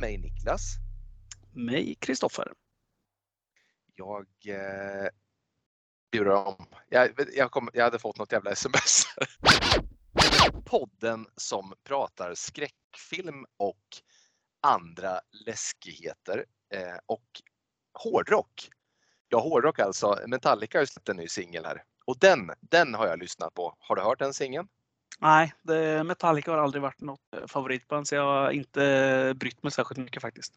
[0.00, 0.76] Med mig Niklas.
[1.52, 2.52] Mig Kristoffer.
[3.94, 5.08] Jag eh,
[6.12, 6.66] bjuder om.
[6.88, 9.04] Jag, jag, kom, jag hade fått något jävla sms.
[10.64, 13.84] Podden som pratar skräckfilm och
[14.60, 16.44] andra läskigheter
[16.74, 17.42] eh, och
[17.92, 18.68] hårdrock.
[19.28, 20.18] Ja, hårdrock alltså.
[20.26, 23.76] Metallica har ju släppt en ny singel här och den, den har jag lyssnat på.
[23.78, 24.68] Har du hört den singeln?
[25.22, 29.62] Nej, det, Metallica har aldrig varit något eh, favoritband så jag har inte eh, brytt
[29.62, 30.52] mig särskilt mycket faktiskt.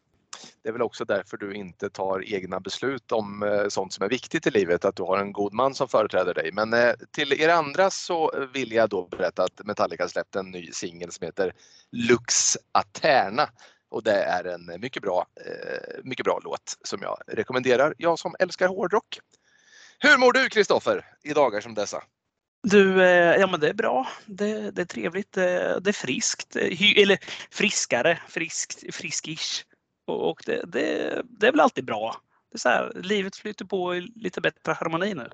[0.62, 4.08] Det är väl också därför du inte tar egna beslut om eh, sånt som är
[4.08, 6.52] viktigt i livet, att du har en god man som företräder dig.
[6.52, 6.74] Men
[7.12, 11.24] till er andra så vill jag då berätta att Metallica släppt en ny singel som
[11.24, 11.52] heter
[11.92, 13.48] Lux Aterna
[13.90, 15.26] och det är en mycket bra,
[16.02, 17.94] mycket bra låt som jag rekommenderar.
[17.98, 19.18] Jag som älskar hårdrock.
[19.98, 22.02] Hur mår du Kristoffer i dagar som dessa?
[22.64, 24.08] Du, eh, ja men det är bra.
[24.26, 25.32] Det, det är trevligt.
[25.32, 26.56] Det, det är friskt.
[26.56, 27.18] Hy, eller
[27.50, 29.64] friskare, friskt, friskish.
[30.06, 32.16] Och, och det, det, det, är väl alltid bra.
[32.52, 35.30] Det är så här, livet flyter på i lite bättre harmoni nu.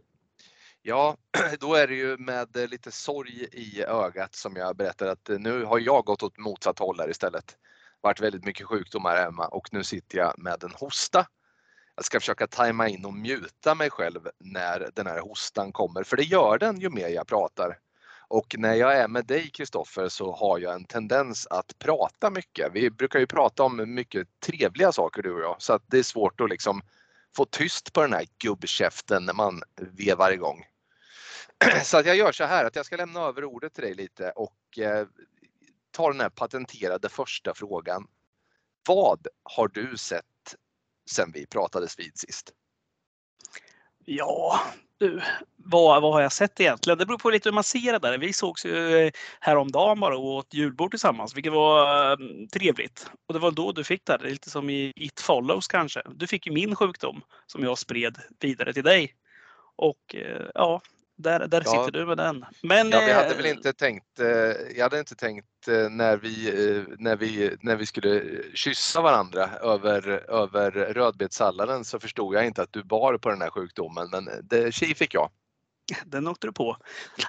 [0.82, 1.16] Ja,
[1.60, 5.64] då är det ju med eh, lite sorg i ögat som jag berättar att nu
[5.64, 7.56] har jag gått åt motsatt håll här istället.
[8.00, 11.26] Varit väldigt mycket sjukdomar hemma och nu sitter jag med en hosta
[12.00, 16.16] jag ska försöka tajma in och mjuta mig själv när den här hostan kommer, för
[16.16, 17.78] det gör den ju mer jag pratar.
[18.28, 22.72] Och när jag är med dig Kristoffer så har jag en tendens att prata mycket.
[22.72, 26.02] Vi brukar ju prata om mycket trevliga saker du och jag, så att det är
[26.02, 26.82] svårt att liksom
[27.36, 30.64] få tyst på den här gubbkäften när man vevar igång.
[31.84, 34.30] Så att jag gör så här att jag ska lämna över ordet till dig lite
[34.30, 35.06] och eh,
[35.90, 38.06] ta den här patenterade första frågan.
[38.88, 40.24] Vad har du sett
[41.10, 42.52] sen vi pratades vid sist?
[44.04, 44.60] Ja,
[44.98, 45.20] du,
[45.56, 46.98] vad, vad har jag sett egentligen?
[46.98, 48.18] Det beror på lite hur man ser det där.
[48.18, 53.10] Vi sågs ju eh, häromdagen bara och åt julbord tillsammans, vilket var um, trevligt.
[53.26, 56.02] Och det var då du fick det här, lite som i It Follows kanske.
[56.14, 59.14] Du fick ju min sjukdom som jag spred vidare till dig.
[59.76, 60.80] Och eh, ja,
[61.22, 61.70] där, där ja.
[61.70, 62.44] sitter du med den.
[62.62, 64.06] Men, ja, vi hade väl inte tänkt,
[64.76, 65.46] jag hade inte tänkt
[65.90, 68.22] när vi, när vi, när vi skulle
[68.54, 73.50] kyssa varandra över, över rödbetssalladen så förstod jag inte att du bar på den här
[73.50, 75.30] sjukdomen men det, tji fick jag.
[76.04, 76.76] Den åkte du på.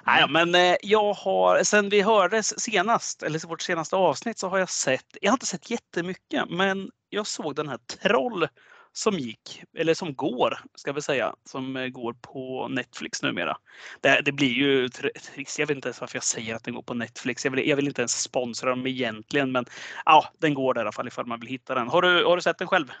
[0.06, 4.70] Nej, men jag har, sen vi hördes senast, eller vårt senaste avsnitt, så har jag
[4.70, 8.48] sett, jag har inte sett jättemycket, men jag såg den här Troll
[8.92, 13.56] som gick, eller som går, ska vi säga, som eh, går på Netflix numera.
[14.00, 15.58] Det, det blir ju trist.
[15.58, 17.44] Jag vet inte ens varför jag säger att den går på Netflix.
[17.44, 19.64] Jag vill, jag vill inte ens sponsra dem egentligen, men
[20.04, 21.88] ja, den går där i alla fall ifall man vill hitta den.
[21.88, 22.92] Har du, har du sett den själv?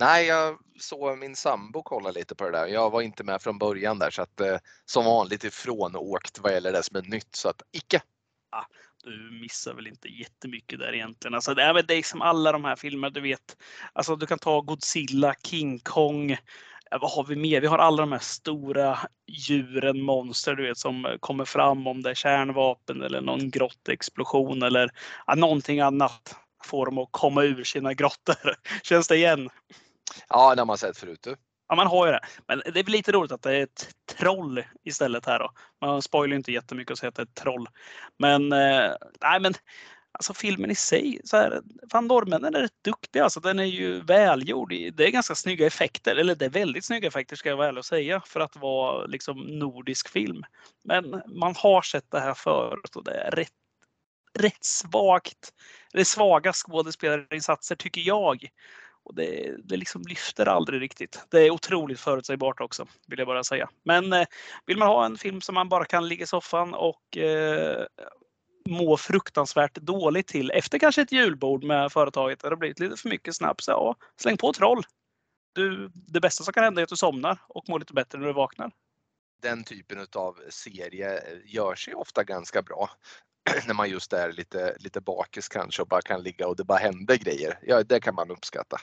[0.00, 2.66] Nej, jag såg min sambo kolla lite på det där.
[2.66, 6.52] Jag var inte med från början där så att eh, som vanligt ifrån åkt vad
[6.52, 8.02] gäller det som är nytt så att icke.
[8.50, 8.66] Ja,
[9.04, 11.34] du missar väl inte jättemycket där egentligen.
[11.34, 13.56] Alltså, det, är, det är som alla de här filmerna, du vet.
[13.92, 16.36] Alltså, du kan ta Godzilla, King Kong.
[16.90, 17.60] Vad har vi mer?
[17.60, 22.10] Vi har alla de här stora djuren, monster, du vet, som kommer fram om det
[22.10, 24.90] är kärnvapen eller någon grottexplosion eller
[25.26, 28.54] ja, någonting annat får dem att komma ur sina grottor.
[28.82, 29.50] Känns det igen?
[30.28, 31.22] Ja, det har man sett förut.
[31.22, 31.36] Du.
[31.68, 32.20] Ja, man har ju det.
[32.48, 35.50] Men det är väl lite roligt att det är ett troll istället här då.
[35.80, 37.68] Man spoilar inte jättemycket och säger att det är ett troll.
[38.18, 39.54] Men, eh, nej men
[40.12, 41.62] alltså filmen i sig, så här,
[41.92, 43.24] fan, norrmännen är rätt duktiga.
[43.24, 44.70] Alltså, den är ju välgjord.
[44.70, 47.78] Det är ganska snygga effekter, eller det är väldigt snygga effekter ska jag vara ärlig
[47.78, 50.42] och säga för att vara liksom nordisk film.
[50.84, 53.52] Men man har sett det här förut och det är rätt,
[54.38, 55.52] rätt svagt.
[55.92, 58.48] Det är svaga skådespelarinsatser tycker jag.
[59.08, 61.26] Och det, det liksom lyfter aldrig riktigt.
[61.28, 63.68] Det är otroligt förutsägbart också, vill jag bara säga.
[63.84, 64.26] Men eh,
[64.66, 67.86] vill man ha en film som man bara kan ligga i soffan och eh,
[68.68, 73.08] må fruktansvärt dåligt till efter kanske ett julbord med företaget där det blivit lite för
[73.08, 73.68] mycket snaps.
[73.68, 74.82] Ja, släng på Troll.
[75.52, 78.26] Du, det bästa som kan hända är att du somnar och mår lite bättre när
[78.26, 78.70] du vaknar.
[79.42, 82.90] Den typen av serie eh, gör sig ofta ganska bra
[83.66, 86.78] när man just är lite, lite bakis kanske och bara kan ligga och det bara
[86.78, 87.58] händer grejer.
[87.62, 88.76] Ja, det kan man uppskatta.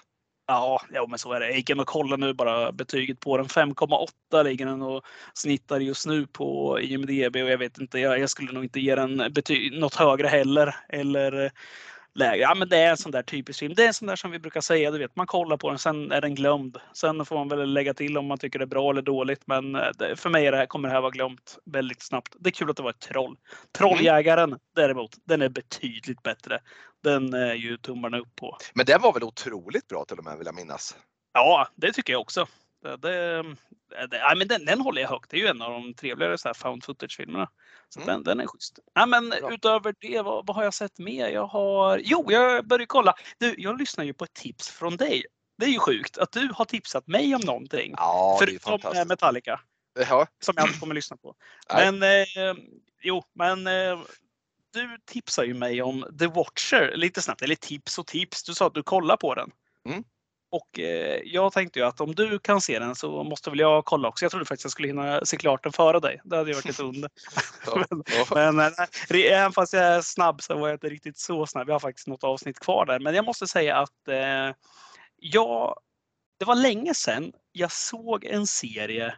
[0.48, 1.46] Ja, ja, men så är det.
[1.46, 3.46] Jag gick in och kollade nu bara betyget på den.
[3.46, 5.04] 5,8 ligger den och
[5.34, 8.96] snittar just nu på IMDB och jag vet inte, jag, jag skulle nog inte ge
[8.96, 10.76] den betyg, något högre heller.
[10.90, 11.52] Eller
[12.16, 12.42] lägre.
[12.42, 13.74] Ja, men det är en sån där typisk film.
[13.76, 15.80] Det är en sån där som vi brukar säga, du vet, man kollar på den,
[15.80, 16.78] sen är den glömd.
[16.94, 19.74] Sen får man väl lägga till om man tycker det är bra eller dåligt, men
[19.74, 22.36] det, för mig är det här, kommer det här vara glömt väldigt snabbt.
[22.40, 23.38] Det är kul att det var ett troll.
[23.78, 24.60] Trolljägaren mm.
[24.76, 26.60] däremot, den är betydligt bättre.
[27.04, 28.58] Den är ju tummarna upp på.
[28.74, 30.96] Men den var väl otroligt bra till och med vill jag minnas?
[31.34, 32.48] Ja, det tycker jag också.
[32.86, 35.30] Det, det, det, men den, den håller jag högt.
[35.32, 37.50] Det är ju en av de trevligare så här found footage-filmerna.
[37.90, 38.14] Så Mm.
[38.14, 38.80] den, den är schysst.
[38.94, 39.54] Ja, men Bra.
[39.54, 41.30] utöver det, vad, vad har jag sett mer?
[41.30, 42.02] Jag har...
[42.04, 43.14] Jo, jag började kolla.
[43.38, 45.24] Du, jag lyssnar ju på ett tips från dig.
[45.58, 47.94] Det är ju sjukt att du har tipsat mig om någonting.
[47.98, 49.06] Ja, det är förutom eh.
[49.06, 49.60] Metallica,
[50.10, 51.36] Ja, som jag inte kommer lyssna på.
[51.74, 51.92] Nej.
[51.92, 52.56] Men eh,
[53.02, 54.00] jo, men eh,
[54.74, 57.42] du tipsar ju mig om The Watcher lite snabbt.
[57.42, 58.44] Eller tips och tips.
[58.44, 59.52] Du sa att du kollar på den.
[59.90, 60.04] Mm.
[60.56, 63.86] Och eh, jag tänkte ju att om du kan se den så måste väl jag
[63.86, 64.26] kolla också.
[64.26, 66.22] Jag trodde faktiskt jag skulle hinna se klart den före dig.
[66.24, 67.10] Det hade ju varit ett under.
[67.66, 67.86] ja.
[68.54, 68.72] Men eh,
[69.10, 71.70] nej, även fast jag är snabb så var jag inte riktigt så snabb.
[71.70, 73.00] Jag har faktiskt något avsnitt kvar där.
[73.00, 74.56] Men jag måste säga att eh,
[75.16, 75.76] jag,
[76.40, 79.16] det var länge sedan jag såg en serie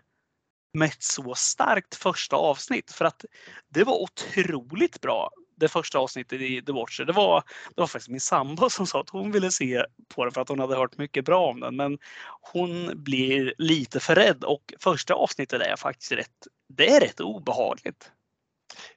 [0.74, 2.92] med ett så starkt första avsnitt.
[2.92, 3.26] För att
[3.70, 5.30] det var otroligt bra.
[5.60, 7.06] Det första avsnittet i The Watcher.
[7.06, 7.44] Det var,
[7.76, 9.84] det var faktiskt min sambo som sa att hon ville se
[10.16, 11.76] på den för att hon hade hört mycket bra om den.
[11.76, 11.98] Men
[12.42, 18.12] hon blir lite för rädd och första avsnittet är faktiskt rätt, det är rätt obehagligt.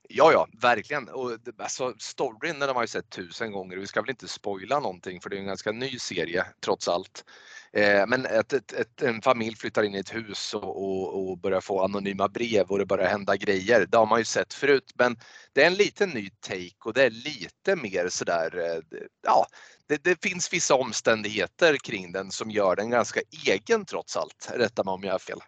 [0.09, 1.09] Ja, ja, verkligen.
[1.09, 4.29] Och alltså, storyn den har man ju sett tusen gånger och vi ska väl inte
[4.29, 7.25] spoila någonting för det är en ganska ny serie trots allt.
[7.73, 11.39] Eh, men att ett, ett, en familj flyttar in i ett hus och, och, och
[11.39, 13.87] börjar få anonyma brev och det börjar hända grejer.
[13.87, 15.17] Det har man ju sett förut men
[15.53, 19.47] det är en liten ny take och det är lite mer sådär, eh, ja,
[19.87, 24.51] det, det finns vissa omständigheter kring den som gör den ganska egen trots allt.
[24.55, 25.41] Rätta mig om jag har fel.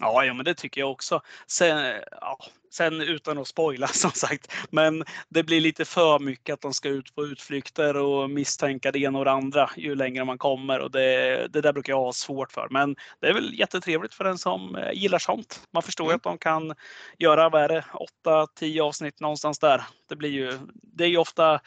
[0.00, 1.20] Ja, ja, men det tycker jag också.
[1.46, 2.38] Sen, ja,
[2.76, 6.88] sen utan att spoila som sagt, men det blir lite för mycket att de ska
[6.88, 10.90] ut på utflykter och misstänka det ena och det andra ju längre man kommer och
[10.90, 12.68] det, det där brukar jag ha svårt för.
[12.70, 15.60] Men det är väl jättetrevligt för den som eh, gillar sånt.
[15.72, 16.16] Man förstår Mm.
[16.16, 16.74] att de kan
[17.18, 17.84] göra, vad är det,
[18.26, 19.82] 8-10 avsnitt någonstans där.
[20.08, 21.60] Det blir ju, det är ju ofta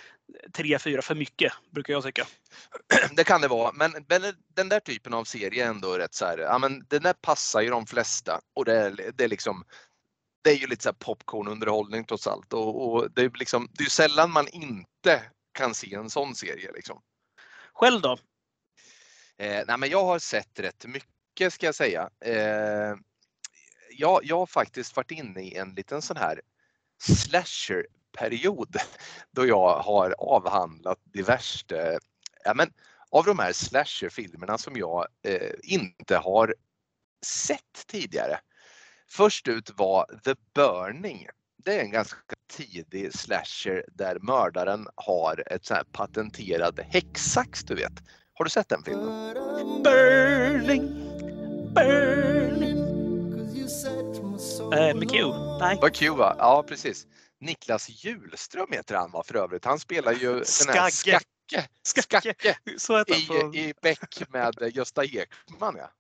[0.58, 2.28] 3-4 för mycket brukar jag tycka.
[3.16, 4.22] Det kan det vara, men men
[4.56, 7.62] den där typen av serie är ändå rätt så här, ja men den där passar
[7.62, 9.64] ju de flesta och det är, det är liksom
[10.42, 13.90] det är ju lite så popcornunderhållning trots allt och, och det är liksom, det är
[13.90, 15.22] sällan man inte
[15.52, 17.02] kan se en sån serie liksom.
[17.74, 18.18] Själv då?
[19.38, 22.10] Eh, nej men jag har sett rätt mycket ska jag säga.
[22.26, 22.96] Eh,
[23.92, 26.42] jag, jag har faktiskt varit inne i en liten sån här
[27.02, 28.76] slasher-period
[29.32, 32.00] då jag har avhandlat diverse,
[32.44, 32.74] ja men
[33.12, 36.56] av de här slasher-filmerna som jag eh, inte har
[37.26, 38.40] sett tidigare.
[39.12, 41.28] Först ut var The Burning.
[41.58, 42.18] Det är en ganska
[42.52, 47.94] tidig slasher där mördaren har ett sånt här patenterad häcksax du vet.
[48.34, 49.34] Har du sett den filmen?
[49.84, 50.88] Burning,
[51.76, 52.80] burning.
[54.74, 55.26] Eh, med Q?
[55.60, 55.78] Nej.
[55.82, 56.36] Vad kul va?
[56.38, 57.08] Ja precis.
[57.40, 59.66] Niklas Hjulström heter han va för övrigt.
[59.66, 60.92] Han spelar ju den här Skagge.
[60.92, 62.58] Skacke, Skacke.
[62.78, 63.56] Skacke han på...
[63.56, 65.76] i, i Beck med Gösta Ekman.
[65.78, 65.92] Ja.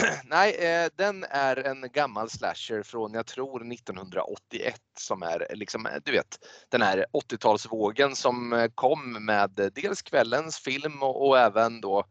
[0.24, 5.86] Nej, eh, den är en gammal slasher från jag tror 1981 som är eh, liksom,
[5.86, 6.38] eh, du vet,
[6.68, 12.04] den här 80-talsvågen som eh, kom med dels kvällens film och, och även då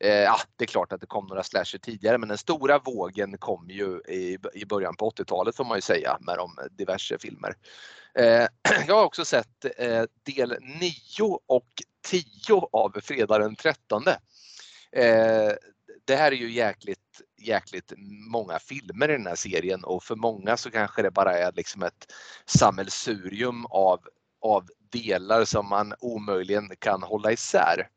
[0.00, 3.38] Eh, ja, det är klart att det kom några slasher tidigare men den stora vågen
[3.38, 7.54] kom ju i, i början på 80-talet får man ju säga med de diverse filmer.
[8.18, 8.46] Eh,
[8.86, 11.68] jag har också sett eh, del 9 och
[12.06, 12.24] 10
[12.72, 14.04] av Fredag den 13.
[16.06, 17.92] Det här är ju jäkligt, jäkligt
[18.30, 21.82] många filmer i den här serien och för många så kanske det bara är liksom
[21.82, 22.12] ett
[22.46, 24.00] sammelsurium av,
[24.40, 27.88] av delar som man omöjligen kan hålla isär.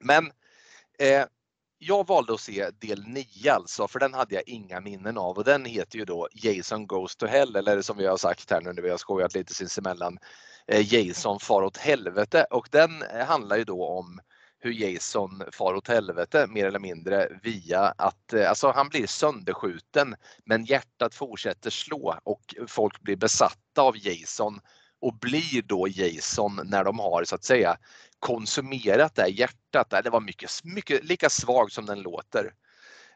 [0.00, 0.26] Men
[0.98, 1.24] eh,
[1.82, 5.44] jag valde att se del 9 alltså, för den hade jag inga minnen av och
[5.44, 8.72] den heter ju då Jason Goes to Hell eller som vi har sagt här nu
[8.72, 10.18] när vi har skojat lite sinsemellan
[10.66, 14.20] eh, Jason far åt helvete och den eh, handlar ju då om
[14.60, 20.16] hur Jason far åt helvete mer eller mindre via att eh, alltså han blir sönderskjuten
[20.44, 24.60] men hjärtat fortsätter slå och folk blir besatta av Jason
[25.00, 27.76] och blir då Jason när de har så att säga
[28.18, 29.90] konsumerat det här hjärtat.
[30.04, 32.54] Det var mycket, mycket lika svag som den låter.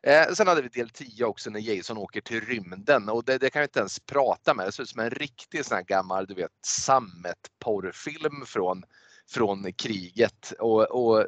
[0.02, 3.50] Eh, sen hade vi del 10 också när Jason åker till rymden och det, det
[3.50, 4.66] kan jag inte ens prata med.
[4.66, 8.82] Det ser ut som en riktig sån här gammal, du vet, sammetporrfilm från,
[9.30, 11.26] från kriget och, och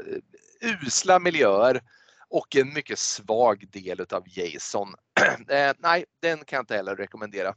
[0.61, 1.83] usla miljöer
[2.29, 4.95] och en mycket svag del utav Jason.
[5.49, 7.55] eh, nej, den kan jag inte heller rekommendera.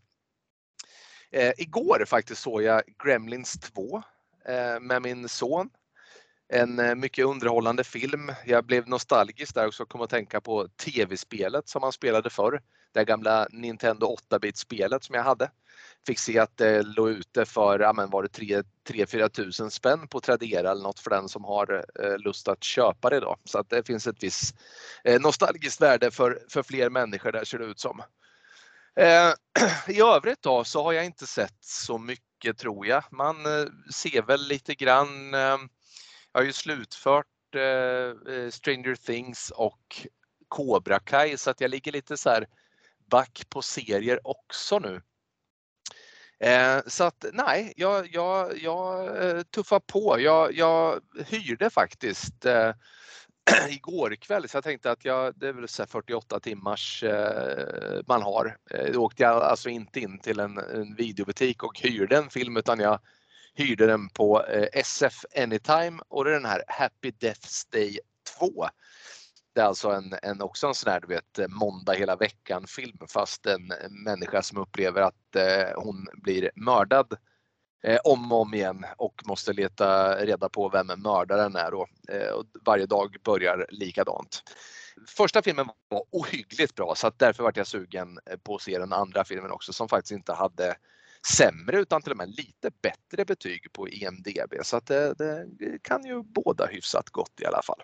[1.32, 4.04] Eh, igår faktiskt såg jag Gremlins 2
[4.46, 5.70] eh, med min son.
[6.54, 8.32] En eh, mycket underhållande film.
[8.46, 12.62] Jag blev nostalgisk där också, och kom att tänka på tv-spelet som han spelade förr
[12.92, 15.52] det gamla Nintendo 8-bit-spelet som jag hade.
[16.08, 20.20] Fick se att det låg ute för, ja men var det 3-4 tusen spänn på
[20.20, 23.38] Tradera eller något för den som har eh, lust att köpa det då.
[23.44, 24.56] Så att det finns ett visst
[25.04, 28.02] eh, nostalgiskt värde för, för fler människor där ser det ut som.
[28.96, 29.34] Eh,
[29.96, 33.04] I övrigt då så har jag inte sett så mycket tror jag.
[33.12, 35.34] Man eh, ser väl lite grann.
[35.34, 35.58] Eh,
[36.32, 40.08] jag har ju slutfört eh, eh, Stranger Things och
[40.48, 42.48] Cobra Kai så att jag ligger lite så här
[43.10, 45.02] back på serier också nu.
[46.40, 50.20] Eh, så att nej, jag, jag, jag eh, tuffar på.
[50.20, 52.72] Jag, jag hyrde faktiskt eh,
[53.70, 58.22] igår kväll så jag tänkte att jag, det är väl så 48 timmars eh, man
[58.22, 58.58] har.
[58.72, 62.58] Eh, då åkte jag alltså inte in till en, en videobutik och hyrde en film
[62.58, 63.00] utan jag
[63.54, 68.00] hyrde den på eh, SF Anytime och det är den här Happy Death's Day
[68.40, 68.68] 2.
[69.60, 72.98] Det är alltså en, en också en sån här du vet måndag hela veckan film
[73.08, 77.18] fast en människa som upplever att eh, hon blir mördad
[77.84, 81.88] eh, om och om igen och måste leta reda på vem mördaren är då.
[82.10, 84.44] Eh, och varje dag börjar likadant.
[85.08, 88.94] Första filmen var ohyggligt bra så att därför var jag sugen på att se den
[88.94, 90.76] andra filmen också som faktiskt inte hade
[91.38, 95.48] sämre utan till och med lite bättre betyg på IMDB så att det, det
[95.82, 97.82] kan ju båda hyfsat gott i alla fall.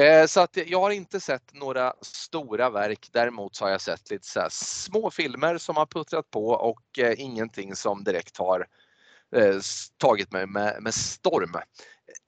[0.00, 3.08] Eh, så att jag har inte sett några stora verk.
[3.12, 7.20] Däremot så har jag sett lite så små filmer som har puttrat på och eh,
[7.20, 8.66] ingenting som direkt har
[9.36, 9.56] eh,
[9.96, 11.54] tagit mig med, med storm.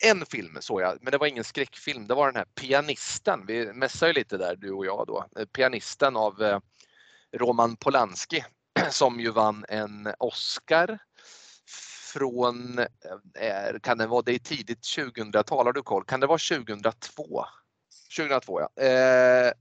[0.04, 2.06] En film såg jag, men det var ingen skräckfilm.
[2.06, 3.46] Det var den här Pianisten.
[3.46, 5.26] Vi mässade ju lite där du och jag då.
[5.52, 6.60] Pianisten av
[7.36, 8.44] Roman Polanski
[8.90, 10.98] som ju vann en Oscar
[12.12, 12.80] från,
[13.82, 15.66] kan det vara det tidigt 2000-tal?
[15.66, 16.04] Har du koll?
[16.04, 17.44] Kan det vara 2002?
[18.16, 18.84] 2002 ja.
[18.84, 19.52] Eh,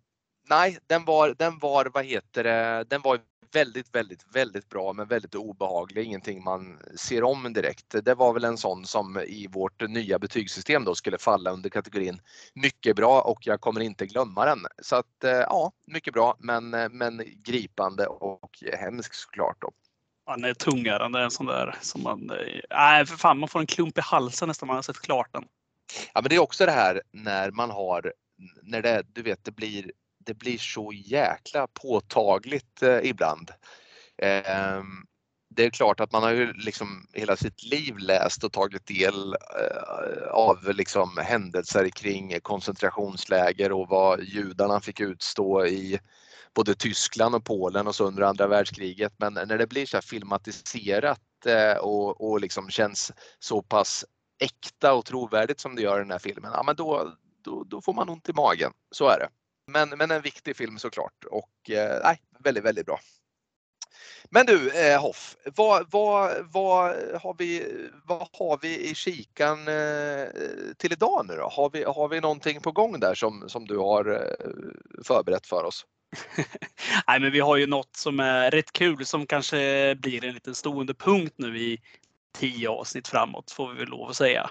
[0.49, 3.19] nej, den var, den var, vad heter det, den var
[3.53, 6.05] väldigt, väldigt, väldigt bra men väldigt obehaglig.
[6.05, 7.95] Ingenting man ser om direkt.
[8.03, 12.21] Det var väl en sån som i vårt nya betygssystem då skulle falla under kategorin
[12.53, 14.59] mycket bra och jag kommer inte glömma den.
[14.81, 19.57] Så att eh, ja, mycket bra men, men gripande och hemsk såklart.
[19.61, 19.71] Då.
[20.25, 22.31] Han är tungärande en sån där som man,
[22.69, 25.43] nej för fan man får en klump i halsen nästan man har sett klart den.
[26.13, 28.13] Ja men det är också det här när man har,
[28.63, 29.91] när det, du vet det blir
[30.25, 33.51] det blir så jäkla påtagligt eh, ibland.
[34.17, 34.83] Eh,
[35.55, 39.33] det är klart att man har ju liksom hela sitt liv läst och tagit del
[39.33, 45.99] eh, av liksom händelser kring koncentrationsläger och vad judarna fick utstå i
[46.53, 49.13] både Tyskland och Polen och så under andra världskriget.
[49.17, 54.05] Men när det blir så här filmatiserat eh, och, och liksom känns så pass
[54.39, 57.11] äkta och trovärdigt som det gör i den här filmen, ja men då,
[57.43, 58.71] då, då får man ont i magen.
[58.91, 59.29] Så är det.
[59.67, 62.99] Men, men en viktig film såklart och eh, väldigt, väldigt bra.
[64.29, 70.27] Men du eh, Hoff, vad, vad, vad, har vi, vad har vi i kikan eh,
[70.77, 71.49] till idag nu då?
[71.49, 75.63] Har vi, har vi någonting på gång där som, som du har eh, förberett för
[75.63, 75.85] oss?
[77.07, 80.55] Nej, men vi har ju något som är rätt kul som kanske blir en liten
[80.55, 81.81] stående punkt nu i
[82.37, 84.49] tio avsnitt framåt får vi väl lov att säga.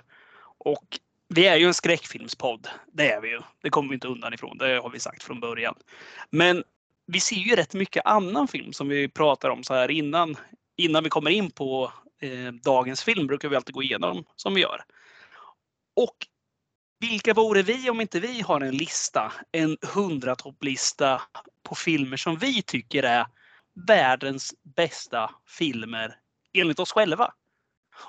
[0.58, 0.98] Och
[1.34, 2.68] vi är ju en skräckfilmspodd.
[2.92, 3.40] Det är vi ju.
[3.62, 4.58] Det kommer vi inte undan ifrån.
[4.58, 5.74] Det har vi sagt från början.
[6.30, 6.64] Men
[7.06, 10.36] vi ser ju rätt mycket annan film som vi pratar om så här innan.
[10.76, 14.60] Innan vi kommer in på eh, dagens film brukar vi alltid gå igenom som vi
[14.60, 14.84] gör.
[15.96, 16.16] Och
[17.00, 21.22] vilka vore vi om inte vi har en lista, en hundratopplista
[21.62, 23.26] på filmer som vi tycker är
[23.86, 26.16] världens bästa filmer
[26.52, 27.32] enligt oss själva.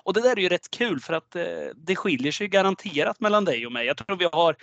[0.03, 1.43] Och det där är ju rätt kul för att eh,
[1.75, 3.85] det skiljer sig garanterat mellan dig och mig.
[3.85, 4.55] Jag tror vi har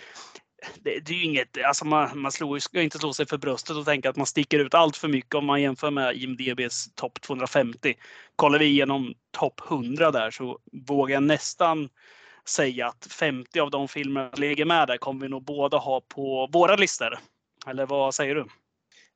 [0.75, 3.75] det, det är ju inget, alltså man, man slår, ska inte slå sig för bröstet
[3.75, 7.21] och tänka att man sticker ut allt för mycket om man jämför med IMDBs topp
[7.21, 7.93] 250.
[8.35, 11.89] Kollar vi igenom topp 100 där så vågar jag nästan
[12.45, 16.01] säga att 50 av de filmer som ligger med där kommer vi nog båda ha
[16.01, 17.19] på våra listor.
[17.67, 18.45] Eller vad säger du?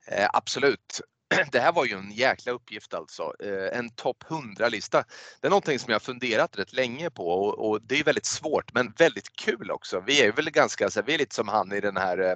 [0.07, 1.01] Eh, absolut
[1.51, 3.33] det här var ju en jäkla uppgift alltså.
[3.39, 5.03] Eh, en topp 100-lista.
[5.41, 8.73] Det är någonting som jag funderat rätt länge på och, och, det är väldigt svårt
[8.73, 10.03] men väldigt kul också.
[10.07, 12.35] Vi är väl ganska, så vi är lite som han i den här, eh,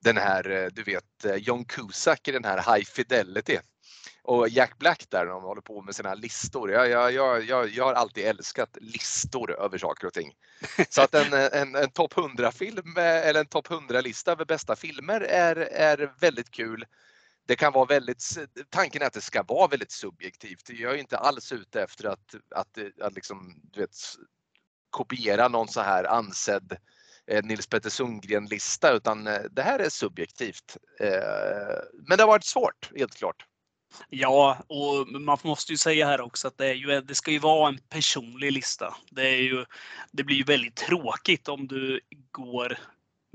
[0.00, 3.58] den här eh, du vet John Cusack i den här High Fidelity.
[4.26, 6.70] Och Jack Black där de håller på med sina listor.
[6.70, 10.32] Jag, jag, jag, jag har alltid älskat listor över saker och ting.
[10.88, 15.56] Så att en, en, en topp 100-film eller en topp 100-lista över bästa filmer är,
[15.56, 16.84] är väldigt kul
[17.46, 18.38] det kan vara väldigt,
[18.70, 20.70] tanken är att det ska vara väldigt subjektivt.
[20.70, 23.96] Jag är inte alls ute efter att, att, att liksom, du vet,
[24.90, 26.76] kopiera någon så här ansedd
[27.26, 30.76] eh, Nils Petter Sundgren-lista utan eh, det här är subjektivt.
[31.00, 31.08] Eh,
[31.92, 33.46] men det har varit svårt, helt klart.
[34.08, 37.38] Ja, och man måste ju säga här också att det, är ju, det ska ju
[37.38, 38.96] vara en personlig lista.
[39.10, 39.64] Det, är ju,
[40.12, 42.78] det blir ju väldigt tråkigt om du går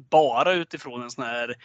[0.09, 1.55] bara utifrån en sån här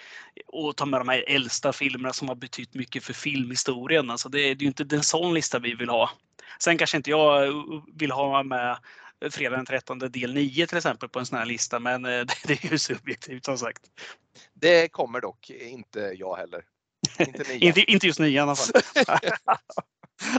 [0.46, 4.10] och tar med de här äldsta filmerna som har betytt mycket för filmhistorien.
[4.10, 6.10] Alltså det, det är ju inte en sån lista vi vill ha.
[6.58, 7.52] Sen kanske inte jag
[7.94, 8.78] vill ha med
[9.30, 12.64] fredag den 13 del 9 till exempel på en sån här lista, men eh, det
[12.64, 13.82] är ju subjektivt som sagt.
[14.54, 16.64] Det kommer dock inte jag heller.
[17.18, 18.82] Inte, inte, inte just 9 i alla fall.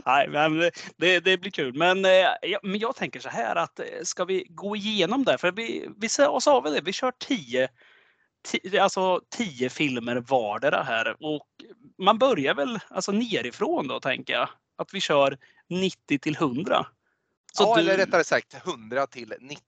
[0.05, 1.73] Nej, men det, det, blir kul.
[1.73, 5.37] Men, eh, men jag tänker så här att eh, ska vi gå igenom det?
[5.37, 7.69] För vi, vi sa vi det, vi kör 10
[8.81, 11.47] alltså tio filmer vardera här och
[11.97, 14.49] man börjar väl alltså nerifrån då tänker jag.
[14.77, 15.37] Att vi kör
[15.69, 16.85] 90 till 100.
[17.53, 17.81] Så ja, du...
[17.81, 19.61] eller rättare sagt 100 till 90.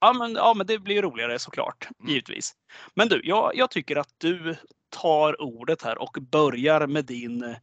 [0.00, 2.12] Ja, men, ja, men det blir roligare såklart, mm.
[2.12, 2.54] givetvis.
[2.94, 4.56] Men du, jag, jag tycker att du
[4.90, 7.56] tar ordet här och börjar med din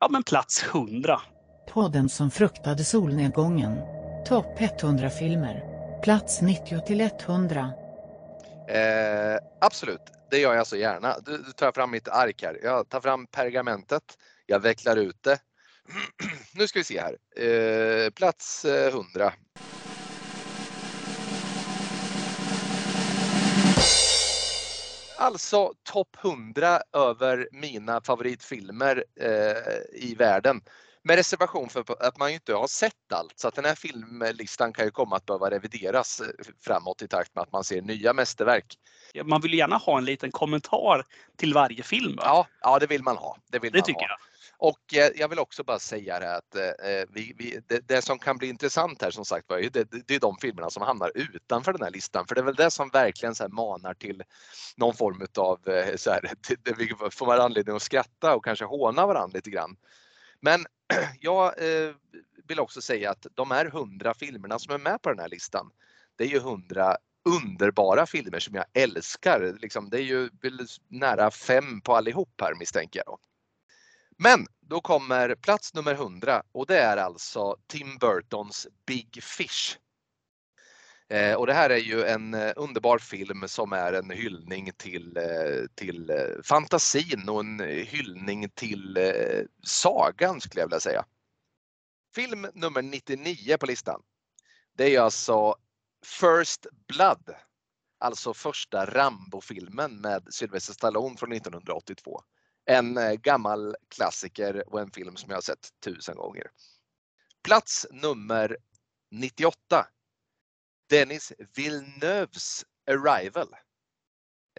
[0.00, 1.20] ja, men plats 100.
[1.68, 3.80] Podden som fruktade solnedgången.
[4.26, 5.62] Topp 100 filmer.
[6.02, 7.72] Plats 90 till 100.
[8.68, 11.16] Eh, absolut, det gör jag så gärna.
[11.18, 12.58] Du, du tar fram mitt ark här.
[12.62, 14.02] Jag tar fram pergamentet.
[14.46, 15.38] Jag vecklar ut det.
[16.54, 17.16] nu ska vi se här.
[17.46, 19.32] Eh, plats eh, 100.
[25.18, 30.60] Alltså topp 100 över mina favoritfilmer eh, i världen.
[31.06, 34.84] Med reservation för att man inte har sett allt så att den här filmlistan kan
[34.84, 36.26] ju komma att behöva revideras eh,
[36.60, 38.78] framåt i takt med att man ser nya mästerverk.
[39.24, 41.04] Man vill gärna ha en liten kommentar
[41.36, 42.14] till varje film.
[42.16, 43.36] Ja, ja, det vill man ha.
[43.50, 44.08] Det, vill det man tycker ha.
[44.08, 44.18] jag.
[44.58, 46.62] Och eh, jag vill också bara säga det att eh,
[47.08, 50.20] vi, vi, det, det, som kan bli intressant här som sagt var, det, det är
[50.20, 52.26] de filmerna som hamnar utanför den här listan.
[52.26, 54.22] För det är väl det som verkligen så manar till
[54.76, 56.20] någon form av, eh, så här,
[56.62, 59.76] det, vi får man anledning att skratta och kanske håna varandra lite grann.
[60.40, 60.66] Men
[61.20, 61.94] jag eh,
[62.48, 65.70] vill också säga att de här hundra filmerna som är med på den här listan,
[66.16, 69.56] det är ju hundra underbara filmer som jag älskar.
[69.60, 70.30] Liksom, det är ju
[70.88, 73.18] nära fem på allihop här misstänker jag.
[74.16, 79.78] Men då kommer plats nummer 100 och det är alltså Tim Burtons Big Fish.
[81.08, 85.16] Eh, och det här är ju en eh, underbar film som är en hyllning till,
[85.16, 91.04] eh, till eh, fantasin och en hyllning till eh, sagan skulle jag vilja säga.
[92.14, 94.02] Film nummer 99 på listan.
[94.76, 95.54] Det är alltså
[96.04, 97.34] First Blood.
[97.98, 102.22] Alltså första Rambo-filmen med Sylvester Stallone från 1982.
[102.64, 106.46] En eh, gammal klassiker och en film som jag har sett tusen gånger.
[107.42, 108.56] Plats nummer
[109.10, 109.86] 98
[110.90, 113.48] Dennis Villeneuves Arrival.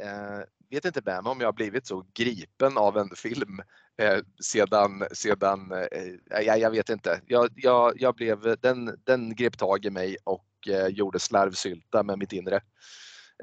[0.02, 3.62] Eh, vet inte vem om jag har blivit så gripen av en film
[3.98, 7.22] eh, sedan, sedan eh, jag, jag vet inte.
[7.28, 12.20] Jag, jag, jag blev, den, den grep tag i mig och eh, gjorde slarvsylta med
[12.20, 12.62] mitt inre.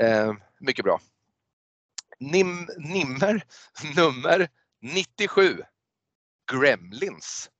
[0.01, 1.01] Eh, mycket bra.
[2.19, 3.45] Nim, nimmer
[3.97, 4.49] nummer
[4.81, 5.63] 97
[6.53, 7.51] Gremlins.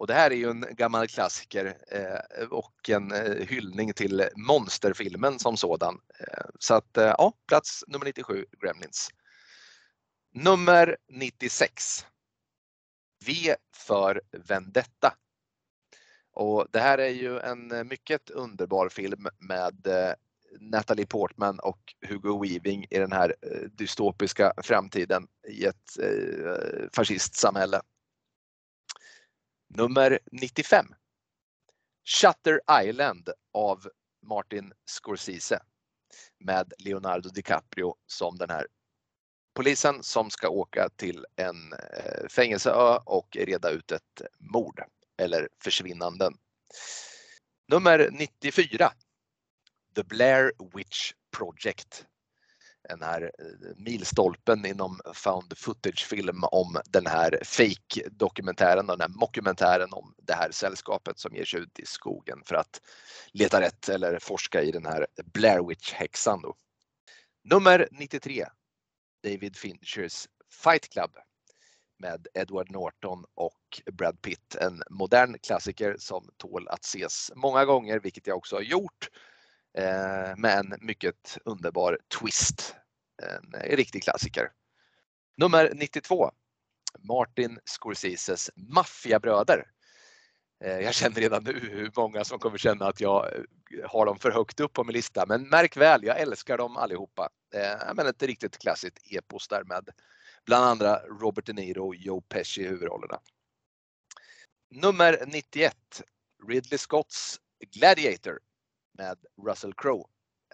[0.00, 5.38] Och det här är ju en gammal klassiker eh, och en eh, hyllning till monsterfilmen
[5.38, 6.00] som sådan.
[6.20, 9.08] Eh, så att eh, ja, plats nummer 97, Gremlins.
[10.34, 12.06] Nummer 96.
[13.26, 15.14] V för Vendetta.
[16.32, 20.12] Och det här är ju en mycket underbar film med eh,
[20.60, 23.34] Natalie Portman och Hugo Weaving i den här
[23.72, 25.96] dystopiska framtiden i ett
[26.92, 27.80] fascistsamhälle.
[29.74, 30.86] Nummer 95.
[32.04, 33.88] Shutter Island av
[34.26, 35.62] Martin Scorsese
[36.38, 38.66] med Leonardo DiCaprio som den här
[39.54, 44.82] polisen som ska åka till en eh, fängelseö och reda ut ett mord
[45.18, 46.34] eller försvinnanden.
[47.68, 48.92] Nummer 94.
[49.94, 52.06] The Blair Witch Project
[52.88, 60.14] den här eh, milstolpen inom found footage-film om den här fake-dokumentären, den här mockumentären om
[60.18, 62.80] det här sällskapet som ger sig ut i skogen för att
[63.32, 66.42] leta rätt eller forska i den här Blair Witch-häxan.
[67.44, 68.46] Nummer 93,
[69.22, 71.10] David Finchers Fight Club
[71.98, 74.56] med Edward Norton och Brad Pitt.
[74.60, 79.08] En modern klassiker som tål att ses många gånger, vilket jag också har gjort
[79.78, 82.74] Eh, med en mycket underbar twist.
[83.22, 84.52] En, eh, riktig klassiker.
[85.36, 86.30] Nummer 92.
[86.98, 89.66] Martin Scorseses Maffiabröder.
[90.64, 93.44] Eh, jag känner redan nu hur många som kommer känna att jag
[93.84, 95.26] har dem för högt upp på min lista.
[95.26, 97.28] Men märk väl, jag älskar dem allihopa.
[97.94, 99.88] Men ett riktigt klassiskt epos där med
[100.46, 103.20] bland andra Robert De Niro och Joe Pesci i huvudrollerna.
[104.70, 106.02] Nummer 91,
[106.48, 107.40] Ridley Scotts
[107.74, 108.38] Gladiator
[109.00, 110.04] med Russell Crowe.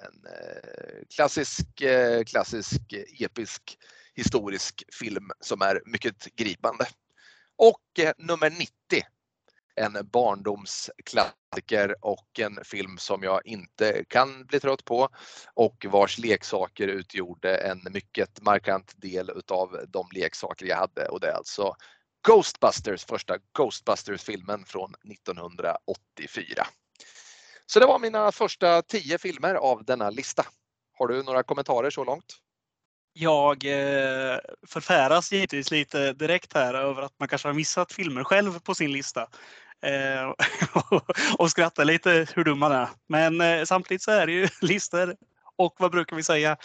[0.01, 2.81] En eh, klassisk, eh, klassisk,
[3.21, 3.79] episk,
[4.15, 6.87] historisk film som är mycket gripande.
[7.57, 8.69] Och eh, nummer 90,
[9.75, 15.09] en barndomsklassiker och en film som jag inte kan bli trött på
[15.55, 21.29] och vars leksaker utgjorde en mycket markant del utav de leksaker jag hade och det
[21.29, 21.77] är alltså
[22.27, 26.67] Ghostbusters, första Ghostbusters-filmen från 1984.
[27.67, 30.47] Så det var mina första tio filmer av denna lista.
[30.99, 32.37] Har du några kommentarer så långt?
[33.13, 38.61] Jag eh, förfäras givetvis lite direkt här över att man kanske har missat filmer själv
[38.61, 39.29] på sin lista.
[39.83, 40.33] Eh,
[41.39, 42.89] och skrattar lite hur dum man är.
[43.09, 45.17] Men eh, samtidigt så är det ju listor
[45.57, 46.57] och vad brukar vi säga?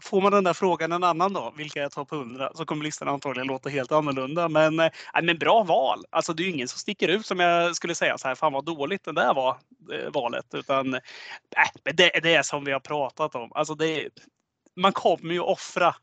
[0.00, 3.08] Får man den där frågan en annan dag, vilka är topp 100, så kommer listan
[3.08, 4.48] antagligen låta helt annorlunda.
[4.48, 4.90] Men, eh,
[5.22, 6.04] men bra val!
[6.10, 8.52] Alltså det är ju ingen som sticker ut som jag skulle säga så här, fan
[8.52, 9.56] vad dåligt det där var,
[9.92, 10.54] eh, valet.
[10.54, 11.00] Utan äh,
[11.82, 13.52] det, det är som vi har pratat om.
[13.54, 14.08] Alltså det,
[14.76, 15.94] man kommer ju offra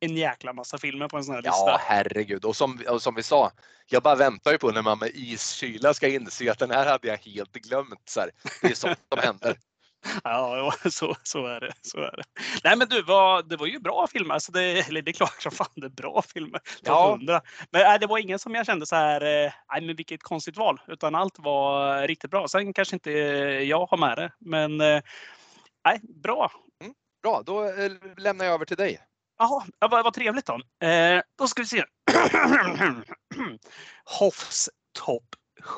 [0.00, 1.56] en jäkla massa filmer på en sån här lista.
[1.66, 2.44] Ja, herregud.
[2.44, 3.50] Och som, och som vi sa,
[3.86, 7.08] jag bara väntar ju på när man med iskyla ska inse att den här hade
[7.08, 8.02] jag helt glömt.
[8.04, 8.30] Så här.
[8.62, 9.56] Det är sånt som händer.
[10.24, 12.22] Ja, så, så, är det, så är det.
[12.64, 14.34] Nej men du, var, det var ju bra filmer.
[14.34, 16.60] Alltså det, eller det är klart som fan det är bra filmer.
[16.82, 17.10] Ja.
[17.10, 17.40] 100.
[17.70, 20.56] Men nej, det var ingen som jag kände så här, eh, nej men vilket konstigt
[20.56, 20.80] val.
[20.86, 22.48] Utan allt var riktigt bra.
[22.48, 24.32] Sen kanske inte jag har med det.
[24.38, 25.02] Men eh,
[25.84, 26.52] nej, bra.
[26.80, 29.00] Mm, bra, då eh, lämnar jag över till dig.
[29.38, 30.86] Jaha, vad, vad trevligt då.
[30.86, 31.84] Eh, då ska vi se.
[34.18, 35.26] Hoffs topp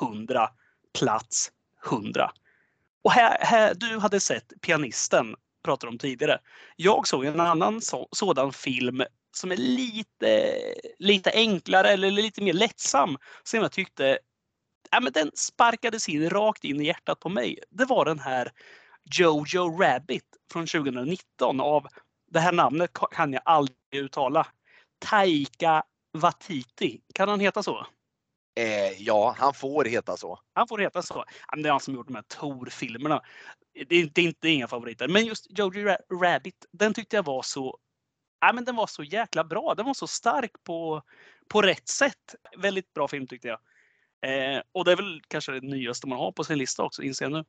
[0.01, 0.49] 100,
[0.99, 1.51] plats
[1.87, 2.31] 100.
[3.05, 5.35] Och här, här, du hade sett Pianisten,
[5.65, 6.39] pratade om tidigare.
[6.77, 9.03] Jag såg en annan så, sådan film
[9.37, 10.55] som är lite,
[10.99, 13.17] lite enklare eller lite mer lättsam.
[13.43, 14.19] Som jag tyckte,
[14.91, 17.59] ja, men den sparkades in rakt in i hjärtat på mig.
[17.71, 18.53] Det var den här
[19.15, 21.87] Jojo Rabbit från 2019 av
[22.31, 24.47] det här namnet kan jag aldrig uttala.
[24.99, 25.83] Taika
[26.13, 27.01] Watiti.
[27.15, 27.87] Kan han heta så?
[28.55, 30.39] Eh, ja, han får heta så.
[30.53, 31.25] Han får heta så.
[31.57, 33.23] Det är han som gjort de här Tor-filmerna.
[33.89, 35.09] Det är inte, inte inga favoriter.
[35.09, 37.79] Men just Jojo Rabbit, den tyckte jag var så
[38.41, 39.75] Ja, men den var så jäkla bra.
[39.75, 41.03] Den var så stark på,
[41.49, 42.35] på rätt sätt.
[42.57, 43.59] Väldigt bra film tyckte jag.
[44.27, 47.25] Eh, och det är väl kanske det nyaste man har på sin lista också, inser
[47.25, 47.45] jag nu.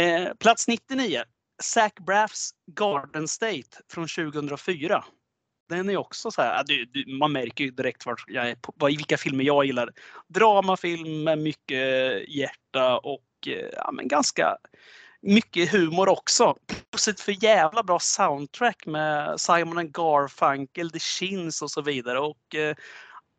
[0.00, 1.22] Eh, plats 99.
[1.62, 5.04] Zac Braffs Garden State från 2004.
[5.76, 8.54] Den är också så här, äh, du, du, man märker ju direkt vart jag är,
[8.54, 9.90] på, vilka filmer jag gillar.
[10.28, 14.56] Dramafilm med mycket eh, hjärta och eh, ja, men ganska
[15.22, 16.56] mycket humor också.
[16.90, 22.20] Plus ett för jävla bra soundtrack med Simon and Garfunkel, The Shins och så vidare.
[22.20, 22.76] Och eh,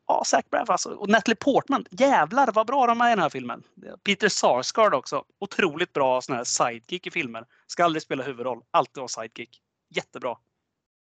[0.08, 0.90] ja, Zac Braff alltså.
[0.90, 1.86] Och Natalie Portman.
[1.92, 3.64] Jävlar vad bra de är i den här filmen.
[4.04, 5.24] Peter Sarsgaard också.
[5.40, 7.46] Otroligt bra sån här sidekick i filmer.
[7.68, 8.62] Ska aldrig spela huvudroll.
[8.72, 9.62] Alltid vara sidekick.
[9.96, 10.30] Jättebra.
[10.30, 10.38] Har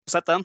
[0.06, 0.44] du sett den?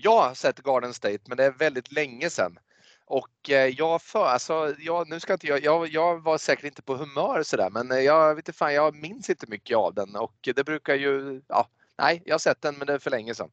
[0.00, 2.58] Jag har sett Garden State, men det är väldigt länge sedan.
[3.04, 6.82] Och eh, jag för, alltså, jag, nu ska inte jag, jag, jag var säkert inte
[6.82, 10.16] på humör sådär, men eh, jag vet inte fan, jag minns inte mycket av den
[10.16, 13.34] och det brukar ju, ja, nej, jag har sett den, men det är för länge
[13.34, 13.50] sedan.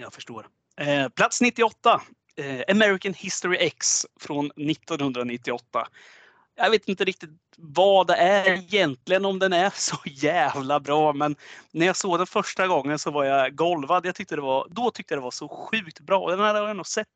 [0.00, 0.48] Jag förstår.
[0.76, 2.02] Eh, plats 98.
[2.36, 5.88] Eh, American History X från 1998.
[6.58, 11.12] Jag vet inte riktigt vad det är egentligen, om den är så jävla bra.
[11.12, 11.36] Men
[11.70, 14.06] när jag såg den första gången så var jag golvad.
[14.06, 16.30] Jag tyckte det var, då tyckte jag det var så sjukt bra.
[16.30, 17.08] Den här har jag nog sett,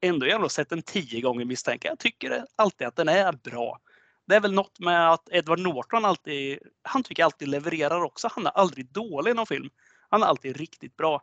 [0.00, 1.98] ändå, jag har nog sett den tio gånger misstänker jag.
[1.98, 3.78] tycker alltid att den är bra.
[4.26, 8.28] Det är väl något med att Edward Norton alltid, han tycker alltid levererar också.
[8.32, 9.70] Han är aldrig dålig i någon film.
[10.08, 11.22] Han är alltid riktigt bra.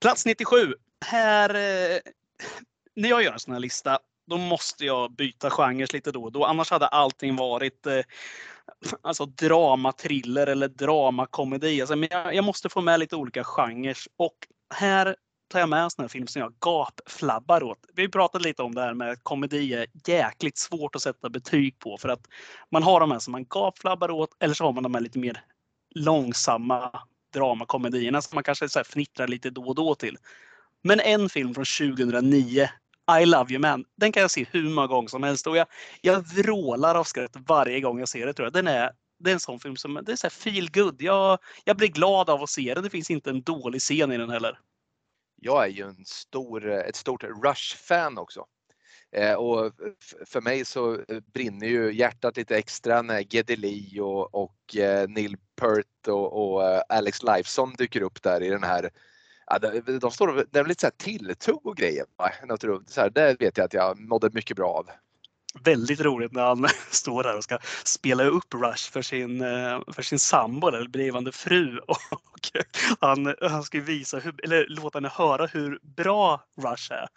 [0.00, 0.74] Plats 97.
[1.06, 1.98] Här, eh,
[2.96, 6.32] när jag gör en sån här lista, då måste jag byta genrer lite då och
[6.32, 6.44] då.
[6.44, 8.00] Annars hade allting varit eh,
[9.02, 11.80] alltså dramatriller eller dramakomedi.
[11.80, 13.96] Alltså, men jag, jag, måste få med lite olika genrer.
[14.16, 14.34] Och
[14.74, 15.16] här
[15.48, 17.78] tar jag med en sån här film som jag gapflabbar åt.
[17.94, 21.78] Vi pratade lite om det här med att komedi är jäkligt svårt att sätta betyg
[21.78, 21.98] på.
[21.98, 22.28] För att
[22.70, 25.18] man har de här som man gapflabbar åt eller så har man de här lite
[25.18, 25.44] mer
[25.94, 27.00] långsamma
[27.32, 30.18] dramakomedierna som man kanske så här fnittrar lite då och då till.
[30.82, 32.68] Men en film från 2009,
[33.20, 35.66] i Love You Man, den kan jag se hur många gånger som helst och jag,
[36.00, 38.32] jag vrålar av skratt varje gång jag ser det.
[38.32, 38.52] Tror jag.
[38.52, 41.02] Den är, det är en sån film som det är så feel good.
[41.02, 42.84] Jag, jag blir glad av att se den.
[42.84, 44.58] Det finns inte en dålig scen i den heller.
[45.40, 48.46] Jag är ju en stor, ett stort Rush-fan också.
[49.12, 49.72] Eh, och
[50.26, 55.36] för mig så eh, brinner ju hjärtat lite extra när Gedeli och, och eh, Neil
[55.56, 58.90] Peart och, och eh, Alex Lifeson dyker upp där i den här
[59.46, 62.04] Ja, de, de står det är lite så här tilltugg och grejer.
[62.86, 64.90] Så här, det vet jag att jag mådde mycket bra av.
[65.64, 70.02] Väldigt roligt när han står där och ska spela upp Rush för sin, eh, för
[70.02, 71.78] sin sambo eller blivande fru.
[71.86, 72.50] Och
[73.00, 77.08] han, han ska visa hur, eller låta henne höra hur bra Rush är.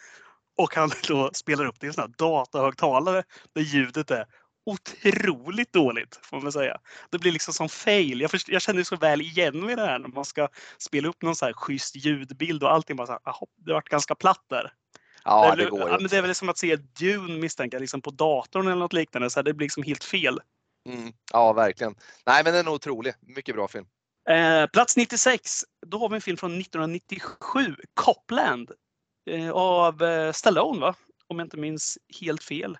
[0.57, 4.25] Och han då spelar upp det i en sån här datahögtalare där ljudet är
[4.67, 6.77] otroligt dåligt får man säga.
[7.09, 8.21] Det blir liksom som fail.
[8.21, 11.21] Jag, först, jag känner så väl igen mig det här när man ska spela upp
[11.21, 14.43] någon så här schysst ljudbild och allting bara så här, aha, det vart ganska platt
[14.49, 14.73] där.
[15.23, 18.01] Ja, det, det går ja, men det är väl som att se Dune misstänker liksom
[18.01, 19.29] på datorn eller något liknande.
[19.29, 20.39] Så här, det blir liksom helt fel.
[20.89, 21.95] Mm, ja, verkligen.
[22.25, 23.13] Nej, men den är otrolig.
[23.21, 23.85] Mycket bra film.
[24.29, 25.65] Eh, plats 96.
[25.85, 27.75] Då har vi en film från 1997.
[27.93, 28.71] Copland.
[29.29, 30.95] Eh, av eh, Stallone, va?
[31.27, 32.77] Om jag inte minns helt fel.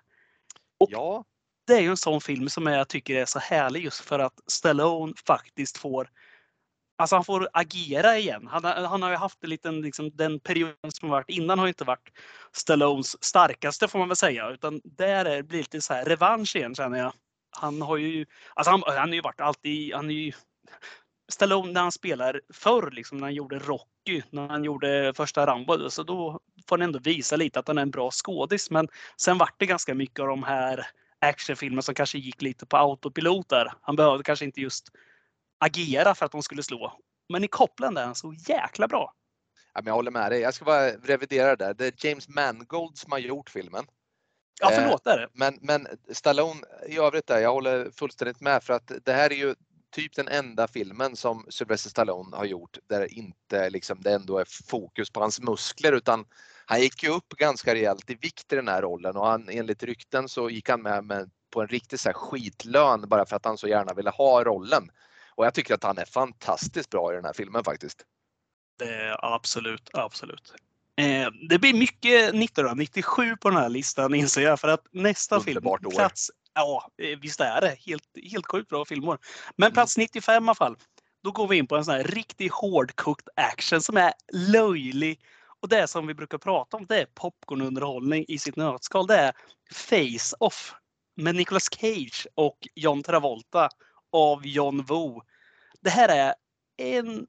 [0.78, 1.24] Och ja.
[1.68, 4.40] Det är ju en sån film som jag tycker är så härlig just för att
[4.46, 6.10] Stallone faktiskt får
[6.98, 8.46] Alltså han får agera igen.
[8.46, 11.84] Han, han har ju haft en liten, liksom, den perioden som varit innan har inte
[11.84, 12.12] varit
[12.52, 14.50] Stallones starkaste får man väl säga.
[14.50, 17.12] Utan där är, blir det lite så här revansch igen känner jag.
[17.50, 20.32] Han har ju, alltså han, han har ju varit alltid, han är ju
[21.32, 25.90] Stallone när han spelar förr, liksom, när han gjorde Rocky, när han gjorde första Rambo,
[25.90, 28.70] så då får han ändå visa lite att han är en bra skådis.
[28.70, 30.86] Men sen vart det ganska mycket av de här
[31.20, 33.72] actionfilmerna som kanske gick lite på autopilot där.
[33.82, 34.88] Han behövde kanske inte just
[35.58, 36.98] agera för att de skulle slå.
[37.28, 39.14] Men i Copland är han så jäkla bra.
[39.74, 40.40] Ja, men jag håller med dig.
[40.40, 41.74] Jag ska bara revidera det där.
[41.74, 43.86] Det är James Mangold som har gjort filmen.
[44.60, 45.04] Ja, förlåt.
[45.04, 45.28] Det är det.
[45.32, 49.36] Men, men Stallone i övrigt där, jag håller fullständigt med för att det här är
[49.36, 49.54] ju
[49.90, 54.46] typ den enda filmen som Sylvester Stallone har gjort där inte liksom, det ändå är
[54.70, 56.24] fokus på hans muskler utan
[56.70, 59.82] han gick ju upp ganska rejält i vikt i den här rollen och han, enligt
[59.82, 63.58] rykten så gick han med, med på en riktig så skitlön bara för att han
[63.58, 64.90] så gärna ville ha rollen.
[65.34, 68.04] Och jag tycker att han är fantastiskt bra i den här filmen faktiskt.
[68.78, 70.54] Det absolut, absolut.
[70.96, 75.80] Eh, det blir mycket 1997 på den här listan inser jag för att nästa Underbart
[75.80, 77.76] film, plats Ja, eh, visst är det.
[77.86, 79.18] Helt, helt sjukt bra filmer.
[79.56, 80.44] Men plats 95 mm.
[80.44, 80.76] i alla fall.
[81.24, 85.20] Då går vi in på en sån här riktigt hårdkokt action som är löjlig.
[85.62, 89.06] Och det som vi brukar prata om, det är popcornunderhållning i sitt nötskal.
[89.06, 89.32] Det är
[89.74, 90.74] Face-Off
[91.16, 93.68] med Nicolas Cage och John Travolta
[94.12, 95.22] av John Woo.
[95.80, 96.34] Det här är
[96.76, 97.26] en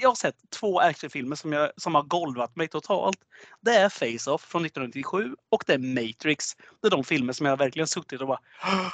[0.00, 3.18] jag, har sett två actionfilmer som, jag, som har golvat mig totalt.
[3.60, 6.56] Det är Face-Off från 1997 och det är Matrix.
[6.82, 8.40] Det är de filmer som jag verkligen suttit och bara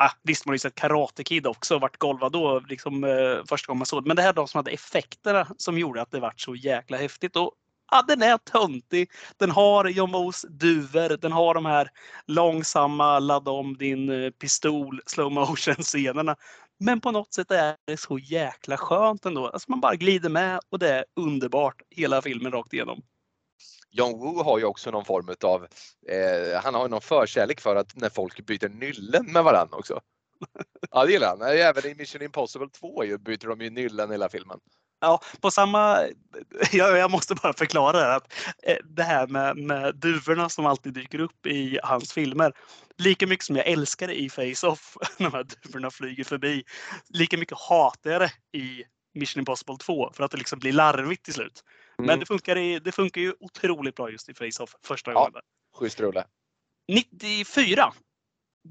[0.00, 3.44] Ah, visst, man har ju sett Karate Kid också och varit golvad då liksom, eh,
[3.48, 4.08] första gången man såg det.
[4.08, 6.96] Men det här är de som hade effekterna som gjorde att det vart så jäkla
[6.96, 7.36] häftigt.
[7.36, 7.52] Och,
[7.88, 9.10] ah, den är töntig.
[9.36, 11.16] Den har John Woos duvor.
[11.16, 11.90] Den har de här
[12.26, 16.36] långsamma ladda om din eh, pistol slow motion scenerna.
[16.80, 19.48] Men på något sätt är det så jäkla skönt ändå.
[19.48, 23.02] Alltså man bara glider med och det är underbart hela filmen rakt igenom.
[23.90, 25.66] John Woo har ju också någon form av,
[26.08, 30.00] eh, han har någon förkärlek för att när folk byter nyllen med varandra också.
[30.90, 31.42] Ja det gillar han.
[31.42, 34.60] Även i Mission Impossible 2 byter de ju nyllen hela filmen.
[35.00, 36.08] Ja, på samma...
[36.72, 38.32] Jag, jag måste bara förklara det, att
[38.62, 42.52] eh, det här med, med duvorna som alltid dyker upp i hans filmer.
[42.98, 46.64] Lika mycket som jag älskar det i Face-Off, när de här duvorna flyger förbi,
[47.08, 48.84] lika mycket hatar jag det i
[49.14, 51.64] Mission Impossible 2 för att det liksom blir larvigt till slut.
[51.98, 52.06] Mm.
[52.06, 55.30] Men det funkar, i, det funkar ju otroligt bra just i Face-Off första gången.
[55.34, 55.40] Ja,
[55.78, 56.24] schysst rulle.
[56.92, 57.92] 94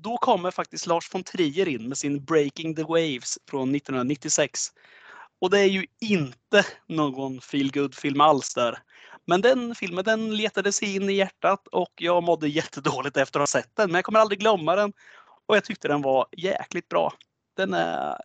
[0.03, 4.69] då kommer faktiskt Lars von Trier in med sin Breaking the Waves från 1996.
[5.41, 8.79] Och det är ju inte någon feel film alls där.
[9.25, 13.41] Men den filmen den letade sig in i hjärtat och jag mådde jättedåligt efter att
[13.41, 13.91] ha sett den.
[13.91, 14.93] Men jag kommer aldrig glömma den.
[15.45, 17.13] Och jag tyckte den var jäkligt bra.
[17.57, 18.17] Den är...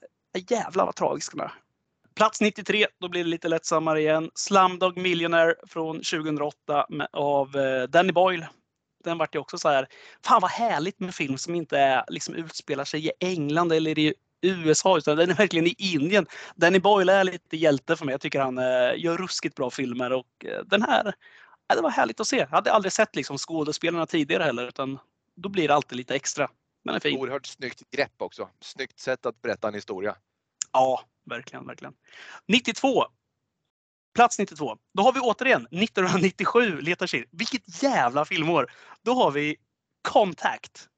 [0.49, 1.53] Jävlar vad tragisk den är.
[2.15, 4.31] Plats 93, då blir det lite lättsammare igen.
[4.35, 8.47] Slumdog Millionaire från 2008 med, av eh, Danny Boyle.
[9.05, 9.89] Den vart ju också så här,
[10.25, 14.15] fan vad härligt med film som inte är, liksom utspelar sig i England eller i
[14.43, 16.27] USA utan den är verkligen i Indien.
[16.57, 18.13] Danny Boyle är lite hjälte för mig.
[18.13, 18.65] Jag tycker han eh,
[18.97, 22.37] gör ruskigt bra filmer och eh, den här, eh, det var härligt att se.
[22.37, 24.99] Jag hade aldrig sett liksom, skådespelarna tidigare heller utan
[25.37, 26.49] då blir det alltid lite extra.
[26.85, 27.19] Men är fin.
[27.19, 28.49] Oerhört snyggt grepp också.
[28.61, 30.17] Snyggt sätt att berätta en historia.
[30.73, 31.95] Ja, verkligen, verkligen.
[32.49, 33.05] 92.
[34.15, 34.77] Plats 92.
[34.95, 38.73] Då har vi återigen 1997 letar sig Vilket jävla filmår!
[39.03, 39.57] Då har vi
[40.03, 40.89] Contact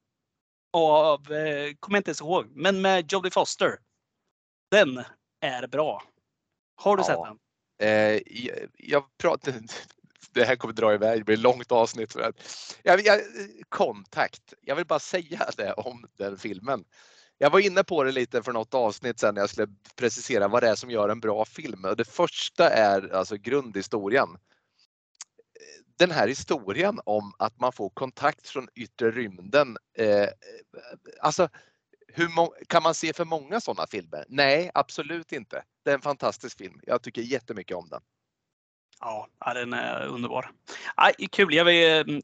[0.75, 3.77] av, eh, kommer jag inte ens ihåg, men med Jodie Foster.
[4.71, 5.03] Den
[5.41, 6.03] är bra.
[6.75, 7.07] Har du ja.
[7.07, 7.37] sett den?
[7.89, 9.59] Eh, jag, jag pratade,
[10.31, 12.15] det här kommer dra iväg, det blir ett långt avsnitt.
[12.83, 13.21] Jag, jag,
[13.69, 16.85] kontakt, jag vill bara säga det om den filmen.
[17.37, 20.63] Jag var inne på det lite för något avsnitt sen när jag skulle precisera vad
[20.63, 21.81] det är som gör en bra film.
[21.97, 24.29] Det första är alltså grundhistorien.
[25.97, 29.77] Den här historien om att man får kontakt från yttre rymden.
[29.97, 30.27] Eh,
[31.21, 31.49] alltså,
[32.07, 32.29] hur
[32.67, 34.25] kan man se för många sådana filmer?
[34.27, 35.63] Nej, absolut inte.
[35.83, 36.79] Det är en fantastisk film.
[36.83, 38.01] Jag tycker jättemycket om den.
[38.99, 40.51] Ja, den är underbar.
[40.95, 41.53] Ja, kul.
[41.53, 41.67] Jag,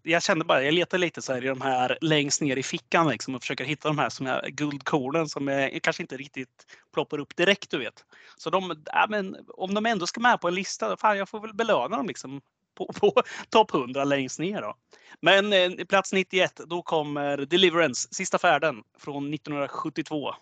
[0.04, 3.08] jag kände bara, jag letar lite så här i de här längst ner i fickan
[3.08, 7.20] liksom och försöker hitta de här som är guldkornen som är, kanske inte riktigt ploppar
[7.20, 8.06] upp direkt, du vet.
[8.38, 11.40] Så de, ja, men, om de ändå ska med på en lista, fan jag får
[11.40, 12.42] väl belöna dem liksom
[12.76, 13.14] på, på
[13.50, 14.76] topp 100 längst ner då.
[15.22, 20.34] Men eh, plats 91, då kommer Deliverance, Sista färden från 1972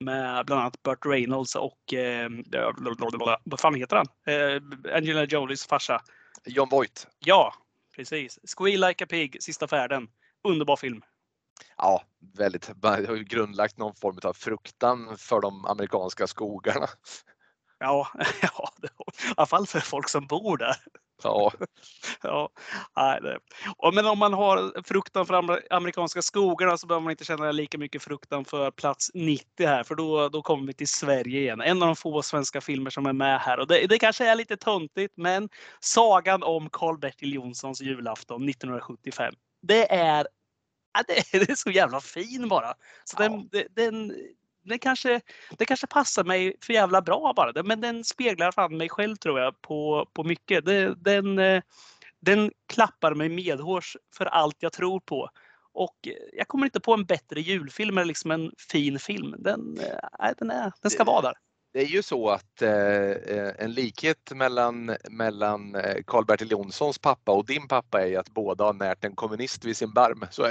[0.00, 2.30] med bland annat Burt Reynolds och eh,
[3.44, 4.06] vad fan heter han?
[4.26, 6.02] Eh, Angela Jolies farsa.
[6.44, 7.06] John Voight.
[7.18, 7.54] Ja,
[7.96, 8.38] precis.
[8.56, 10.08] Squeal Like a Pig, Sista färden.
[10.48, 11.02] Underbar film.
[11.76, 12.02] Ja,
[12.38, 12.70] väldigt.
[12.82, 16.86] Man har ju grundlagt någon form av fruktan för de amerikanska skogarna.
[17.78, 18.08] Ja,
[18.42, 18.88] ja i
[19.36, 20.76] alla fall för folk som bor där.
[21.22, 21.52] Ja.
[22.22, 22.48] ja
[22.96, 23.38] nej, det.
[23.76, 27.78] Och men om man har fruktan för amerikanska skogarna så behöver man inte känna lika
[27.78, 31.60] mycket fruktan för plats 90 här, för då, då kommer vi till Sverige igen.
[31.60, 33.58] En av de få svenska filmer som är med här.
[33.58, 35.48] Och det, det kanske är lite töntigt, men
[35.80, 39.34] Sagan om Karl-Bertil Jonssons julafton 1975.
[39.62, 40.26] Det är,
[41.06, 42.74] det är, det är så jävla fin bara.
[43.04, 43.28] Så ja.
[43.28, 44.12] den, den,
[44.68, 45.20] det kanske,
[45.58, 47.62] det kanske passar mig för jävla bra bara.
[47.62, 50.64] Men den speglar fan mig själv tror jag på, på mycket.
[51.04, 51.62] Den, eh,
[52.20, 55.28] den klappar mig medhårs för allt jag tror på.
[55.72, 55.96] Och
[56.32, 59.34] jag kommer inte på en bättre julfilm eller liksom en fin film.
[59.38, 59.78] Den,
[60.22, 61.34] äh, den, är, den ska vara där
[61.72, 67.32] det är ju så att eh, eh, en likhet mellan, mellan eh, Karl-Bertil Jonssons pappa
[67.32, 70.26] och din pappa är att båda har närt en kommunist vid sin barm.
[70.30, 70.50] Så är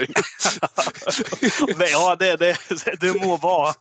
[1.78, 2.58] det Ja, det, det,
[3.00, 3.74] det må vara.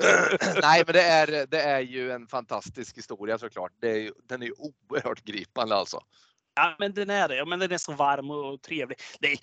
[0.62, 3.72] Nej, men det är, det är ju en fantastisk historia såklart.
[3.80, 6.00] Det är, den är ju oerhört gripande alltså.
[6.54, 7.36] Ja, men den är det.
[7.36, 8.98] Ja, men den är så varm och trevlig.
[9.20, 9.38] Det,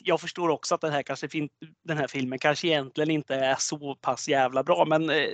[0.00, 1.28] jag förstår också att den här, kanske,
[1.84, 5.28] den här filmen kanske egentligen inte är så pass jävla bra, men eh,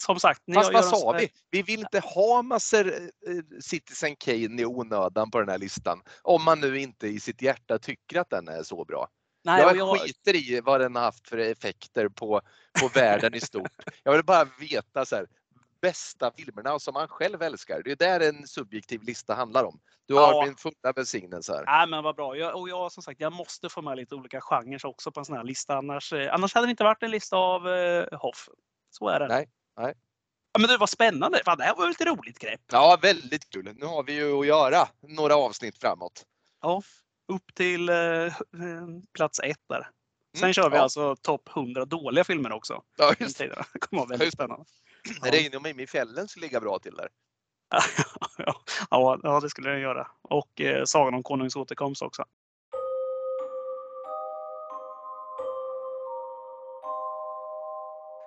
[0.00, 0.40] som sagt.
[0.54, 1.28] Fast vad sa vi?
[1.50, 6.02] Vi vill inte ha massor eh, Citizen Kane i onödan på den här listan.
[6.22, 9.08] Om man nu inte i sitt hjärta tycker att den är så bra.
[9.44, 12.40] Nej, jag, jag skiter i vad den har haft för effekter på,
[12.80, 13.72] på världen i stort.
[14.02, 15.26] Jag vill bara veta så här,
[15.84, 17.82] bästa filmerna som man själv älskar.
[17.84, 19.80] Det är där en subjektiv lista handlar om.
[20.06, 20.44] Du har ja.
[20.44, 21.64] min fulla välsignelse här.
[21.66, 22.36] Ja, men vad bra.
[22.36, 25.24] Jag, och jag som sagt, jag måste få med lite olika genrer också på en
[25.24, 25.76] sån här lista.
[25.76, 28.48] Annars, eh, annars hade det inte varit en lista av eh, Hoff.
[28.90, 29.28] Så är det.
[29.28, 29.94] Nej, nej.
[30.52, 31.42] Ja, men det var spännande.
[31.44, 32.60] Fan, det här var ett roligt grepp.
[32.72, 33.74] Ja, väldigt kul.
[33.76, 36.24] Nu har vi ju att göra några avsnitt framåt.
[36.62, 36.82] Ja,
[37.32, 38.32] upp till eh, eh
[39.12, 39.90] plats ett där.
[40.34, 40.82] Sen mm, kör vi ja.
[40.82, 42.82] alltså topp 100 dåliga filmer också.
[42.96, 44.64] Ja, just det kommer vara väldigt spännande.
[45.22, 45.30] Ja.
[45.32, 47.08] Reino Mimmi i fjällen skulle ligga bra till där.
[48.90, 50.08] ja, ja, det skulle den göra.
[50.22, 52.24] Och eh, Sagan om Konungens återkomst också.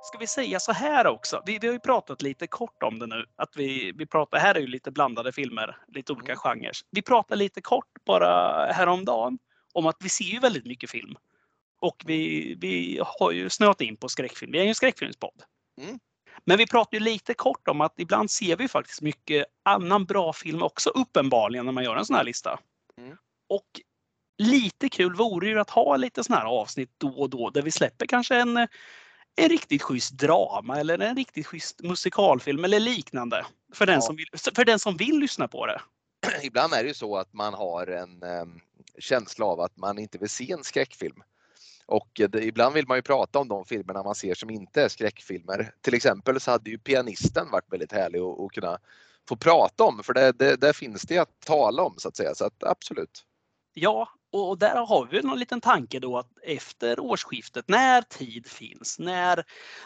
[0.08, 1.44] Ska vi säga så här också?
[1.46, 3.26] Vi, vi har ju pratat lite kort om det nu.
[3.36, 6.38] Att vi, vi pratar, här är ju lite blandade filmer, lite olika mm.
[6.38, 6.72] genrer.
[6.92, 9.38] Vi pratade lite kort bara häromdagen
[9.74, 11.16] om att vi ser ju väldigt mycket film.
[11.80, 14.52] Och vi, vi har ju snöat in på skräckfilm.
[14.52, 15.44] Vi är ju en skräckfilmspodd.
[15.82, 16.00] Mm.
[16.48, 20.34] Men vi pratar ju lite kort om att ibland ser vi faktiskt mycket annan bra
[20.34, 22.60] film också uppenbarligen när man gör en sån här lista.
[22.98, 23.18] Mm.
[23.50, 23.82] Och
[24.38, 27.72] lite kul vore ju att ha lite såna här avsnitt då och då där vi
[27.72, 28.58] släpper kanske en,
[29.36, 33.46] en riktigt schysst drama eller en riktigt schysst musikalfilm eller liknande.
[33.74, 34.02] För den, ja.
[34.02, 35.82] som, vill, för den som vill lyssna på det.
[36.44, 38.62] Ibland är det ju så att man har en um,
[39.00, 41.24] känsla av att man inte vill se en skräckfilm.
[41.88, 44.90] Och det, ibland vill man ju prata om de filmerna man ser som inte är
[44.90, 45.72] skräckfilmer.
[45.82, 48.80] Till exempel så hade ju Pianisten varit väldigt härlig att, att kunna
[49.30, 52.36] få prata om för det, det, där finns det att tala om så att säga.
[52.36, 53.24] Så att, absolut.
[53.74, 59.00] Ja, och där har vi någon liten tanke då att efter årsskiftet, när tid finns,
[59.00, 59.44] när,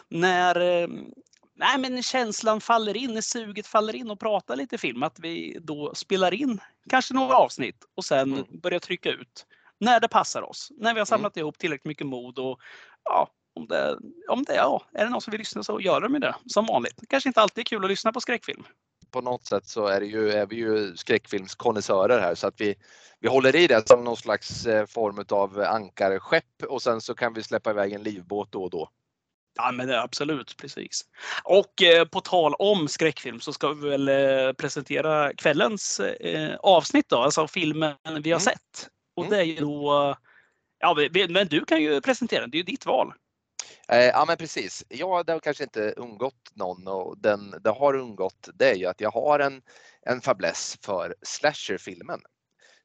[0.08, 1.12] när ehm,
[1.54, 5.58] nej men känslan faller in, när suget faller in och pratar lite film, att vi
[5.60, 8.44] då spelar in kanske några avsnitt och sen mm.
[8.50, 9.46] börjar trycka ut
[9.82, 10.68] när det passar oss.
[10.70, 11.06] När vi har mm.
[11.06, 11.42] samlat mm.
[11.42, 12.60] ihop tillräckligt mycket mod och
[13.04, 16.20] ja, om det, om det ja, är det någon som vill lyssna så gör de
[16.20, 16.94] det som vanligt.
[16.96, 18.64] Det kanske inte alltid är kul att lyssna på skräckfilm.
[19.10, 22.74] På något sätt så är, det ju, är vi ju skräckfilmskonnässörer här så att vi,
[23.20, 27.34] vi håller i det som någon slags eh, form av ankarskepp och sen så kan
[27.34, 28.88] vi släppa iväg en livbåt då och då.
[29.56, 31.04] Ja, men det, absolut, precis.
[31.44, 37.08] Och eh, på tal om skräckfilm så ska vi väl eh, presentera kvällens eh, avsnitt
[37.08, 38.40] då, alltså filmen vi har Mm.
[38.40, 38.88] sett.
[39.14, 39.30] Och Mm.
[39.30, 40.16] det är ju då,
[40.78, 40.96] ja,
[41.28, 43.12] men du kan ju presentera den, det är ju ditt val.
[43.88, 44.84] Eh, ja men precis.
[44.88, 48.86] Ja, det har kanske inte undgått någon och den det har undgått det är ju
[48.86, 49.62] att jag har en,
[50.02, 52.20] en fäbless för slasherfilmen.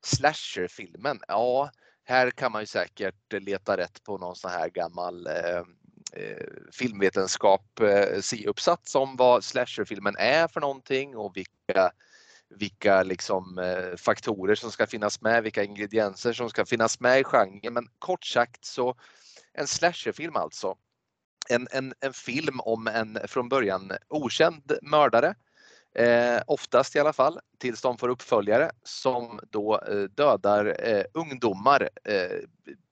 [0.01, 1.71] Slasherfilmen, ja
[2.03, 5.63] här kan man ju säkert leta rätt på någon sån här gammal eh,
[6.13, 11.91] eh, filmvetenskap eh, C-uppsats om vad slasherfilmen är för någonting och vilka
[12.49, 17.23] vilka liksom, eh, faktorer som ska finnas med, vilka ingredienser som ska finnas med i
[17.23, 17.73] genren.
[17.73, 18.95] Men kort sagt så
[19.53, 20.75] en slasherfilm alltså
[21.49, 25.35] en, en, en film om en från början okänd mördare.
[25.95, 31.89] Eh, oftast i alla fall, tills de får uppföljare som då eh, dödar eh, ungdomar.
[32.03, 32.39] Eh,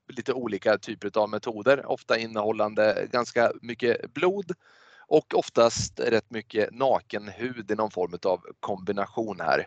[0.08, 4.52] lite olika typer av metoder, ofta innehållande ganska mycket blod
[5.08, 9.66] och oftast rätt mycket naken hud i någon form av kombination här.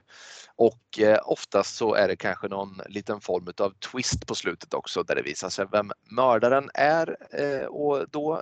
[0.55, 5.03] Och eh, oftast så är det kanske någon liten form av twist på slutet också
[5.03, 8.41] där det visar sig vem mördaren är eh, och då eh,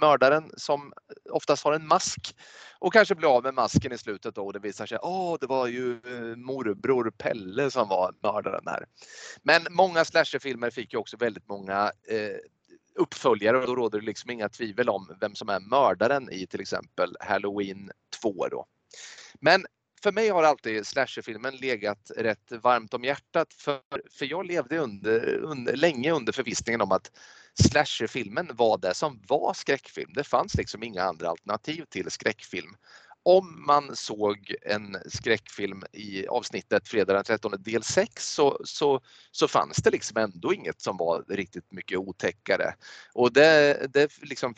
[0.00, 0.92] mördaren som
[1.30, 2.36] oftast har en mask
[2.78, 5.46] och kanske blir av med masken i slutet då och det visar sig åh det
[5.46, 8.84] var ju eh, morbror Pelle som var mördaren här.
[9.42, 12.36] Men många slasherfilmer fick ju också väldigt många eh,
[12.94, 16.60] uppföljare och då råder det liksom inga tvivel om vem som är mördaren i till
[16.60, 17.90] exempel Halloween
[18.22, 18.66] 2 då.
[19.40, 19.66] Men
[20.02, 23.80] för mig har alltid slasherfilmen legat rätt varmt om hjärtat för,
[24.10, 27.10] för jag levde under, under, länge under förvissningen om att
[27.54, 30.12] slasherfilmen var det som var skräckfilm.
[30.14, 32.76] Det fanns liksom inga andra alternativ till skräckfilm.
[33.24, 39.00] Om man såg en skräckfilm i avsnittet fredag den 13 del 6 så, så,
[39.30, 42.74] så fanns det liksom ändå inget som var riktigt mycket otäckare.
[43.14, 44.54] Och det, det liksom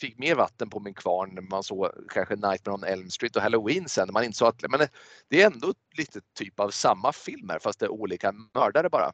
[0.00, 3.42] fick mer vatten på min kvarn när man såg kanske Nightmare on Elm Street och
[3.42, 4.88] Halloween sen när man insåg att men
[5.28, 9.12] det är ändå lite typ av samma film här fast det är olika mördare bara.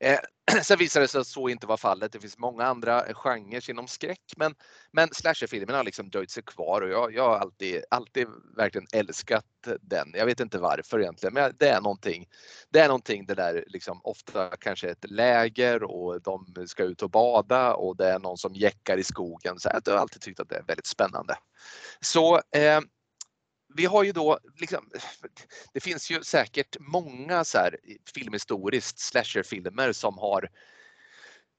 [0.00, 0.18] Eh,
[0.62, 2.12] sen visade det sig att så inte var fallet.
[2.12, 4.54] Det finns många andra eh, genrer inom skräck men,
[4.92, 9.44] men slasherfilmen har liksom dröjt sig kvar och jag, jag har alltid, alltid verkligen älskat
[9.80, 10.12] den.
[10.14, 12.26] Jag vet inte varför egentligen men det är någonting.
[12.70, 17.10] Det är någonting det där liksom ofta kanske ett läger och de ska ut och
[17.10, 19.58] bada och det är någon som jäckar i skogen.
[19.58, 21.34] Så jag har alltid tyckt att det är väldigt spännande.
[22.00, 22.80] Så eh,
[23.76, 24.90] vi har ju då, liksom,
[25.72, 27.76] det finns ju säkert många så här
[28.14, 30.50] filmhistoriskt slasherfilmer som har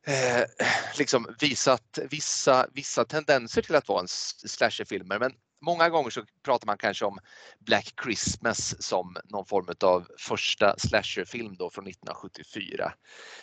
[0.08, 0.44] eh,
[0.98, 5.20] liksom visat vissa, vissa tendenser till att vara en slasherfilmer.
[5.20, 7.20] Men många gånger så pratar man kanske om
[7.60, 12.94] Black Christmas som någon form av första slasherfilm då från 1974.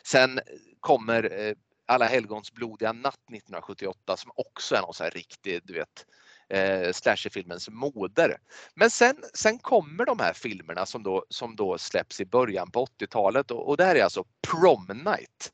[0.02, 0.40] Sen
[0.80, 1.54] kommer eh,
[1.86, 6.06] Alla helgons blodiga natt 1978 som också är någon så här riktig, du vet,
[6.49, 8.36] eh, slasherfilmens moder.
[8.74, 12.86] Men sen, sen kommer de här filmerna som då, som då släpps i början på
[12.86, 15.53] 80-talet och, och det här är alltså Prom Night.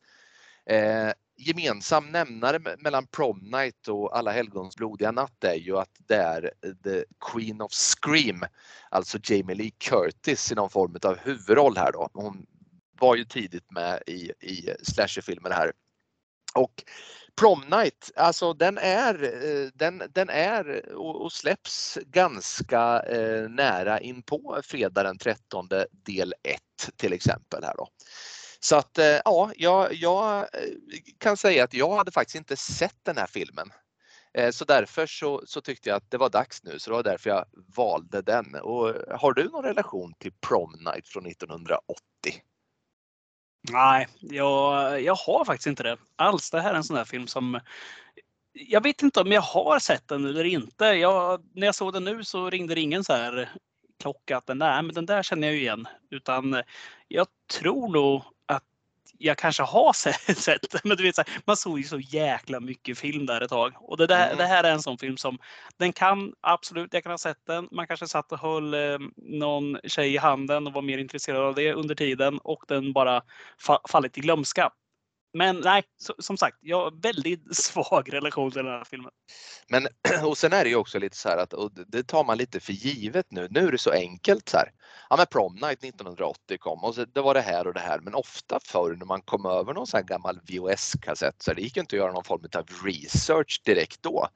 [0.66, 6.16] Eh, gemensam nämnare mellan Prom Night och Alla helgons blodiga natt är ju att det
[6.16, 6.53] är
[6.84, 8.45] The Queen of Scream,
[8.91, 12.09] alltså Jamie Lee Curtis i någon form av huvudroll här då.
[12.12, 12.47] Hon
[13.01, 15.72] var ju tidigt med i, i slasherfilmer här.
[16.55, 16.84] Och
[17.37, 24.22] Prom Night, alltså den är, eh, den, den är och släpps ganska eh, nära in
[24.22, 25.68] på fredag den 13
[26.07, 26.61] del 1
[26.97, 27.89] till exempel här då.
[28.61, 30.47] Så att eh, ja, jag, jag
[31.18, 33.72] kan säga att jag hade faktiskt inte sett den här filmen.
[34.53, 37.31] Så därför så, så, tyckte jag att det var dags nu, så det var därför
[37.31, 37.45] jag
[37.76, 38.55] valde den.
[38.55, 41.91] Och har du någon relation till Prom Night från 1980?
[43.68, 46.50] Nej, jag, jag har faktiskt inte det alls.
[46.50, 47.61] Det här är en sån där film som
[48.52, 50.84] jag vet inte om jag har sett den eller inte.
[50.84, 53.50] Jag, när jag såg den nu så ringde det ingen så här
[54.00, 55.88] klocka att nej, men den där känner jag ju igen.
[56.11, 56.62] Utan
[57.08, 57.26] jag
[57.58, 58.22] tror nog
[59.22, 59.92] jag kanske har
[60.34, 60.84] sett.
[60.84, 63.72] Men du vet, så här, man såg ju så jäkla mycket film där ett tag.
[63.76, 64.38] Och det, där, mm.
[64.38, 65.38] det här är en sån film som
[65.76, 67.68] den kan absolut, jag kan ha sett den.
[67.70, 71.54] Man kanske satt och höll eh, någon tjej i handen och var mer intresserad av
[71.54, 73.22] det under tiden och den bara
[73.58, 74.70] fa fallit i glömska.
[75.33, 75.83] Men nej,
[76.18, 79.11] som sagt, jag har väldigt svag relation till den här filmen.
[79.68, 79.89] Men
[80.24, 82.61] och sen är det ju också lite så här att och det tar man lite
[82.61, 83.49] för givet nu.
[83.51, 84.72] Nu är det så enkelt så här.
[85.11, 88.01] Ja men Prom Night 1980 kom och så, det var det här och det här.
[88.01, 91.76] Men ofta förr när man kom över någon sån här gammal VHS-kassett så det gick
[91.76, 94.28] inte att göra någon form av research direkt då.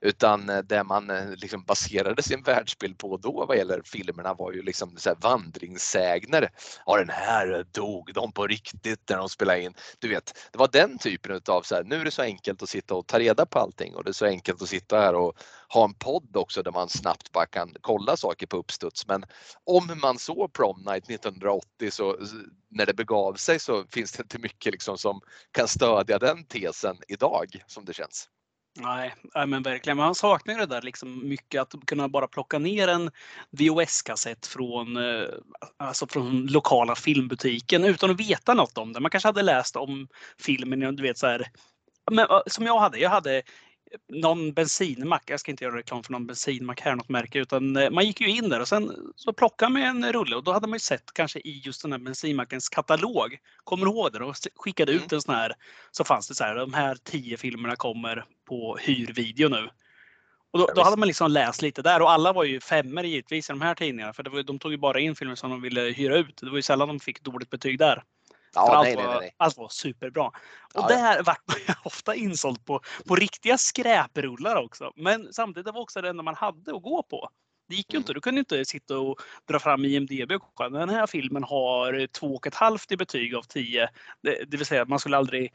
[0.00, 4.52] Utan eh, det man eh, liksom baserade sin världsbild på då vad gäller filmerna var
[4.52, 6.50] ju liksom så här vandringssägner.
[6.86, 9.74] Ja den här dog de på riktigt när de spelade in.
[9.98, 12.68] Du vet, det var den typen av så här, nu är det så enkelt att
[12.68, 15.34] sitta och ta reda på allting och det är så enkelt att sitta här och
[15.68, 19.06] ha en podd också där man snabbt bara kan kolla saker på uppstuds.
[19.06, 19.24] Men
[19.64, 22.16] om man såg Prom Night 1980 så
[22.68, 25.20] när det begav sig så finns det inte mycket liksom som
[25.50, 28.28] kan stödja den tesen idag som det känns.
[28.82, 29.14] Nej,
[29.46, 29.96] men verkligen.
[29.96, 33.10] Man saknar det där liksom mycket att kunna bara plocka ner en
[33.50, 35.28] VHS-kassett från, eh,
[35.76, 39.00] alltså från lokala filmbutiken utan att veta något om det.
[39.00, 40.08] Man kanske hade läst om
[40.38, 41.46] filmen, du vet så här.
[42.10, 42.98] Men, eh, som jag hade.
[42.98, 43.42] Jag hade
[44.08, 45.22] någon bensinmack.
[45.26, 48.20] Jag ska inte göra reklam för någon bensinmack här, något märke, utan eh, man gick
[48.20, 50.80] ju in där och sen så plockade man en rulle och då hade man ju
[50.80, 53.38] sett kanske i just den här bensinmackens katalog.
[53.64, 54.24] Kommer du ihåg det?
[54.24, 55.14] Och skickade ut mm.
[55.16, 55.52] en sån här
[55.90, 56.54] så fanns det så här.
[56.54, 59.70] De här tio filmerna kommer på hyrvideo nu.
[60.52, 63.50] Och då, då hade man liksom läst lite där och alla var ju femmer givetvis
[63.50, 65.60] i de här tidningarna för det var, de tog ju bara in filmer som de
[65.60, 66.36] ville hyra ut.
[66.36, 68.02] Det var ju sällan de fick dåligt betyg där.
[68.54, 69.34] Ja, allt, nej, var, nej, nej.
[69.36, 70.26] allt var superbra.
[70.26, 70.32] Och
[70.74, 71.22] ja, där ja.
[71.26, 74.92] vart man ofta insåld på, på riktiga skräprullar också.
[74.96, 77.28] Men samtidigt det var också det enda man hade att gå på.
[77.68, 78.00] Det gick ju mm.
[78.00, 78.12] inte.
[78.12, 80.78] Du kunde inte sitta och dra fram IMDB och kolla.
[80.78, 83.88] Den här filmen har 2,5 i betyg av 10.
[84.22, 85.52] Det, det vill säga att man skulle aldrig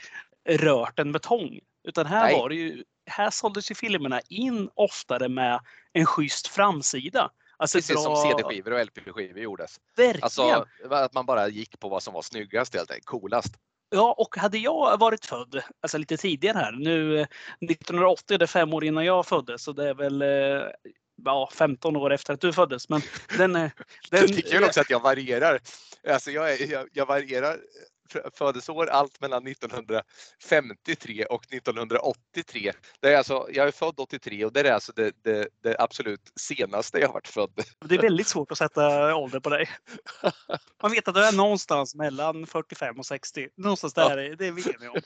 [0.49, 1.59] rört en betong.
[1.87, 2.39] Utan här Nej.
[2.39, 5.59] var det ju, här såldes ju filmerna in oftare med
[5.93, 7.31] en schysst framsida.
[7.57, 8.03] Alltså Precis bra...
[8.03, 9.79] som CD-skivor och LP-skivor gjordes.
[9.97, 10.23] Verkligen.
[10.23, 13.53] Alltså att man bara gick på vad som var snyggast helt enkelt, coolast.
[13.89, 18.73] Ja, och hade jag varit född, alltså lite tidigare här, nu 1980, det är fem
[18.73, 20.69] år innan jag föddes, så det är väl eh,
[21.23, 22.89] ja, 15 år efter att du föddes.
[22.89, 23.01] Men
[23.37, 23.71] den, den,
[24.11, 25.59] det är kul också att jag varierar.
[26.09, 27.59] Alltså jag, jag, jag varierar
[28.33, 32.71] födelseår allt mellan 1953 och 1983.
[32.99, 36.31] Det är alltså, jag är född 83 och det är alltså det, det, det, absolut
[36.35, 37.63] senaste jag varit född.
[37.85, 39.69] Det är väldigt svårt att sätta ålder på dig.
[40.81, 43.49] Man vet att du är någonstans mellan 45 och 60.
[43.57, 44.35] Någonstans där, ja.
[44.35, 45.01] det vet vi om.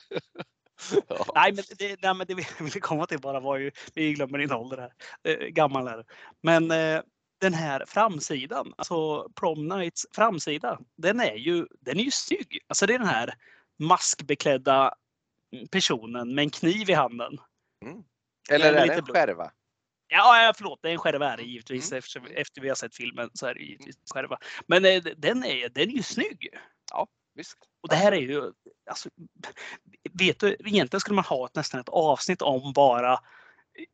[1.08, 1.26] Ja.
[1.34, 4.38] Nej, men det, nej, men det vi ville komma till bara var ju, vi glömmer
[4.38, 4.92] din ålder här,
[5.24, 6.04] eh, gammal är
[6.42, 7.02] Men eh,
[7.40, 12.58] den här framsidan, alltså Prom Nights framsida, den är ju, den är ju snygg.
[12.66, 13.34] Alltså det är den här
[13.78, 14.94] maskbeklädda
[15.70, 17.38] personen med en kniv i handen.
[17.84, 18.02] Mm.
[18.50, 19.50] Eller är det en skärva?
[20.08, 21.92] Ja, förlåt, det är en skärva är det givetvis.
[21.92, 21.98] Mm.
[21.98, 24.38] Efter, efter vi har sett filmen så är det givetvis en skärva.
[24.66, 26.48] Men eh, den är, den är ju snygg.
[26.92, 27.58] Ja, visst.
[27.82, 28.52] Och det här är ju,
[28.90, 29.08] alltså,
[30.12, 33.18] vet du, egentligen skulle man ha ett, nästan ett avsnitt om bara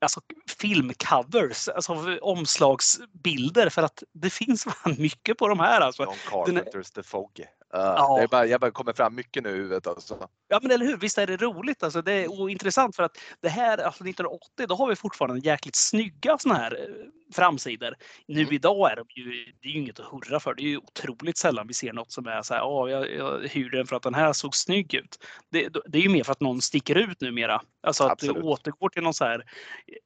[0.01, 0.21] alltså,
[0.59, 4.67] filmcovers, alltså omslagsbilder för att det finns
[4.99, 5.81] mycket på de här.
[5.81, 6.03] Alltså.
[6.03, 7.45] John Carpenters The Fog.
[7.75, 8.19] Uh, ja.
[8.21, 9.87] det bara, jag bara kommer fram mycket nu i huvudet.
[9.87, 10.29] Alltså.
[10.49, 12.03] Ja men eller hur, visst är det roligt alltså.
[12.03, 16.39] Det är ointressant för att det här, alltså 1980, då har vi fortfarande jäkligt snygga
[16.39, 17.95] såna här eh, framsidor.
[18.29, 18.55] Nu mm.
[18.55, 20.55] idag är de ju, det är ju inget att hurra för.
[20.55, 23.49] Det är ju otroligt sällan vi ser något som är så här, oh, jag, jag
[23.49, 25.17] hyrde den för att den här såg snygg ut.
[25.51, 27.63] Det, det är ju mer för att någon sticker ut numera.
[27.83, 28.35] Alltså att Absolut.
[28.35, 29.45] det återgår till något så här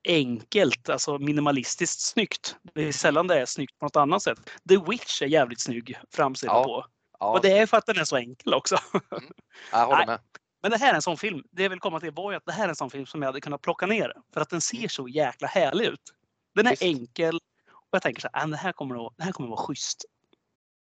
[0.09, 2.57] enkelt, alltså minimalistiskt snyggt.
[2.75, 4.39] Det är sällan det är snyggt på något annat sätt.
[4.69, 6.65] The Witch är jävligt snygg framsida ja.
[6.65, 6.85] på.
[7.21, 7.31] Ja.
[7.33, 8.77] Och det är för att den är så enkel också.
[9.11, 9.33] Mm.
[9.73, 10.21] Jag håller med.
[10.63, 12.53] Men det här är en sån film, det jag vill komma till var att det
[12.53, 14.13] här är en sån film som jag hade kunnat plocka ner.
[14.35, 16.15] För att den ser så jäkla härlig ut.
[16.55, 16.83] Den är Visst.
[16.83, 17.37] enkel
[17.91, 19.67] och jag tänker så här, äh, det här kommer att, det här kommer att vara
[19.67, 20.05] schysst.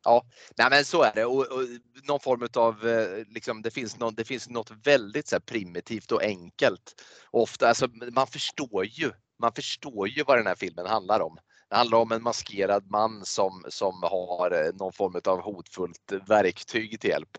[0.05, 0.25] Ja,
[0.57, 1.25] nej men så är det.
[1.25, 1.63] Och, och
[2.03, 6.23] någon form av, eh, liksom, det, finns någon, det finns något väldigt så primitivt och
[6.23, 7.03] enkelt.
[7.31, 11.39] Och ofta, alltså, man förstår ju, man förstår ju vad den här filmen handlar om.
[11.71, 17.01] Det handlar om en maskerad man som, som har eh, någon form av hotfullt verktyg
[17.01, 17.37] till hjälp.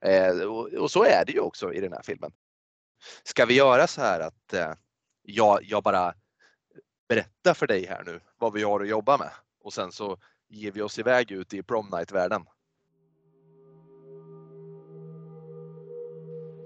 [0.00, 2.32] Eh, och, och, så är det ju också i den här filmen.
[3.22, 4.72] Ska vi göra så här att eh,
[5.22, 6.14] jag, jag bara
[7.08, 9.30] berättar för dig här nu vad vi har att jobba med
[9.60, 10.18] och sen så
[10.48, 12.44] ger vi oss iväg ut i prom night-världen.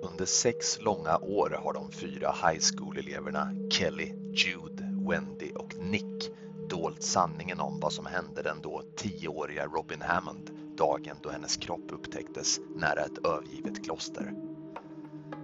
[0.02, 6.37] Under sex långa år har de fyra high school-eleverna Kelly, Jude, Wendy och Nick
[6.78, 11.92] dolt sanningen om vad som hände den då tioåriga Robin Hammond dagen då hennes kropp
[11.92, 14.32] upptäcktes nära ett övergivet kloster.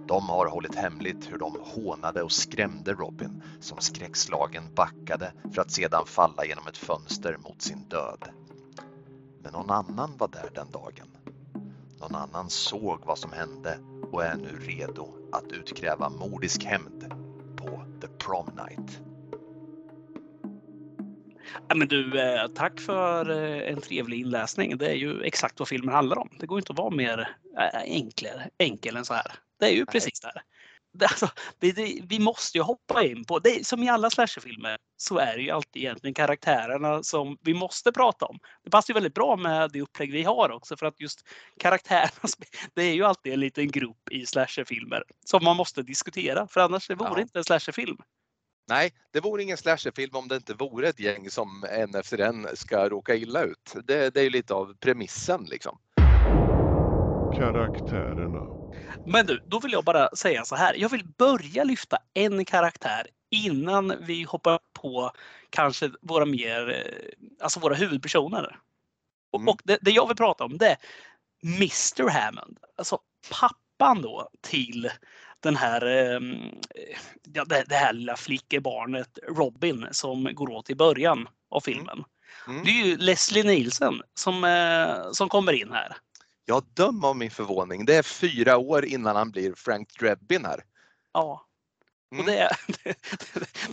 [0.07, 5.71] De har hållit hemligt hur de hånade och skrämde Robin som skräckslagen backade för att
[5.71, 8.29] sedan falla genom ett fönster mot sin död.
[9.43, 11.07] Men någon annan var där den dagen.
[11.99, 13.79] Någon annan såg vad som hände
[14.11, 17.13] och är nu redo att utkräva mordisk hämnd
[17.55, 19.01] på The Prom Night.
[21.67, 24.77] Ja, men du, eh, tack för eh, en trevlig inläsning.
[24.77, 26.29] Det är ju exakt vad filmen handlar om.
[26.39, 29.31] Det går inte att vara mer eh, enklare, enkel än så här.
[29.59, 29.85] Det är ju Nej.
[29.85, 30.41] precis det här.
[30.93, 31.29] det, alltså,
[31.59, 35.35] det, det, vi måste ju hoppa in på, det, som i alla slasherfilmer, så är
[35.37, 38.39] det ju alltid egentligen karaktärerna som vi måste prata om.
[38.63, 41.27] Det passar ju väldigt bra med det upplägg vi har också för att just
[41.59, 42.29] karaktärerna,
[42.73, 46.87] det är ju alltid en liten grupp i slasherfilmer som man måste diskutera för annars
[46.87, 47.21] det vore Ja.
[47.21, 47.97] inte en slasherfilm.
[48.67, 52.47] Nej, det vore ingen slasherfilm om det inte vore ett gäng som en efter en
[52.53, 53.75] ska råka illa ut.
[53.83, 55.77] Det, det är ju lite av premissen liksom.
[57.37, 58.41] Karaktärerna.
[59.05, 60.73] Men du, då vill jag bara säga så här.
[60.73, 65.11] Jag vill börja lyfta en karaktär innan vi hoppar på
[65.49, 68.59] kanske våra mer, eh, alltså våra huvudpersoner.
[69.31, 69.47] Och, Mm.
[69.47, 70.77] och det, det jag vill prata om det är
[71.43, 72.57] Mr Hammond.
[72.77, 72.99] Alltså
[73.39, 74.89] pappan då till
[75.45, 76.19] den här, eh,
[77.33, 82.03] ja, det, det här lilla flickebarnet Robin som går åt i början av filmen.
[82.47, 82.63] Mm.
[82.63, 85.97] Det är ju Leslie Nielsen som, eh, som kommer in här.
[86.45, 87.85] Jag döm av min förvåning.
[87.85, 90.63] Det är fyra år innan han blir Frank Drebin här.
[91.13, 91.41] Ja,
[92.11, 92.19] Mm.
[92.19, 92.55] Och det,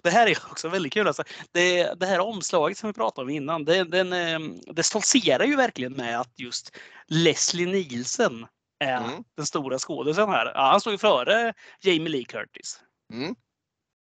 [0.03, 1.07] det här är också väldigt kul.
[1.07, 1.23] Alltså.
[1.53, 4.39] Det, det här omslaget som vi pratade om innan, det, den, eh,
[4.75, 8.47] det stoltserar ju verkligen med att just Leslie Nielsen
[8.83, 9.25] är Mm.
[9.37, 10.53] den stora skådisen här.
[10.55, 12.81] Ja, han står ju före Jamie Lee Curtis.
[13.13, 13.35] Mm.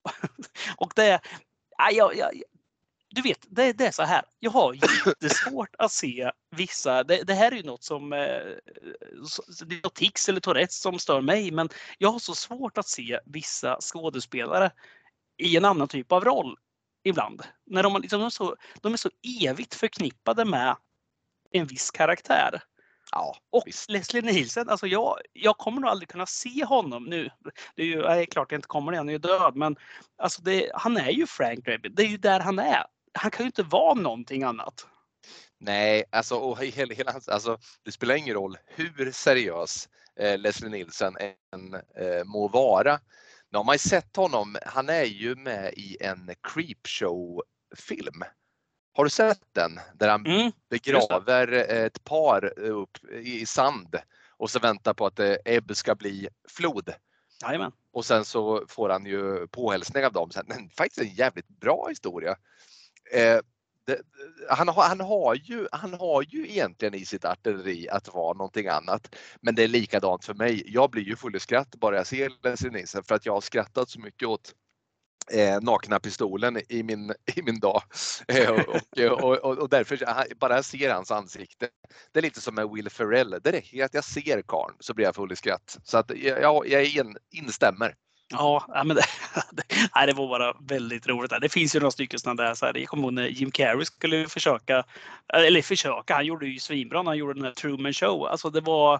[0.77, 1.19] Och det,
[1.77, 2.31] ja, jag, jag,
[3.09, 4.23] du vet, det, det är så här.
[4.39, 4.73] Jag har
[5.05, 7.03] jättesvårt att se vissa.
[7.03, 8.19] Det, det här är ju något som eh,
[9.65, 12.87] det är något tics eller Tourettes som stör mig, men jag har så svårt att
[12.87, 14.71] se vissa skådespelare
[15.37, 16.57] i en annan typ av roll
[17.03, 17.43] ibland.
[17.65, 19.09] När de, liksom, de, är så, de är så
[19.47, 20.75] evigt förknippade med
[21.51, 22.61] en viss karaktär.
[23.11, 23.89] Ja, Och Visst.
[23.89, 27.29] Leslie Nielsen, alltså jag, jag kommer nog aldrig kunna se honom nu.
[27.75, 29.55] Det är ju är klart jag inte kommer det, han är ju död.
[29.55, 29.75] Men
[30.17, 31.93] alltså det, han är ju Frank Drebin.
[31.95, 32.83] Det är ju där han är.
[33.13, 34.87] Han kan ju inte vara någonting annat.
[35.57, 39.89] nej, alltså, och hela, hela, alltså, det spelar ingen roll hur seriös
[40.19, 41.17] eh, Leslie Nielsen
[41.53, 42.99] än eh, må vara.
[43.51, 48.23] Nu har man ju sett honom, han är ju med i en Creepshow-film.
[48.97, 49.79] Har du sett den?
[49.93, 50.51] Där han Mm.
[50.69, 53.95] begraver ett par upp i sand
[54.37, 56.93] och så väntar på att eh, ebb ska bli flod.
[57.41, 57.71] Jajamän.
[57.93, 60.31] Och sen så får han ju påhälsning av dem.
[60.31, 62.35] Sen, faktiskt en jävligt bra historia.
[63.11, 63.39] Eh,
[63.85, 64.01] det,
[64.49, 68.67] han, har, han, har ju, han har ju egentligen i sitt artilleri att vara någonting
[68.67, 69.15] annat.
[69.41, 70.63] Men det är likadant för mig.
[70.65, 73.41] Jag blir ju full i skratt bara jag ser Leslie Nielsen för att jag har
[73.41, 74.53] skrattat så mycket åt
[75.31, 77.81] eh, nakna pistolen i min, i min dag.
[78.27, 81.69] Eh, och, eh, och, och, och därför, eh, bara jag ser hans ansikte.
[82.11, 83.35] Det är lite som med Will Ferrell.
[83.43, 85.77] Det räcker att jag ser karln så blir jag full i skratt.
[85.83, 87.95] Så att jag, jag in, instämmer.
[88.29, 89.03] Ja, men det,
[89.51, 91.31] det, det var bara väldigt roligt.
[91.41, 92.53] Det finns ju några stycken sådana där.
[92.53, 94.83] Så här, jag kommer ihåg när Jim Carrey skulle försöka,
[95.33, 98.27] eller försöka, han gjorde ju svinbra när han gjorde den här Truman Show.
[98.27, 98.99] Alltså det var,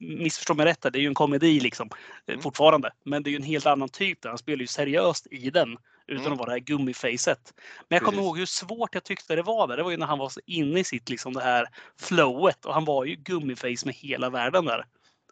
[0.00, 1.88] missförstå mig rätt, det är ju en komedi liksom
[2.26, 2.42] eh, Mm.
[2.42, 2.92] fortfarande.
[3.04, 4.28] Men det är ju en helt annan typ där.
[4.28, 6.32] Han spelar ju seriöst i den utan Mm.
[6.32, 7.54] att vara det här gummifacet.
[7.88, 8.26] Men jag kommer Precis.
[8.26, 9.76] ihåg hur svårt jag tyckte det var där.
[9.76, 11.66] Det var ju när han var så inne i sitt liksom det här
[12.00, 14.84] flowet och han var ju gummiface med hela världen där.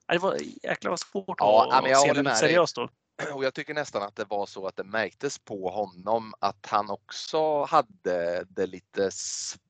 [0.06, 2.36] Ja, Det var jäklar vad svårt Ja, att ja, men jag se dig.
[2.36, 2.88] seriöst då.
[3.34, 6.90] Och jag tycker nästan att det var så att det märktes på honom att han
[6.90, 9.60] också hade det lite svårt.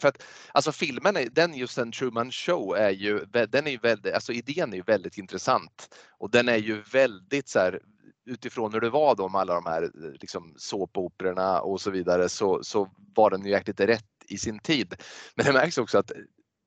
[0.00, 3.78] För att alltså filmen, är, den just en Truman Show är ju, den är ju
[3.78, 5.96] väldigt, alltså idén är ju väldigt intressant.
[6.18, 7.80] Och den är ju väldigt så här
[8.26, 12.28] utifrån hur det var då med alla de här eh, liksom såpoperorna och så vidare
[12.28, 14.94] så, så var den ju jäkligt rätt i sin tid.
[15.34, 16.12] Men det märks också att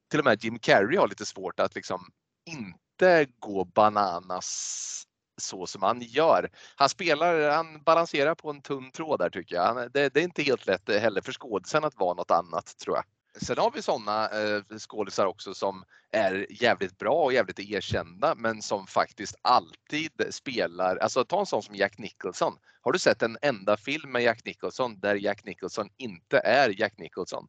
[0.10, 2.02] till och med Jim Carrey har lite svårt att liksom
[2.46, 5.04] inte gå bananas
[5.40, 6.50] så som han gör.
[6.76, 9.64] Han spelar, han balanserar på en tunn tråd där tycker jag.
[9.64, 12.96] Han, det, det är inte helt lätt heller för skådisen att vara något annat tror
[12.96, 13.06] jag.
[13.42, 18.62] Sen har vi sådana eh, skådisar också som är jävligt bra och jävligt erkända men
[18.62, 22.54] som faktiskt alltid spelar, alltså ta en sån som Jack Nicholson.
[22.82, 26.98] Har du sett en enda film med Jack Nicholson där Jack Nicholson inte är Jack
[26.98, 27.48] Nicholson?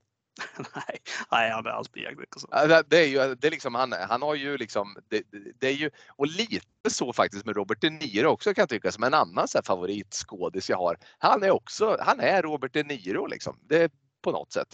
[0.74, 0.98] nej,
[1.30, 2.50] nej, han är alltid Jack Nicholson.
[2.88, 5.22] Det- är ju, det är liksom, han, han har ju liksom, det,
[5.60, 8.92] det är ju, och lite så faktiskt med Robert De Niro också kan jag tycka
[8.92, 10.96] som en annan så här favoritskådis jag har.
[11.18, 13.90] Han är också, han är Robert De Niro liksom, det är
[14.22, 14.68] på något sätt.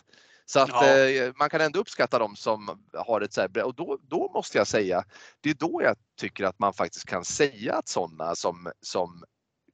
[0.49, 0.97] Så att Ja.
[0.99, 4.59] eh, man kan ändå uppskatta dem som har ett så här, och då, då måste
[4.59, 5.05] jag säga,
[5.41, 9.25] det är då jag tycker att man faktiskt kan säga att sådana som, som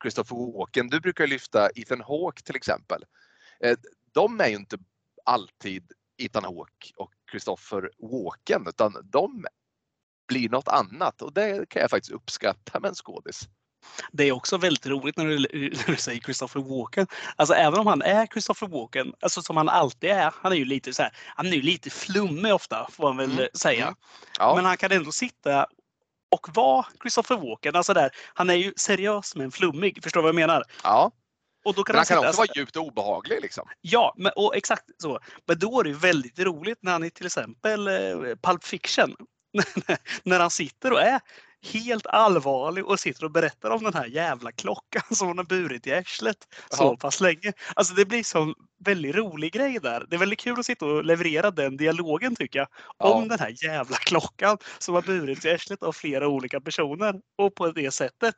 [0.03, 3.05] Christopher Walken, du brukar lyfta Ethan Hawke till exempel.
[3.61, 3.77] Eh,
[4.13, 4.79] de är ju inte
[5.25, 9.47] alltid Ethan Hawke och Christopher Walken utan de
[10.29, 13.41] blir något annat och det kan jag faktiskt uppskatta med en skådis.
[14.13, 17.07] Det är också väldigt roligt när du, när du säger Christopher Walken.
[17.37, 20.35] Alltså även om han är Christopher Walken, alltså som han alltid är.
[20.37, 23.31] Han är ju lite så här, han är ju lite flummig ofta får man väl
[23.39, 23.83] Mm, säga.
[23.85, 23.95] mm.
[24.39, 25.67] Ja, Men han kan ändå sitta
[26.31, 27.77] och vara Christopher Walken.
[27.77, 30.03] Alltså där, han är ju seriös men flummig.
[30.03, 30.65] Förstår du vad jag menar?
[30.85, 31.11] Ja,
[31.65, 33.69] Och då kan men han kan också vara djupt obehaglig liksom.
[33.81, 35.21] Ja, men, och exakt så.
[35.47, 39.17] Men då är det väldigt roligt när han i till exempel eh, Pulp Fiction,
[40.23, 41.21] när han sitter och är
[41.63, 45.87] helt allvarlig och sitter och berättar om den här jävla klockan som hon har burit
[45.87, 46.37] i arslet
[46.71, 47.53] så pass länge.
[47.75, 48.55] Alltså det blir som
[48.85, 50.07] väldigt rolig grej där.
[50.09, 52.69] Det är väldigt kul att sitta och leverera den dialogen tycker jag.
[52.99, 53.29] Om Ja.
[53.29, 57.15] den här jävla klockan som har burits i arslet av flera olika personer.
[57.39, 58.35] Och på det sättet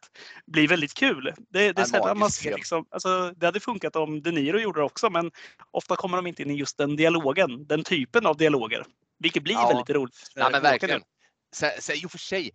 [0.46, 1.32] blir väldigt kul.
[1.50, 4.80] Det, det, är sällan man ser liksom, alltså, det hade funkat om De Niro gjorde
[4.80, 5.30] det också men
[5.70, 8.84] ofta kommer de inte in i just den dialogen, den typen av dialoger.
[9.18, 9.68] Vilket blir Ja.
[9.68, 10.14] väldigt roligt.
[10.34, 11.00] Ja, men Walken verkligen.
[11.54, 12.50] Sen, I och för sig,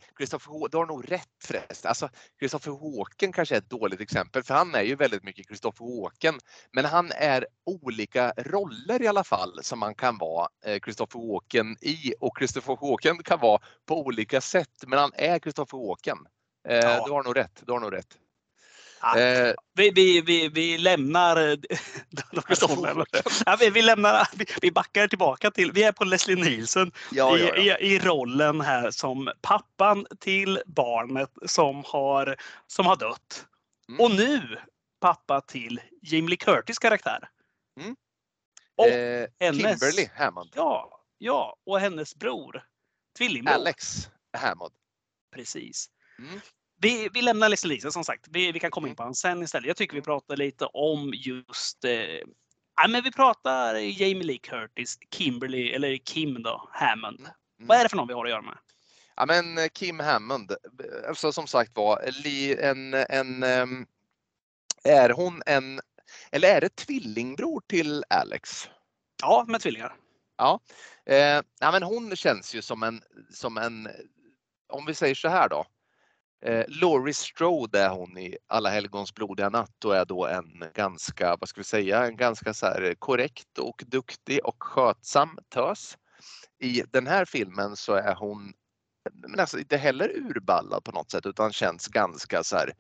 [0.52, 1.90] Walken, du har nog rätt förresten.
[1.90, 6.02] Alltså, Christopher Walken kanske är ett dåligt exempel för han är ju väldigt mycket Christopher
[6.02, 6.40] Walken.
[6.72, 11.78] Men han är olika roller i alla fall som man kan vara eh, Christopher Walken
[11.82, 16.18] i och Christopher Walken kan vara på olika sätt men han är Christopher Walken.
[16.68, 17.04] Eh, Ja.
[17.06, 17.64] Du har nog rätt.
[17.66, 18.18] Du har nog rätt.
[19.02, 19.20] Ja.
[19.20, 21.58] Eh, Vi, vi, vi, vi lämnar eh,
[23.46, 24.28] ja, vi, vi, lämnar,
[24.62, 27.42] vi, backar tillbaka till, vi är på Leslie Nielsen ja, i.
[27.42, 32.36] I, i rollen här som pappan till barnet som har,
[32.68, 33.46] som har dött.
[33.90, 34.00] Mm.
[34.02, 34.58] Och nu
[35.00, 37.30] pappa till Lee Curtis karaktär.
[37.80, 37.96] Mm.
[38.78, 40.50] Och Eh, hennes- Kimberly Hammond.
[40.56, 42.64] Ja, ja, och hennes bror.
[43.18, 43.54] Tvillingbror.
[43.54, 44.74] Alex Hammond.
[45.36, 45.90] Precis.
[46.20, 46.40] Mm.
[46.82, 48.28] Vi, vi lämnar Leslie Nielsen som sagt.
[48.30, 48.96] Vi, vi kan komma in Mm.
[48.96, 49.68] på honom sen istället.
[49.68, 51.86] Jag tycker vi pratar lite om just...
[51.86, 51.92] Eh,
[52.82, 57.20] ja, men vi pratar Jamie Lee Curtis, Kimberly, eller Kim då, Hammond.
[57.20, 57.32] Mm.
[57.68, 58.58] Vad är det för någon vi har att göra med?
[59.16, 60.52] Ja men eh, Kim Hammond,
[61.08, 62.02] alltså som sagt var,
[62.60, 63.86] en, en, ehm,
[64.84, 65.82] är hon en,
[66.32, 68.70] eller är det tvillingbror till Alex?
[69.22, 69.96] Ja, med tvillingar.
[71.06, 73.02] Eh, ja, men hon känns ju som en,
[73.34, 73.90] som en,
[74.70, 75.66] om vi säger så här då.
[76.42, 81.36] Eh, Laurie Strode är hon i Alla helgons blodiga natt och är då en ganska,
[81.40, 85.98] vad ska vi säga, en ganska så här korrekt och duktig och skötsam tös.
[86.60, 88.54] I den här filmen så är hon
[89.14, 92.74] men alltså inte heller urballad på något sätt utan känns ganska så här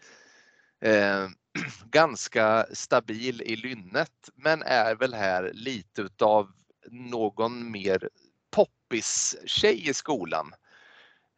[0.82, 1.30] eh,
[1.86, 6.52] ganska stabil i lynnet men är väl här lite utav
[6.92, 8.10] någon mer
[8.52, 10.54] poppis tjej i skolan.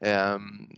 [0.03, 0.69] Ehm,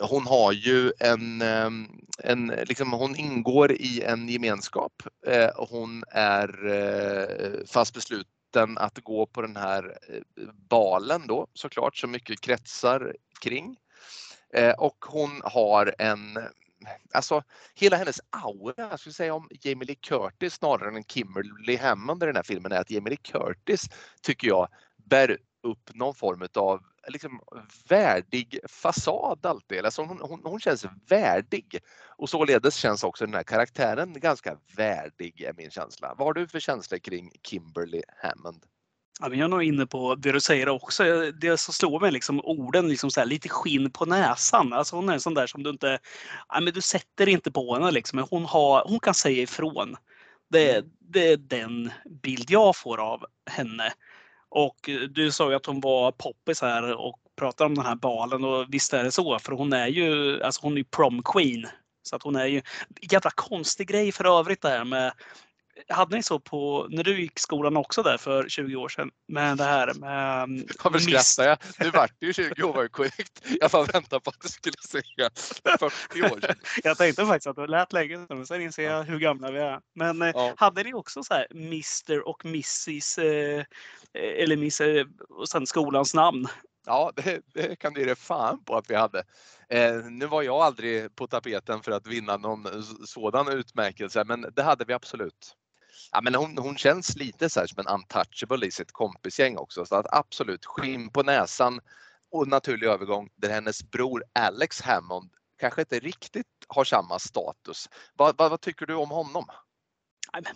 [0.00, 5.02] hon har ju en, ehm, en liksom, hon ingår i en gemenskap.
[5.26, 11.96] Eh, Hon är eh, fast besluten att gå på den här eh, balen då såklart
[11.96, 13.76] som mycket kretsar kring.
[14.54, 16.38] Eh, Och hon har en,
[17.14, 17.42] alltså
[17.74, 22.26] hela hennes aura, jag skulle säga om Jamie Lee Curtis snarare än Kimberly Hammond i
[22.26, 23.88] den här filmen är att Jamie Lee Curtis
[24.22, 26.80] tycker jag bär upp någon form av
[27.10, 27.40] liksom
[27.88, 29.84] värdig fasad alltid.
[29.84, 31.78] Alltså hon, hon, hon känns värdig
[32.16, 36.14] och således känns också den här karaktären ganska värdig är min känsla.
[36.18, 38.64] Vad har du för känslor kring Kimberly Hammond?
[39.20, 41.30] Ja, men jag är nog inne på det du säger också.
[41.30, 44.72] Det som slår mig liksom orden liksom så här, lite skinn på näsan.
[44.72, 45.98] Alltså hon är en sån där som du inte,
[46.48, 48.16] ja, men du sätter inte på henne liksom.
[48.16, 49.96] Men hon, har, hon kan säga ifrån.
[50.50, 51.90] Det, det är den
[52.22, 53.92] bild jag får av henne.
[54.50, 57.94] Och eh, du sa ju att hon var poppis här och pratade om den här
[57.94, 61.66] balen och visst är det så för hon är ju, alltså hon är prom queen.
[62.02, 62.62] Så att hon är ju,
[63.00, 65.12] jävla konstig grej för övrigt det här med
[65.90, 69.56] hade ni så på, när du gick skolan också där för 20 år sedan, med
[69.56, 71.58] det här med mm, Varför miss- skrattar jag?
[71.86, 73.42] Nu vart det ju 20 år var korrekt.
[73.60, 75.30] Jag bara väntade på att du skulle säga
[75.78, 76.56] 40 år sedan.
[76.84, 79.58] Jag tänkte faktiskt att det lät länge sedan, men sen inser jag hur gamla vi
[79.58, 79.80] är.
[79.94, 80.54] Men eh, Ja.
[80.56, 83.18] hade ni också så här Mr och Mrs.
[83.18, 83.64] Eh,
[84.12, 86.46] eller Miss eh, och sen skolans namn?
[86.86, 89.18] Ja, det, det kan du ge fan på att vi hade.
[89.68, 92.66] Eh, nu var jag aldrig på tapeten för att vinna någon
[93.06, 95.56] sådan utmärkelse, men det hade vi absolut.
[96.12, 99.86] Ja, men hon, hon känns lite så här som en untouchable i sitt kompisgäng också,
[99.86, 101.80] så att absolut skinn på näsan
[102.30, 107.88] och naturlig övergång där hennes bror Alex Hammond kanske inte riktigt har samma status.
[108.14, 109.46] Vad, vad, vad tycker du om honom?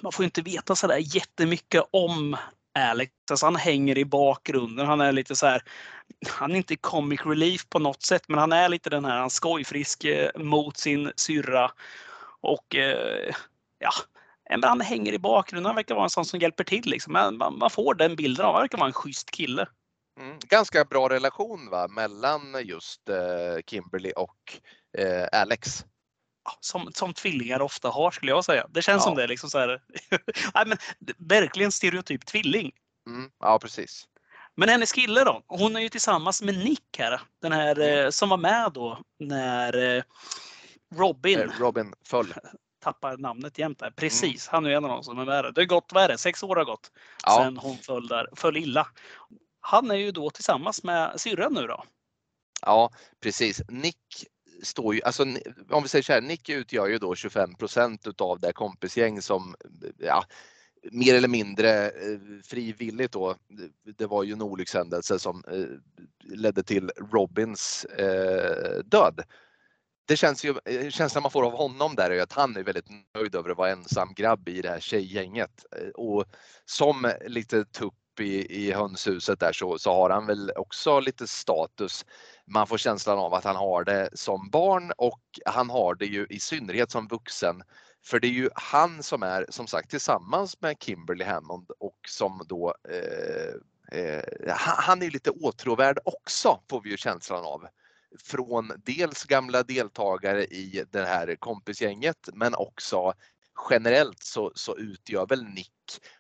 [0.00, 2.36] Man får inte veta så där jättemycket om
[2.78, 3.12] Alex.
[3.30, 4.86] Alltså han hänger i bakgrunden.
[4.86, 5.62] Han är lite så här.
[6.28, 9.30] Han är inte comic relief på något sätt, men han är lite den här han
[9.30, 11.70] skojfrisk eh, mot sin syrra.
[12.40, 13.34] Och eh,
[13.78, 13.92] ja,
[14.50, 15.66] men han hänger i bakgrunden.
[15.66, 16.84] Han verkar vara en sån som hjälper till.
[16.90, 17.12] Liksom.
[17.12, 19.66] Man, man får den bilden av Han verkar vara en schysst kille.
[20.20, 21.88] Mm, ganska bra relation va?
[21.88, 24.36] mellan just eh, Kimberly och
[24.98, 25.84] eh, Alex.
[26.60, 28.66] Som, som tvillingar ofta har skulle jag säga.
[28.70, 29.04] Det känns Ja.
[29.04, 29.26] som det.
[29.26, 29.82] Liksom så här.
[30.54, 30.78] Nej, men,
[31.18, 32.72] verkligen stereotyp tvilling.
[33.06, 34.08] Mm, ja, precis.
[34.56, 35.42] Men hennes kille då?
[35.46, 37.20] Hon är ju tillsammans med Nick här.
[37.42, 38.04] Den här Mm.
[38.04, 40.02] eh, som var med då när eh,
[40.94, 42.34] Robin Eh, Robin föll.
[42.84, 43.90] tappar namnet jämt där.
[43.90, 45.54] Precis, han är en av dem som är med.
[45.54, 46.90] Det har gått, vad är det, sex år har gått
[47.26, 48.86] Ja, sen hon föll, där, föll illa.
[49.60, 51.84] Han är ju då tillsammans med syrran nu då.
[52.62, 52.90] ja,
[53.22, 53.62] precis.
[53.68, 54.26] Nick
[54.62, 55.22] står ju, alltså
[55.70, 59.54] om vi säger så här, Nick utgör ju då 25% utav det kompisgäng som
[59.98, 60.24] ja,
[60.92, 63.36] mer eller mindre eh, frivilligt då.
[63.98, 65.66] Det var ju en olyckshändelse som eh,
[66.36, 69.20] ledde till Robins eh, död.
[70.06, 72.62] Det känns ju, eh, känslan man får av honom där är ju att han är
[72.62, 75.64] väldigt nöjd över att vara ensam grabb i det här tjejgänget.
[75.76, 76.24] Eh, och
[76.64, 82.04] som lite tupp i, i hönshuset där så, så har han väl också lite status.
[82.46, 86.26] Man får känslan av att han har det som barn och han har det ju
[86.30, 87.62] i synnerhet som vuxen.
[88.04, 92.42] För det är ju han som är som sagt tillsammans med Kimberly Hammond och som
[92.48, 97.66] då eh, eh, han han är lite åtråvärd också får vi ju känslan av.
[98.22, 103.12] Från dels gamla deltagare i det här kompisgänget men också
[103.70, 105.70] generellt så, så utgör väl Nick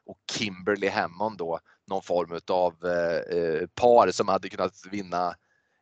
[0.06, 5.34] och Kimberly Hammond då någon form utav eh, eh, par som hade kunnat vinna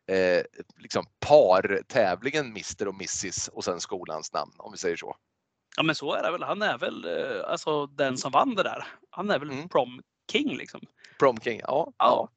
[0.06, 0.42] eh,
[0.76, 5.16] liksom partävlingen Mr och Mrs och sen skolans namn om vi säger så.
[5.76, 6.42] Ja men så är det väl.
[6.42, 8.86] Han är väl eh, alltså den som vann det där.
[9.10, 9.68] Han är väl Mm.
[9.68, 10.02] prom
[10.32, 10.80] king liksom.
[11.18, 11.92] Prom King, ja.
[11.98, 12.28] Ja.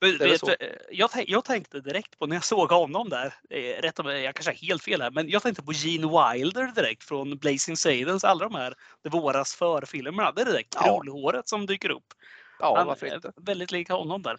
[0.00, 0.56] Men, vet, du,
[0.90, 4.50] jag, jag tänkte direkt på när jag såg honom där, eh, rätt om jag kanske
[4.50, 8.44] har helt fel här, men jag tänkte på Gene Wilder direkt från Blazing Saddles, alla
[8.48, 10.32] de här Det våras för-filmerna.
[10.32, 10.82] Det är direkt Ja.
[10.82, 12.14] krullhåret som dyker upp.
[12.58, 13.32] Ja, Han varför inte?
[13.36, 14.36] väldigt lik honom där.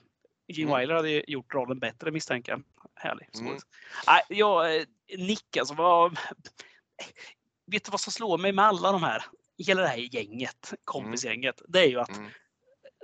[0.47, 0.79] Gene Mm.
[0.79, 2.63] Wilder hade gjort rollen bättre misstänker jag.
[2.95, 3.29] Härlig.
[3.39, 3.57] Mm.
[4.07, 4.83] Nej, jag, eh,
[5.17, 6.17] Nick alltså, vad...
[7.71, 9.23] Vet du vad som slår mig med alla de här,
[9.57, 12.29] hela det här gänget, kompisgänget, det är ju att Mm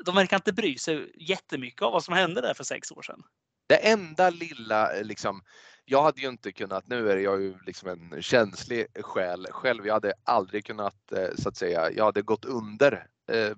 [0.05, 3.23] de verkar inte bry sig jättemycket av vad som hände där för sex år sedan.
[3.67, 5.41] Det enda lilla eh, liksom,
[5.85, 9.93] jag hade ju inte kunnat, nu är jag ju liksom en känslig själ själv, jag
[9.93, 13.51] hade aldrig kunnat eh, så att säga, jag hade gått under eh,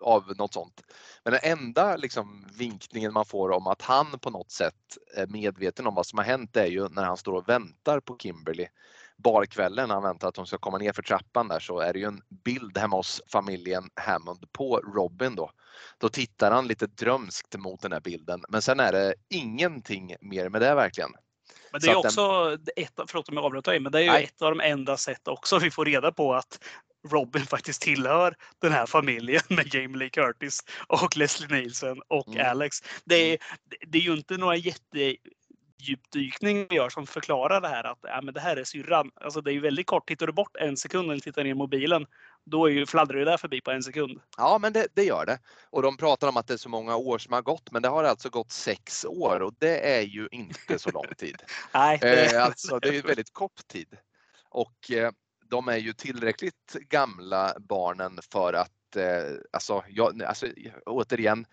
[0.00, 0.82] av något sånt.
[1.24, 5.86] Men den enda liksom vinkningen man får om att han på något sätt är medveten
[5.86, 8.66] om vad som har hänt är ju när han står och väntar på Kimberly
[9.24, 12.04] barkvällen han väntar att hon ska komma ner för trappan där så är det ju
[12.04, 15.50] en bild hemma hos familjen Hammond på Robin då.
[15.98, 20.48] Då tittar han lite drömskt mot den här bilden men sen är det ingenting mer
[20.48, 21.10] med det verkligen.
[21.72, 24.02] Men det är att den- också, ett, förlåt om jag avbröt dig, men det är
[24.02, 24.24] ju Nej.
[24.24, 26.58] ett av de enda sätt också vi får reda på att
[27.08, 32.50] Robin faktiskt tillhör den här familjen med Jamie Lee Curtis och Leslie Nielsen och Mm.
[32.50, 32.76] Alex.
[33.04, 33.38] Det är,
[33.86, 34.56] det är ju inte några
[35.78, 39.10] jättedjupdykning vi gör som förklarar det här att ja, men det här är syrran.
[39.14, 40.08] Alltså det är ju väldigt kort.
[40.08, 42.06] Tittar du bort en sekund eller tittar ner i mobilen,
[42.44, 44.20] då är ju, fladdrar det där förbi på en sekund.
[44.36, 45.38] Ja men det, det gör det.
[45.70, 47.88] Och de pratar om att det är så många år som har gått men det
[47.88, 51.42] har alltså gått sex år och det är ju inte så lång tid.
[51.74, 53.96] Nej, det, Eh, alltså det är ju väldigt kort tid.
[54.50, 55.10] Och eh,
[55.50, 59.22] de är ju tillräckligt gamla barnen för att eh,
[59.52, 60.46] alltså, jag, alltså
[60.86, 61.46] återigen,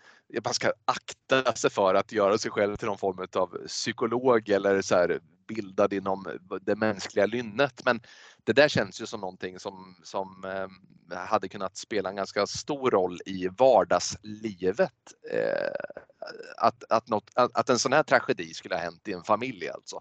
[0.44, 4.82] man ska akta sig för att göra sig själv till någon form av psykolog eller
[4.82, 7.84] så här bildad inom det mänskliga lynnet.
[7.84, 8.00] Men
[8.44, 12.90] det där känns ju som någonting som, som eh, hade kunnat spela en ganska stor
[12.90, 14.92] roll i vardagslivet.
[15.30, 15.70] Eh,
[16.56, 19.68] att, att, något, att, att en sån här tragedi skulle ha hänt i en familj
[19.68, 20.00] alltså.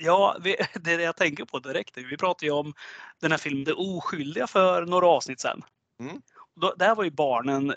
[0.00, 1.98] Ja, vi, det är det jag tänker på direkt.
[1.98, 2.74] Vi pratade ju om
[3.20, 5.62] den här filmen Det oskyldiga för några avsnitt sedan.
[6.00, 6.22] Mm.
[6.60, 7.74] Då, där var ju barnen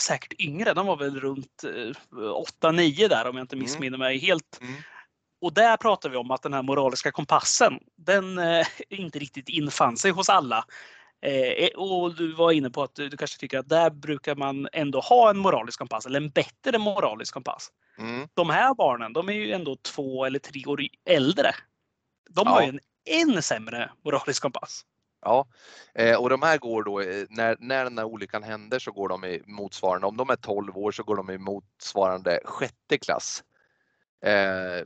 [0.00, 0.74] säkert yngre.
[0.74, 1.92] De var väl runt eh,
[2.62, 3.62] 8-9 där om jag inte Mm.
[3.64, 4.58] missminner mig helt.
[4.60, 4.74] Mm.
[5.40, 9.96] Och där pratar vi om att den här moraliska kompassen, den eh, inte riktigt infann
[9.96, 10.64] sig hos alla.
[11.22, 14.68] Eh, och du var inne på att du, du kanske tycker att där brukar man
[14.72, 17.68] ändå ha en moralisk kompass, eller en bättre moralisk kompass
[17.98, 18.28] Mm.
[18.34, 21.54] de här barnen, de är ju ändå två eller tre år äldre.
[22.30, 22.66] De har Ja.
[22.66, 22.80] ju en
[23.34, 24.82] än sämre moralisk kompass.
[25.20, 25.46] Ja,
[25.94, 29.08] eh, och de här går då, eh, när, när den här olyckan händer så går
[29.08, 33.42] de i motsvarande, om de är 12 år så går de i motsvarande sjätte klass.
[34.24, 34.84] Eh,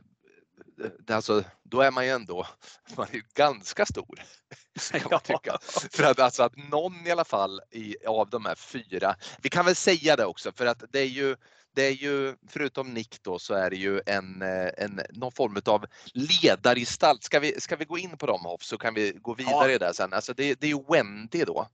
[0.99, 2.47] det- alltså, då är man ju ändå,
[2.97, 4.19] man är ganska stor.
[4.91, 5.57] Kan man tycka.
[5.91, 9.65] För att, alltså att någon i alla fall i, av de här fyra, vi kan
[9.65, 11.35] väl säga det också för att det är ju
[11.73, 15.61] det är ju, förutom Nick då, så är det ju en, eh, en, någon form
[15.65, 17.23] av ledargestalt.
[17.23, 19.93] Ska vi, ska vi gå in på dem Hoff så kan vi gå vidare där
[19.93, 20.13] sen.
[20.13, 21.67] Alltså det, det är ju Wendy då.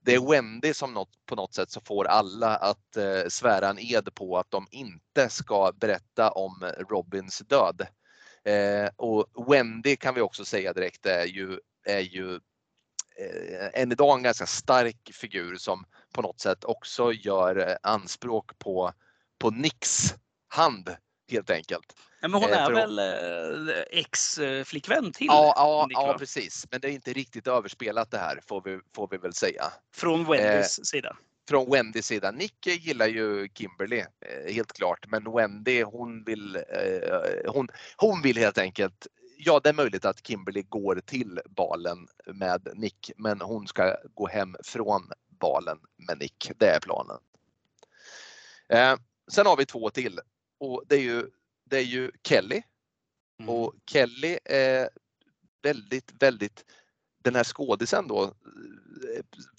[0.00, 3.78] Det är Wendy som något, på något sätt så får alla att eh, svära en
[3.78, 7.86] ed på att de inte ska berätta om Robins död.
[8.44, 12.34] Eh, och Wendy kan vi också säga direkt är ju, är ju
[13.18, 18.58] eh, än idag en ganska stark figur som på något sätt också gör eh, anspråk
[18.58, 18.92] på,
[19.40, 20.14] på Nicks
[20.48, 20.96] hand
[21.30, 21.96] helt enkelt.
[22.20, 26.66] Ja, men hon Eh, är väl eh, ex-flickvän till Ja, ja, Nick, ja, precis.
[26.70, 29.72] Men det är inte riktigt överspelat det här får vi, får vi väl säga.
[29.94, 31.16] Från Wendys sida.
[31.48, 32.30] Från Wendys sida.
[32.30, 35.06] Nick gillar ju Kimberly, eh, helt klart.
[35.08, 39.06] Men Wendy hon vill, eh, hon, hon vill helt enkelt
[39.42, 44.28] Ja, det är möjligt att Kimberly går till balen med Nick, men hon ska gå
[44.28, 45.78] hem från balen
[46.08, 46.50] med Nick.
[46.56, 47.18] Det är planen.
[49.30, 50.20] Sen har vi två till
[50.60, 51.30] och det är ju,
[51.64, 52.62] det är ju Kelly
[53.40, 53.48] Mm.
[53.54, 54.88] och Kelly är
[55.62, 56.64] väldigt, väldigt,
[57.24, 58.34] den här skådisen då,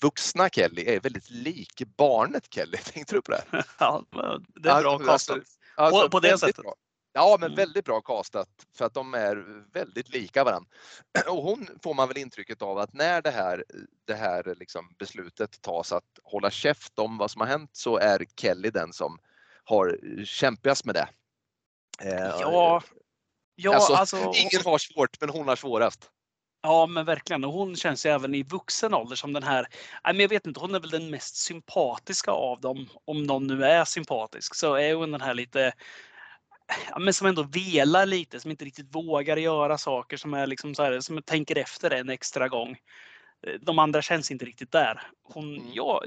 [0.02, 2.78] vuxna Kelly är väldigt lik barnet Kelly.
[2.94, 3.44] Tänkte du på det?
[3.80, 4.06] Ja,
[4.48, 5.38] det är bra Alltså, castat.
[5.76, 6.56] Alltså, på det väldigt sättet.
[6.64, 6.76] Bra.
[7.14, 7.56] Ja, men Mm.
[7.56, 10.70] väldigt bra castat för att de är väldigt lika varandra.
[11.28, 13.66] Och hon får man väl intrycket av att när det här,
[14.06, 18.26] det här liksom beslutet tas att hålla käft om vad som har hänt så är
[18.36, 19.20] Kelly den som
[19.64, 21.08] har kämpats med det.
[22.02, 22.84] Eh, Ja,
[23.56, 26.10] ja alltså, alltså, Ingen har svårt, men hon har svårast.
[26.64, 27.44] ja, men verkligen.
[27.44, 29.68] Och hon känns ju även i vuxen ålder som den här,
[30.04, 32.90] men jag vet inte, hon är väl den mest sympatiska av dem.
[33.06, 35.74] Om någon nu är sympatisk så är hon den här lite,
[37.00, 40.84] men som ändå velar lite, som inte riktigt vågar göra saker, som är liksom så
[40.84, 42.78] här, som tänker efter en extra gång.
[43.48, 45.02] Eh, De andra känns inte riktigt där.
[45.24, 45.72] Hon, Mm.
[45.74, 46.04] ja,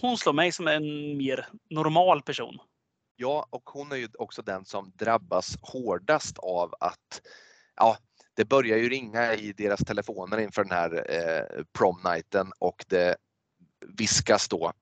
[0.00, 2.58] hon slår mig som en mer normal person.
[3.16, 7.22] Ja, och hon är ju också den som drabbas hårdast av att
[7.76, 7.96] ja,
[8.34, 13.16] det börjar ju ringa i deras telefoner inför den här eh, prom-nighten och det
[13.98, 14.72] viskas då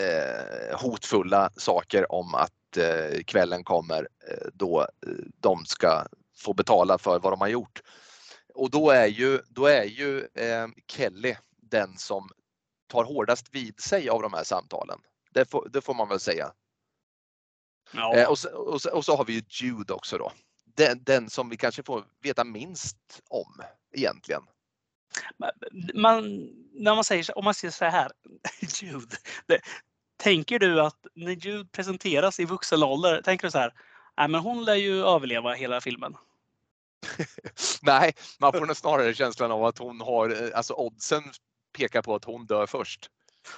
[0.00, 4.86] eh, hotfulla saker om att eh, kvällen kommer eh, då eh,
[5.40, 7.82] de ska få betala för vad de har gjort.
[8.54, 12.28] Och då är ju, då är ju eh, Kelly den som
[12.86, 14.98] tar hårdast vid sig av de här samtalen.
[15.34, 16.52] Det får, det får man väl säga.
[17.92, 18.16] Ja.
[18.16, 20.32] Eh, och, så, och, så, och så har vi ju Jude också då.
[20.76, 23.62] Den, den som vi kanske får veta minst om
[23.92, 24.42] egentligen.
[25.94, 26.24] man,
[26.72, 28.12] när man säger om man säger så här,
[28.82, 29.16] Jude.
[29.46, 29.60] Det,
[30.16, 33.74] tänker du att när Jude presenteras i vuxen ålder, tänker du så här,
[34.16, 36.16] nej men hon lär ju överleva hela filmen.
[37.82, 41.22] Nej, man får nog snarare känslan av att hon har, eh, alltså oddsen
[41.78, 43.10] pekar på att hon dör först.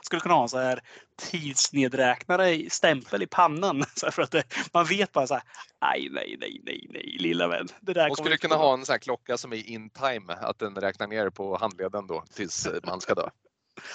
[0.03, 0.81] Skulle kunna ha en så här
[1.17, 3.85] tidsnedräknare stämpel i pannan.
[3.95, 5.43] Så för att det, man vet bara så här,
[5.81, 7.69] nej, nej, nej, nej, nej, lilla vän.
[7.81, 9.91] Det där kommer skulle kunna gå bra." ha en sån här klocka som är in
[9.91, 13.29] time, att den räknar ner på handleden då tills eh, man ska dö.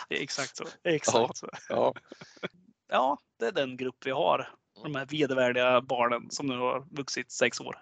[0.10, 0.66] Exakt så.
[0.84, 1.50] Exakt så.
[1.70, 1.94] Ja.
[2.90, 4.50] Ja, det är den grupp vi har.
[4.84, 7.76] De här vedervärdiga barnen som nu har vuxit sex år.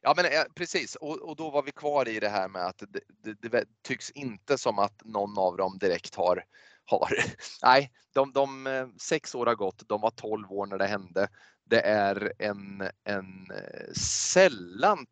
[0.00, 2.82] Ja men eh, precis och, och då var vi kvar i det här med att
[2.88, 6.44] det, det, det tycks inte som att någon av dem direkt har,
[6.86, 7.10] har
[7.62, 11.28] nej, de, de eh, sex år har gått, de var 12 år när det hände.
[11.64, 15.06] Det är en, en eh, sällan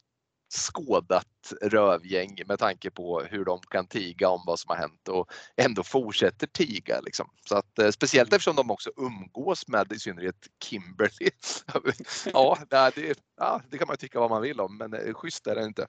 [0.54, 5.32] skådat rövgäng med tanke på hur de kan tiga om vad som har hänt och
[5.56, 7.00] ändå fortsätter tiga.
[7.00, 7.30] Liksom.
[7.48, 11.30] Så att, eh, speciellt eftersom de också umgås med i synnerhet Kimberly.
[12.32, 15.64] ja, det, ja, det kan man tycka vad man vill om men schysst är det
[15.64, 15.86] inte.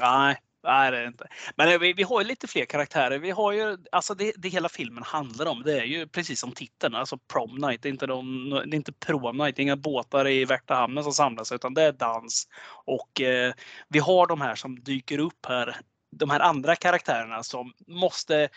[0.00, 1.28] Nej, nej det är inte.
[1.56, 3.18] Men eh, vi, vi har ju lite fler karaktärer.
[3.18, 6.52] Vi har ju, alltså det, det hela filmen handlar om, det är ju precis som
[6.52, 7.82] titeln, alltså prom night.
[7.82, 11.04] Det är inte, de, det är inte prom night, det är inga båtar i Värtahamnen
[11.04, 12.48] som samlas utan det är dans.
[12.84, 13.54] Och eh,
[13.88, 15.76] vi har de här som dyker upp här,
[16.10, 18.48] de här andra karaktärerna som måste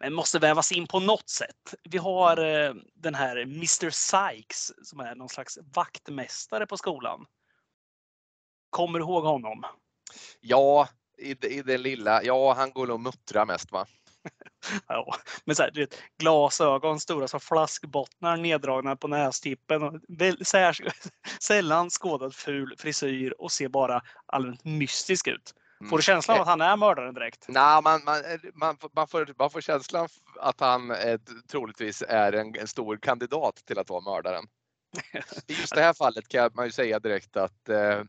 [0.00, 1.74] men måste vävas in på något sätt.
[1.82, 7.26] Vi har eh, den här Mr Sykes som är någon slags vaktmästare på skolan.
[8.70, 9.64] Kommer du ihåg honom?
[10.40, 10.88] Ja,
[11.24, 13.86] i, i det lilla, ja han går och muttrar mest va?
[14.88, 15.14] Ja,
[15.44, 19.82] men så här, vet, glasögon stora som flaskbottnar neddragna på nästippen.
[19.82, 20.76] Och väl, sär,
[21.40, 25.54] sällan skådad ful frisyr och ser bara allmänt mystisk ut.
[25.90, 27.44] Får du känslan av att han är mördaren direkt?
[27.48, 28.22] Nej, man, man,
[28.54, 30.08] man, får- man, får, man får känslan
[30.40, 34.44] att han eh, troligtvis är en, en stor kandidat till att vara mördaren.
[35.46, 38.02] I just det här fallet kan man ju säga direkt att eh, eh,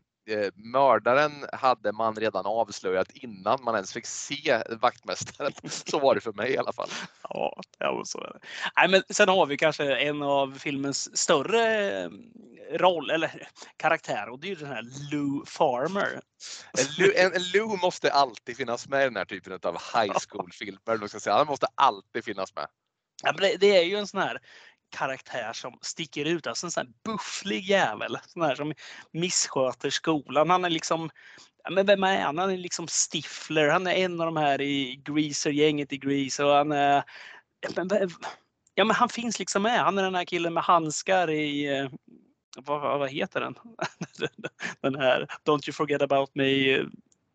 [0.54, 5.52] mördaren hade man redan avslöjat innan man ens fick se vaktmästaren.
[5.64, 6.88] Så var det för mig i alla fall.
[7.22, 8.38] Ja, ja så är det.
[8.76, 12.10] Nej, men sen har vi kanske en av filmens större eh,
[12.72, 16.20] roll eller karaktär och det är ju den här Lou Farmer.
[16.78, 20.16] En, Lu- en, en Lou måste alltid finnas med i den här typen av high
[20.28, 21.30] school-filmer.
[21.30, 22.66] Han måste alltid finnas med.
[23.22, 24.40] Ja, det, det är ju en sån här
[24.90, 26.46] karaktär som sticker ut.
[26.46, 28.18] Alltså en sån här bufflig jävel.
[28.26, 28.74] Sån här som
[29.12, 30.50] missköter skolan.
[30.50, 31.10] Han är liksom
[31.70, 32.38] men vem är han?
[32.38, 33.68] Han är liksom Stifler.
[33.68, 36.44] Han är en av de här i Greaser-gänget i Grease.
[36.44, 37.02] Och han är...
[38.74, 39.80] Ja men, han finns liksom med.
[39.80, 41.88] Han är den här killen med handskar i, eh,
[42.56, 43.54] vad, vad heter den?
[44.80, 46.78] den här Don't you forget about me.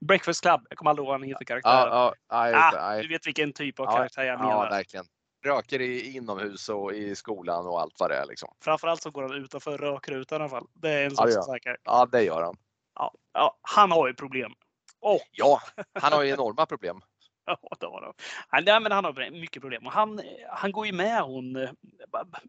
[0.06, 0.66] Breakfast Club.
[0.70, 2.12] Jag kommer aldrig ihåg vad han heter karaktären.
[2.32, 3.02] Nej, ah, nej.
[3.02, 4.64] du vet vilken typ av karaktär jag menar.
[4.66, 5.06] ja, verkligen.
[5.43, 8.25] Röker i, inomhus och i skolan och allt vad det är.
[8.25, 8.53] Liksom.
[8.63, 10.67] Framförallt så går han utanför rökrutan i alla fall.
[10.73, 11.77] Det är en Ja, sak det som säker.
[11.83, 12.55] Ja, det gör han.
[12.95, 14.51] Ja, ja, han har ju problem.
[14.99, 15.61] Och Ja,
[15.93, 17.01] han har ju enorma problem.
[17.45, 18.63] Ja, det har han.
[18.65, 19.85] Nej, men han har mycket problem.
[19.87, 21.69] Och han, han går ju med hon, eh,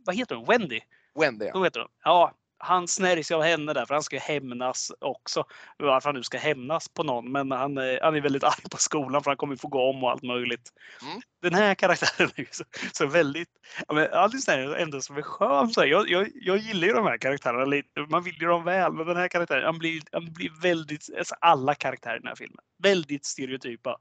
[0.04, 0.80] vad- heter hon, Wendy?
[1.14, 1.50] Wendy.
[1.52, 1.88] Så heter hon.
[2.04, 2.32] Ja,
[2.64, 5.44] han snärjer sig av henne där för han ska hämnas också.
[5.78, 7.32] Varför han nu ska hämnas på någon.
[7.32, 10.04] Men han, är- han är väldigt arg på skolan för han kommer få gå om
[10.04, 10.72] och allt möjligt.
[11.02, 11.20] Mm.
[11.42, 13.48] Den här karaktären är så, så väldigt,
[13.88, 15.68] ja, men Alice är ändå som är skön.
[15.70, 15.88] Så här.
[15.88, 18.00] jag, jag, jag gillar ju de här karaktärerna lite.
[18.08, 18.92] Man vill ju dem väl.
[18.92, 22.34] Men den här karaktären, han blir, han blir väldigt, alltså alla karaktärer i den här
[22.36, 22.64] filmen.
[22.82, 23.98] Väldigt stereotypa.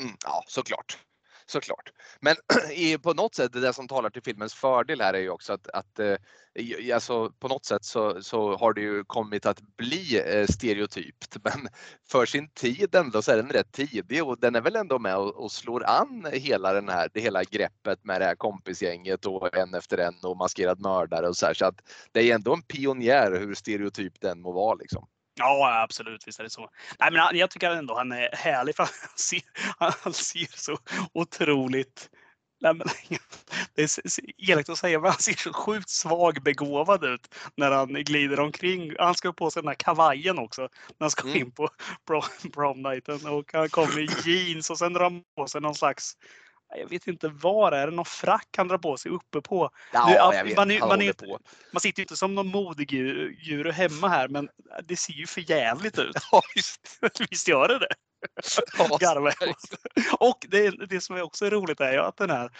[0.00, 0.98] Mm, ja, såklart.
[1.50, 1.92] Såklart.
[2.20, 2.36] Men
[3.02, 5.98] på något sätt, det som talar till filmens fördel här är ju också att, att
[5.98, 6.16] eh,
[6.94, 11.36] alltså, på något sätt så, så har det ju kommit att bli eh, stereotypt.
[11.44, 11.68] Men
[12.08, 15.16] för sin tid ändå så är den rätt tidig och den är väl ändå med
[15.16, 19.56] och, och slår an hela den här, det hela greppet med det här kompisgänget och
[19.56, 21.54] en efter en och maskerad mördare och så här.
[21.54, 21.80] Så att
[22.12, 25.06] det är ändå en pionjär hur stereotyp den må vara liksom.
[25.34, 26.28] Ja, absolut.
[26.28, 26.70] Visst är det så.
[26.98, 29.42] Nej, men jag tycker ändå han är härlig för han ser,
[29.78, 30.78] han, ser så
[31.12, 32.10] otroligt...
[32.62, 32.86] Nej, men,
[33.74, 33.88] det är
[34.50, 38.94] elakt att säga, men han ser så sjukt svagbegåvad ut när han glider omkring.
[38.98, 40.68] Han ska på sig den här kavajen också när
[41.00, 41.36] han ska Mm.
[41.36, 41.68] in på
[42.06, 42.22] prom,
[42.54, 43.26] prom nighten.
[43.26, 46.16] Och han kommer i jeans och sen drar han på sig någon slags
[46.78, 49.70] jag vet inte det är, någon frack han drar på sig uppe på.
[49.92, 50.14] Ja, Nu,
[50.48, 50.56] vet.
[50.56, 51.38] man man håller inte- på.
[51.72, 54.48] Man sitter ju inte som någon modedjur hemma här, men
[54.84, 56.16] det ser ju för jävligt ut.
[56.32, 56.98] Ja, visst.
[57.30, 57.94] Visst gör det det?
[58.92, 59.00] Åt.
[60.20, 62.50] Och det, det som är också roligt är ju att den här,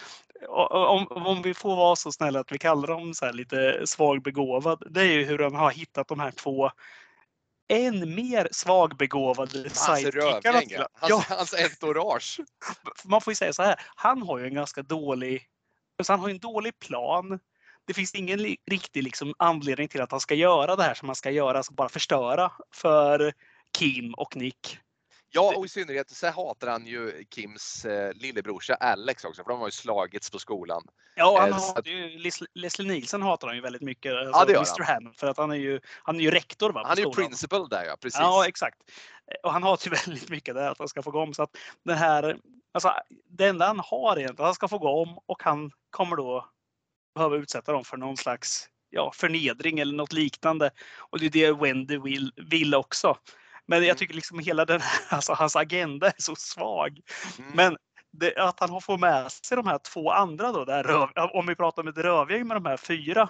[0.47, 4.83] om, om vi får vara så snälla att vi kallar dem så här lite svagbegåvad,
[4.89, 6.71] det är ju hur de har hittat de här två
[7.71, 10.61] än mer svagbegåvade sidekickarna.
[10.69, 10.87] ja.
[10.93, 12.39] Hans, hans entourage.
[13.03, 15.47] man får ju säga så här, han har ju en ganska dålig,
[15.97, 17.39] alltså han har ju en dålig plan.
[17.85, 18.39] Det finns ingen
[18.71, 21.73] riktig liksom anledning till att han ska göra det här som han ska göra, alltså
[21.73, 23.33] bara förstöra för
[23.77, 24.77] Kim och Nick.
[25.33, 29.59] Ja, och i synnerhet så hatar han ju Kims eh, lillebrorsa Alex också, för de
[29.59, 30.83] har ju slagits på skolan.
[31.15, 32.17] Ja, han Eh, hatar ju,
[32.53, 34.13] Leslie- Nielsen hatar han ju väldigt mycket.
[34.13, 34.83] Alltså Ja, det gör Mr.
[34.93, 37.69] Hammond, för att han är ju, han är ju rektor va, Han är ju principal
[37.69, 38.19] där ja, precis.
[38.19, 38.77] Ja, exakt.
[39.43, 41.33] Och han hatar ju väldigt mycket där att han ska få gå om.
[41.33, 42.37] Så att den här,
[42.73, 42.93] alltså,
[43.29, 46.49] det enda han har är att han ska få gå om och han kommer då
[47.15, 50.71] behöva utsätta dem för någon slags ja, förnedring eller något liknande.
[50.97, 53.17] Och det är det Wendy vill, vill också.
[53.71, 53.87] Men Mm.
[53.87, 56.99] jag tycker liksom hela den här, alltså hans agenda är så svag.
[57.39, 57.51] Mm.
[57.53, 57.77] Men
[58.11, 61.55] det, att han har fått med sig de här två andra då, röv, om vi
[61.55, 63.29] pratar om ett rövgäng med de här fyra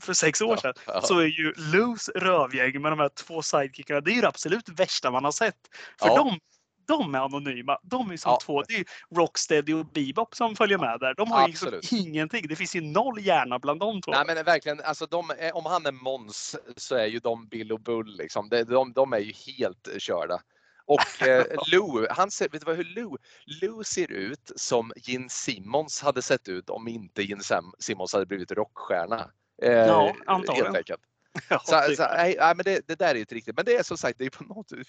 [0.00, 1.00] för sex år sedan, ja.
[1.02, 4.68] så är ju Lous rövgäng med de här två sidekickarna, det är ju det absolut
[4.68, 5.56] värsta man har sett.
[6.00, 6.16] För Ja.
[6.16, 6.38] de,
[6.86, 7.78] de är anonyma.
[7.82, 8.38] De är som Ja.
[8.42, 8.84] två, det är
[9.16, 11.14] Rocksteady och Bebop som följer med där.
[11.14, 12.48] De har ju liksom ingenting.
[12.48, 14.10] Det finns ju noll hjärna bland de två.
[14.12, 17.72] Nej men verkligen, alltså de, är- om han är Måns så är ju de Bill
[17.72, 18.48] och Bull liksom.
[18.48, 20.38] De, de, de är ju helt körda.
[20.84, 23.16] Och eh, Lou, han ser, vet du vad, hur Lou,
[23.62, 27.42] Lou ser ut som Gene Simmons hade sett ut om inte Gene
[27.78, 29.30] Simmons hade blivit rockstjärna.
[29.62, 30.64] Eh, Ja, antagligen.
[30.66, 31.00] Helt enkelt.
[31.48, 33.76] Ja, Så, så, nej, nej, men det, det där är ju inte riktigt, men det
[33.76, 34.88] är som sagt det är på något vis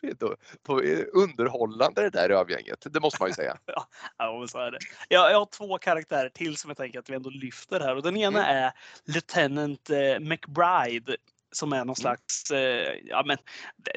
[0.63, 2.85] på, eh, underhållande det där rövgänget.
[2.89, 3.57] Det måste man ju säga.
[4.17, 4.77] Ja, men så är det.
[5.09, 7.95] Jag, jag har två karaktärer till som jag tänker att vi ändå lyfter här.
[7.95, 8.63] Och den ena Mm.
[8.63, 8.71] är
[9.05, 11.15] Lieutenant eh, McBride
[11.51, 11.95] som är någon Mm.
[11.95, 13.37] slags, eh, ja men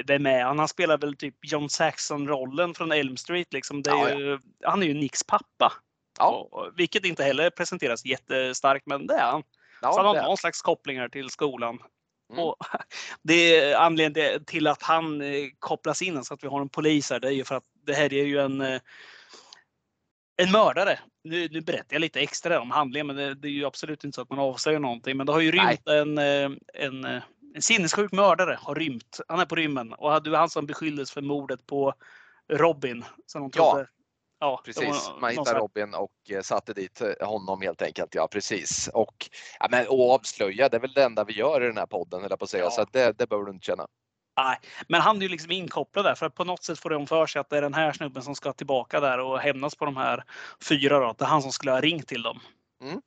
[0.06, 0.58] vem är han?
[0.58, 3.82] Han spelar väl typ John Saxon-rollen från Elm Street liksom.
[3.82, 5.72] Det är Ja, ju, Han är ju Nicks pappa.
[6.18, 6.48] Ja.
[6.50, 9.42] Och, vilket inte heller presenteras jättestarkt, men det är han.
[9.82, 11.78] Ja, så han har någon slags kopplingar till skolan.
[12.30, 12.44] Mm.
[12.44, 12.56] Och
[13.22, 17.10] det är anledningen till att han eh, kopplas in så att vi har en polis
[17.10, 17.20] här.
[17.20, 18.80] Det är ju för att det här är ju en eh,
[20.42, 20.98] en mördare.
[21.24, 24.16] Nu, nu berättar jag lite extra om handlingen, men det, det är ju absolut inte
[24.16, 25.16] så att man avslöjar någonting.
[25.16, 27.04] Men det har ju rymt en, eh, en,
[27.54, 28.58] en sinnessjuk mördare.
[28.60, 29.20] har rymt.
[29.28, 31.94] Han är på rymmen och det var han som beskylldes för mordet på
[32.52, 33.04] Robin.
[33.26, 33.80] Som de trodde.
[33.80, 33.86] Ja,
[34.40, 38.14] de Precis, man slags- Robin och eh, satte dit eh, honom helt enkelt.
[38.14, 38.88] Ja, precis.
[38.94, 39.30] Och,
[39.60, 42.20] ja, men, och avslöja, det är väl det enda vi gör i den här podden,
[42.20, 42.64] höll jag på att säga.
[42.64, 42.70] Ja.
[42.70, 43.86] Så att det, det behöver du inte känna.
[44.88, 47.26] Men han är ju liksom inkopplad där för att på något sätt får de för
[47.26, 49.96] sig att det är den här snubben som ska tillbaka där och hämnas på de
[49.96, 50.24] här
[50.68, 50.98] fyra.
[50.98, 51.14] Då.
[51.18, 52.40] Det är han som skulle ha ringt till dem.
[52.82, 53.00] Mm.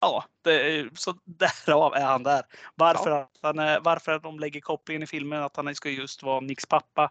[0.00, 2.42] Ja, det, så därav är han där.
[2.74, 6.40] Varför, att han är, varför de lägger kopplingen i filmen att han ska just vara
[6.40, 7.10] Nicks pappa.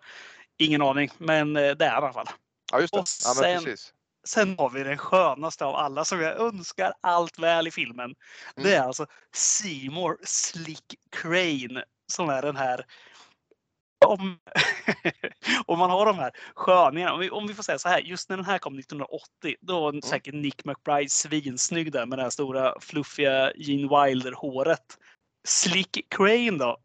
[0.58, 2.30] Ingen aning, men eh, det är han i alla fall.
[2.74, 3.00] Ja, just det.
[3.00, 3.94] Och Ja, sen- precis.
[4.28, 8.16] Sen har vi den skönaste av alla som jag önskar allt väl i filmen.
[8.56, 8.88] Det är Mm.
[8.88, 9.06] alltså
[9.36, 12.86] Seymour Slick Crane som är den här
[14.06, 14.40] om,
[15.66, 18.30] om man har de här sköningarna, om vi, om vi får säga så här, just
[18.30, 22.30] när den här kom 1980, då var säkert Nick McBride svinsnygg där med det här
[22.30, 24.98] stora fluffiga Gene Wilder-håret.
[25.48, 26.78] Slick Crane då,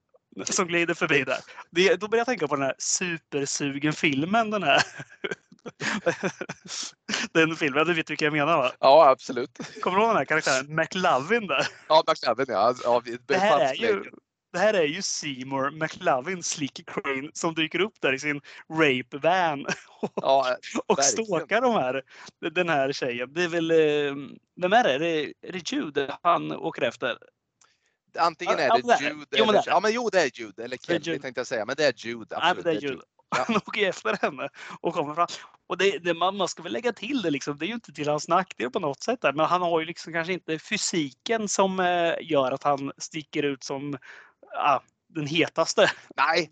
[0.44, 1.39] som glider förbi där.
[1.70, 4.82] Det, då börjar jag tänka på den här supersugen-filmen, den här.
[7.32, 8.72] den filmen, du vet vilka jag menar va?
[8.80, 9.59] Ja, absolut.
[9.80, 10.74] Kommer du ihåg den här karaktären?
[10.74, 11.66] McLovin där?
[11.89, 12.74] Ja, McLovin ja.
[12.85, 14.05] ja det, här är ju,
[14.52, 18.40] det här är ju Seymour McLovin, Slick Crane, som dyker upp där i sin
[18.72, 19.66] rape van
[20.01, 20.56] och, ja,
[20.86, 22.02] och stalkar de här,
[22.51, 23.32] den här tjejen.
[23.32, 24.14] Det är väl, eh,
[24.62, 24.98] vem är det?
[24.98, 27.18] Det, är det Jude han åker efter?
[28.18, 31.47] Antingen är det Jude eller, ja, men jo, det är Jude eller Kelly tänkte jag
[31.47, 32.36] säga, men det är Jude.
[32.36, 33.02] Absolut, Nej, det är Jude.
[33.30, 33.44] Ja.
[33.46, 34.48] Han åker efter henne
[34.80, 35.26] och kommer fram.
[35.66, 37.59] Och det, det, man, man ska väl lägga till det, liksom.
[37.59, 39.20] det är ju inte till hans nackdel på något sätt.
[39.20, 39.32] Där.
[39.32, 43.64] Men han har ju liksom kanske inte fysiken som eh, gör att han sticker ut
[43.64, 43.98] som
[44.56, 45.90] ah, den hetaste.
[46.16, 46.50] Nej,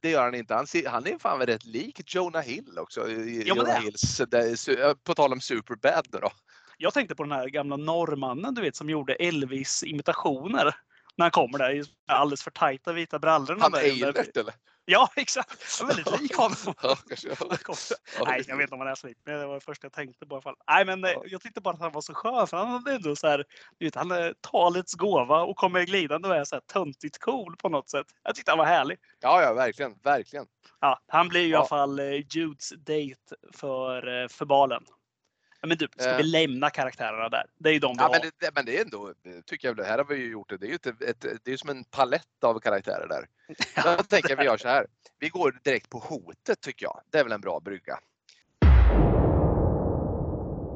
[0.00, 0.54] det gör han inte.
[0.54, 3.10] Han, han är fan rätt lik Jonah Hill också.
[3.10, 6.30] Ja, Jonah Hills, där, på tal om Superbad då.
[6.78, 10.74] Jag tänkte på den här gamla norrmannen du vet som gjorde Elvis imitationer.
[11.16, 13.62] När han kommer där i alldeles för tajta vita brallorna.
[13.62, 14.54] Han Eilert eller?
[14.84, 15.80] Ja, exakt.
[15.80, 16.56] Jag är väldigt lik honom.
[16.82, 16.96] ja,
[18.26, 19.92] Nej, jag vet inte om han är så lik, men det var det första jag
[19.92, 20.34] tänkte på.
[20.34, 20.56] I alla fall.
[20.68, 21.22] Nej, men ja.
[21.26, 22.46] jag tyckte bara att han var så skön.
[22.46, 23.44] För han hade ändå så här,
[23.78, 27.68] vet, han är talets gåva och kommer glidande och är så här töntigt cool på
[27.68, 28.06] något sätt.
[28.22, 28.98] Jag tyckte han var härlig.
[29.20, 30.46] Ja, ja, verkligen, verkligen.
[30.80, 31.52] Ja, han blir ju ja.
[31.52, 34.84] i alla fall eh, Judes date för, eh, för balen.
[35.66, 36.26] Men du, ska vi eh.
[36.26, 37.46] lämna karaktärerna där?
[37.58, 38.10] Det är ju de vi ja, har.
[38.10, 39.14] Men det, men det är ändå,
[39.46, 40.56] tycker jag, det här har vi ju gjort det.
[40.56, 43.26] Det är ju ett, ett, det är som en palett av karaktärer där.
[43.74, 44.86] Jag tänker vi gör så här.
[45.18, 47.00] Vi går direkt på hotet tycker jag.
[47.10, 47.98] Det är väl en bra brygga.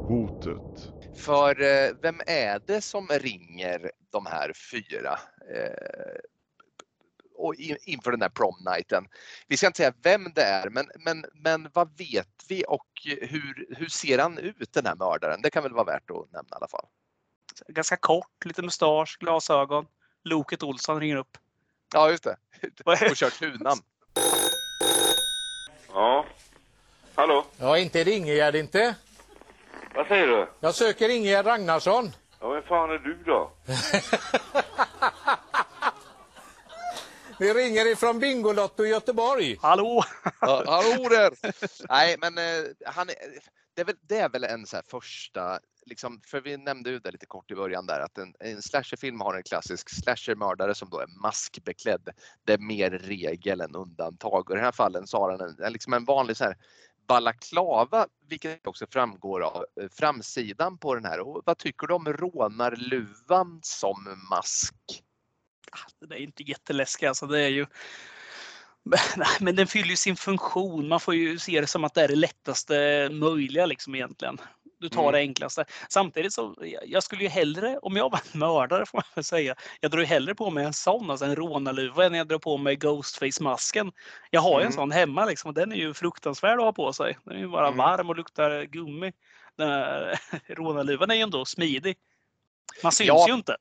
[0.09, 0.93] Hotet.
[1.16, 5.19] För eh, vem är det som ringer de här fyra?
[7.39, 7.55] Och
[7.85, 9.09] inför den där prom-nighten.
[9.47, 13.74] Vi ska inte säga vem det är, men, men, men vad vet vi och hur,
[13.77, 15.40] hur ser han ut den här mördaren?
[15.43, 16.86] Det kan väl vara värt att nämna i alla fall.
[17.69, 19.86] Ganska kort, lite mustasch, glasögon.
[20.24, 21.39] Loket Olsson ringer upp.
[21.94, 22.36] Ja, just det.
[22.85, 23.78] Och kört tunan.
[25.93, 26.27] Ja.
[27.15, 27.44] Hallå?
[27.59, 28.94] Ja, inte är Ingegärd inte.
[29.94, 30.48] Vad säger du?
[30.60, 32.10] Jag söker Ingegärd Ragnarsson.
[32.40, 33.52] Ja, vem fan är du då?
[37.40, 39.59] Vi ringer ifrån Bingolotto i Göteborg.
[39.62, 40.05] Hallå!
[40.40, 41.32] Ja, hallå där!
[41.89, 43.06] Nej, men eh, han,
[43.74, 47.10] det, är väl, det är väl en så första, liksom, för vi nämnde ju det
[47.10, 51.01] lite kort i början där, att en, en slasherfilm har en klassisk slashermördare som då
[51.01, 52.09] är maskbeklädd.
[52.44, 55.73] Det är mer regel än undantag och i den här fallen så har han en,
[55.73, 56.56] liksom en vanlig så här
[57.09, 61.20] balaklava, vilket också framgår av eh, framsidan på den här.
[61.20, 65.05] Och vad tycker du om rånarluvan som mask?
[66.09, 67.09] Det är inte jätteläskigt.
[67.09, 67.66] Alltså, det är ju...
[69.40, 70.89] Men den fyller ju sin funktion.
[70.89, 74.40] Man får ju se det som att det är det lättaste möjliga liksom egentligen.
[74.81, 75.12] Du tar mm.
[75.12, 75.65] det enklaste.
[75.89, 76.55] Samtidigt så,
[76.86, 79.99] jag skulle ju hellre, om jag var en mördare får man väl säga, jag drar
[79.99, 83.93] ju hellre på mig en sån, alltså en rånarluva, än jag drar på mig Ghostface-masken.
[84.31, 84.66] Jag har ju mm.
[84.66, 87.19] en sån hemma liksom och den är ju fruktansvärd att ha på sig.
[87.24, 87.78] Den är ju bara mm.
[87.78, 89.12] varm och luktar gummi.
[90.47, 91.97] rånarluvan är ju ändå smidig.
[92.82, 93.28] Man syns ja.
[93.28, 93.57] ju inte.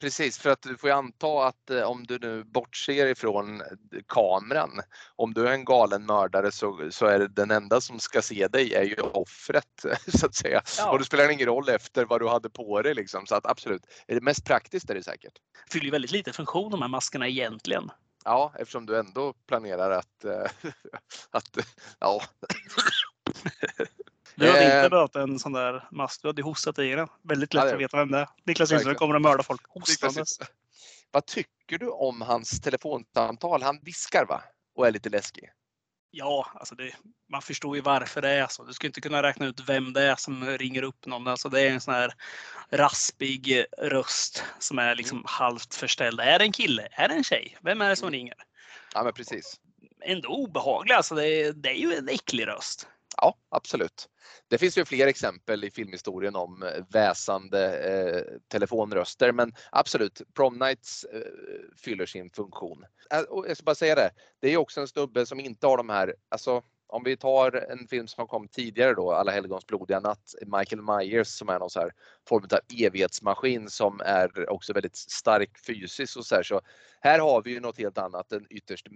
[0.00, 3.62] Precis, för att du får ju anta att eh, om du nu bortser ifrån
[4.08, 4.80] kameran,
[5.16, 8.74] om du är en galen mördare så, så är den enda som ska se dig
[8.74, 9.84] är ju offret
[10.18, 10.62] så att säga.
[10.78, 10.90] Ja.
[10.90, 13.26] Och det spelar ingen roll efter vad du hade på dig liksom.
[13.26, 15.32] Så att absolut, är det mest praktiskt är det säkert.
[15.70, 17.90] Fyller ju väldigt lite funktion de här maskerna egentligen.
[18.24, 20.70] Ja, eftersom du ändå planerar att, äh,
[21.30, 21.58] att
[21.98, 22.22] ja.
[24.40, 26.22] Du hade inte eh, behövt en sån där mask.
[26.22, 27.08] Du hade hostat i den.
[27.22, 28.28] Väldigt lätt ja, att veta vem det är.
[28.46, 30.38] Niklas Lindström kommer att mörda folk hostandes.
[31.10, 33.62] Vad tycker du om hans telefonsamtal?
[33.62, 34.42] Han viskar va?
[34.76, 35.50] Och är lite läskig.
[36.10, 36.94] Ja, alltså det,
[37.32, 38.64] man förstår ju varför det är så.
[38.64, 41.28] Du ska inte kunna räkna ut vem det är som ringer upp någon.
[41.28, 42.14] Alltså det är en sån här
[42.70, 45.24] raspig röst som är liksom mm.
[45.28, 46.20] halvt förställd.
[46.20, 46.88] Är det en kille?
[46.90, 47.58] Är det en tjej?
[47.62, 48.18] Vem är det som mm.
[48.18, 48.34] ringer?
[48.94, 49.60] Ja, men precis.
[50.04, 50.94] Ändå obehaglig.
[50.94, 52.88] Alltså det, det är ju en äcklig röst.
[53.20, 54.08] Ja, absolut.
[54.48, 60.58] Det finns ju fler exempel i filmhistorien om eh, väsande eh, telefonröster men absolut, Prom
[60.58, 61.20] Nights eh,
[61.84, 62.84] fyller sin funktion.
[63.10, 64.10] Äh, och jag ska bara säga det,
[64.40, 67.88] det är också en snubbe som inte har de här, alltså om vi tar en
[67.88, 71.80] film som kom tidigare då, Alla helgons blodiga natt, Michael Myers som är någon så
[71.80, 71.92] här
[72.28, 76.42] form av evighetsmaskin som är också väldigt stark fysiskt och så här.
[76.42, 76.60] Så
[77.00, 78.86] här har vi ju något helt annat, en ytterst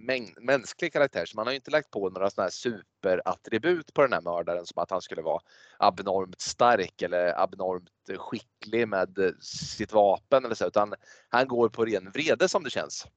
[0.41, 1.25] mänsklig karaktär.
[1.25, 4.81] Så man har inte lagt på några sådana här superattribut på den här mördaren som
[4.81, 5.41] att han skulle vara
[5.79, 10.93] abnormt stark eller abnormt skicklig med sitt vapen eller så, utan
[11.29, 13.07] han går på ren vrede som det känns.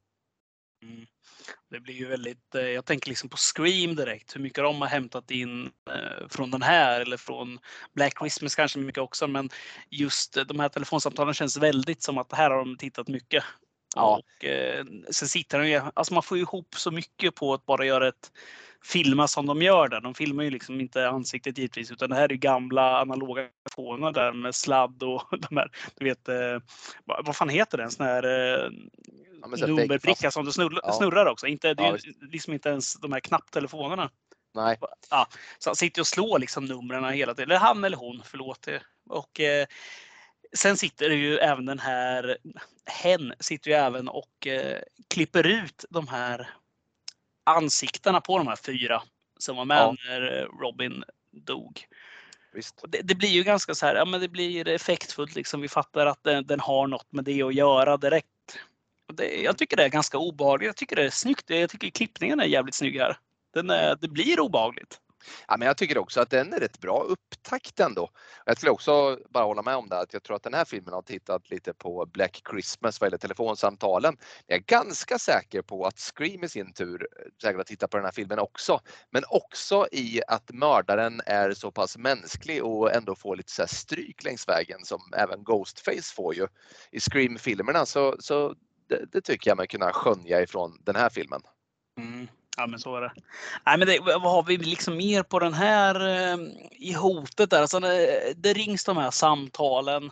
[0.83, 1.05] Mm.
[1.69, 4.87] Det blir ju väldigt, eh, jag tänker liksom på Scream direkt, hur mycket de har
[4.87, 7.59] hämtat in eh, från den här eller från
[7.93, 9.27] Black Christmas kanske mycket också.
[9.27, 9.49] Men
[9.89, 13.43] just eh, de här telefonsamtalen känns väldigt som att här har de tittat mycket.
[13.95, 14.17] Ja.
[14.19, 17.65] Och eh, sen sitter de ju, alltså man får ju ihop så mycket på att
[17.65, 18.31] bara göra ett
[18.85, 20.01] filma som de gör där.
[20.01, 24.11] De filmar ju liksom inte ansiktet givetvis utan det här är ju gamla analoga telefoner
[24.11, 26.57] där med sladd och de här, du vet, eh,
[27.05, 27.83] vad, fan heter det?
[27.83, 28.69] En sån här eh,
[29.41, 30.93] Ja, nummerbricka som du snurrar, Ja.
[30.93, 31.47] snurrar också.
[31.47, 34.09] Inte, det är Ja, ju liksom inte ens de här knapptelefonerna.
[34.55, 34.77] Nej.
[35.59, 37.51] Så han sitter och slår liksom numren hela tiden.
[37.51, 38.67] Eller han eller hon, förlåt.
[39.09, 39.65] Och eh,
[40.53, 42.37] sen sitter ju även den här,
[42.85, 46.49] hen sitter ju även och eh, klipper ut de här
[47.43, 49.03] ansiktena på de här fyra
[49.37, 49.95] som var med Ja.
[50.07, 51.85] när eh, Robin dog.
[52.87, 55.61] Det, det blir ju ganska så här, ja men det blir effektfullt liksom.
[55.61, 58.27] Vi fattar att den, den har något med det att göra direkt.
[59.09, 60.67] Och det, jag tycker det är ganska obehagligt.
[60.67, 61.49] Jag tycker det är snyggt.
[61.49, 63.17] Jag tycker klippningen är jävligt snygg här.
[63.53, 64.99] Den är, det blir obehagligt.
[65.47, 68.09] Ja, men jag tycker också att den är rätt bra upptakt ändå.
[68.45, 70.93] Jag skulle också bara hålla med om det att jag tror att den här filmen
[70.93, 74.17] har tittat lite på Black Christmas vad gäller telefonsamtalen.
[74.47, 77.97] Jag är ganska säker på att Scream i sin tur eh, säkert har tittat på
[77.97, 78.79] den här filmen också.
[79.09, 83.67] Men också i att mördaren är så pass mänsklig och ändå får lite så här
[83.67, 86.47] stryk längs vägen som även Ghostface får ju.
[86.91, 88.55] I Scream-filmerna så, så
[88.89, 91.41] det, det tycker jag mig kunna skönja ifrån den här filmen.
[91.97, 92.27] Mm.
[92.57, 93.11] Ja men så är det.
[93.65, 96.37] Nej men det, vad har vi liksom mer på den här eh,
[96.71, 97.61] i hotet där?
[97.61, 100.11] Alltså, det, det rings de här samtalen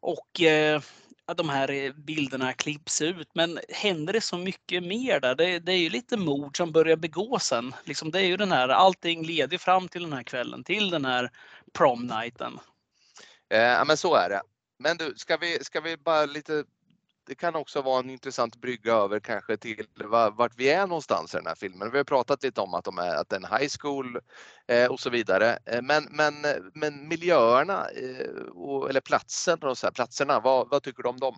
[0.00, 0.80] och eh,
[1.26, 3.28] att de här eh, bilderna klipps ut.
[3.34, 5.34] Men händer det så mycket mer där?
[5.34, 7.74] Det, det är ju lite mord som börjar begås sen.
[7.84, 11.04] Liksom, det är ju den här, allting leder fram till den här kvällen, till den
[11.04, 11.30] här
[11.72, 12.58] prom nighten.
[13.50, 14.42] Eh, Ja men så är det.
[14.78, 16.64] Men du, ska vi, ska vi bara lite
[17.26, 19.86] det kan också vara en intressant brygga över kanske till
[20.32, 21.90] vart vi är någonstans i den här filmen.
[21.90, 24.18] Vi har pratat lite om att, de är, att det är en high school
[24.68, 25.58] eh, och så vidare.
[25.64, 26.34] Eh, men, men,
[26.74, 31.20] men miljöerna eh, och, eller platsen och så här, platserna, vad, vad tycker du om
[31.20, 31.36] dem?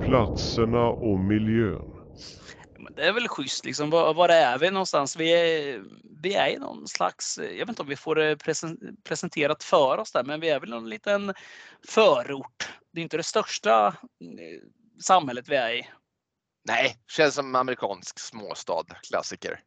[0.00, 1.92] Platserna och miljön.
[2.94, 3.90] Men det är väl schysst liksom.
[3.90, 5.16] Var, var är vi någonstans?
[5.16, 5.84] Vi är,
[6.22, 9.98] vi är i någon slags, jag vet inte om vi får eh, det presenterat för
[9.98, 11.34] oss där, men vi är väl någon liten
[11.88, 12.68] förort.
[12.92, 14.60] Det är inte det största eh,
[15.02, 15.88] samhället vi är i.
[16.68, 19.60] Nej, känns som amerikansk småstad, klassiker.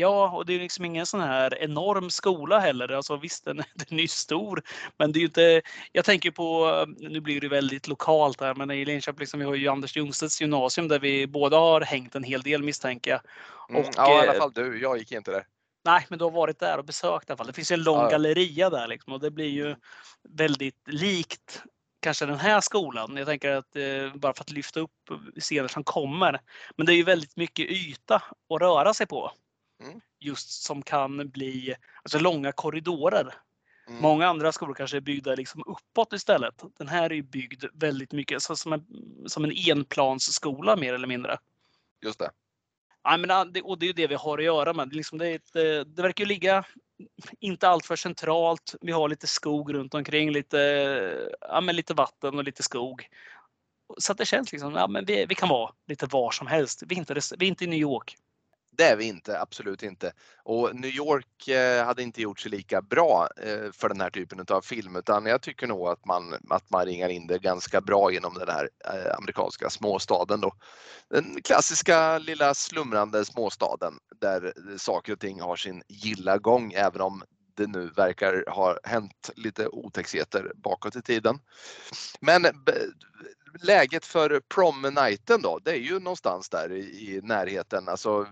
[0.00, 2.88] Ja, och det är liksom ingen sån här enorm skola heller.
[2.88, 4.62] Alltså visst, den, den är ju stor,
[4.98, 5.62] men det är ju inte.
[5.92, 9.54] Jag tänker på, nu blir det väldigt lokalt här, men i Linköping, liksom, vi har
[9.54, 13.20] ju Anders Ljungstedts gymnasium där vi båda har hängt en hel del misstänker jag.
[13.70, 14.80] Mm, Och, ja, i alla eh, fall du.
[14.80, 15.46] Jag gick inte där.
[15.84, 17.46] Nej, men du har varit där och besökt i alla fall.
[17.46, 18.10] Det finns ju en lång Ja, ja.
[18.10, 19.76] galleria där liksom, och det blir ju
[20.28, 21.62] väldigt likt
[22.02, 23.16] kanske den här skolan.
[23.16, 25.10] Jag tänker att eh, bara för att lyfta upp
[25.40, 26.40] scener som kommer.
[26.76, 28.14] Men det är ju väldigt mycket yta
[28.54, 29.32] att röra sig på.
[29.80, 30.00] Mm.
[30.18, 33.34] Just som kan bli alltså långa korridorer.
[33.88, 34.02] Mm.
[34.02, 36.62] Många andra skolor kanske är byggda liksom uppåt istället.
[36.78, 38.84] Den här är ju byggd väldigt mycket så som en,
[39.26, 41.38] som en enplansskola mer eller mindre.
[42.04, 42.30] Just det.
[43.02, 44.92] Ja, men, ah, det, och det är ju det vi har att göra med.
[44.92, 46.64] Liksom, det, ett, eh, det verkar ligga
[47.40, 48.74] inte allt för centralt.
[48.80, 50.58] Vi har lite skog runt omkring, lite,
[51.40, 53.08] ja, men lite vatten och lite skog.
[53.98, 56.82] Så att det känns liksom, ja, men vi, vi kan vara lite var som helst.
[56.86, 58.16] Vi är inte, vi är inte i New York.
[58.72, 60.12] Det är vi inte, absolut inte.
[60.42, 64.44] Och New York eh, hade inte gjort sig lika bra eh, för den här typen
[64.50, 68.12] av film utan jag tycker nog att man, att man ringar in det ganska bra
[68.12, 70.52] genom den här eh, amerikanska småstaden då.
[71.08, 77.22] Den klassiska lilla slumrande småstaden där saker och ting har sin gilla gång även om
[77.54, 81.38] det nu verkar ha hänt lite otäckheter bakåt i tiden.
[82.20, 82.46] Men
[83.58, 87.88] läget för prom-nighten då, det är ju någonstans där i, närheten.
[87.88, 88.26] Alltså,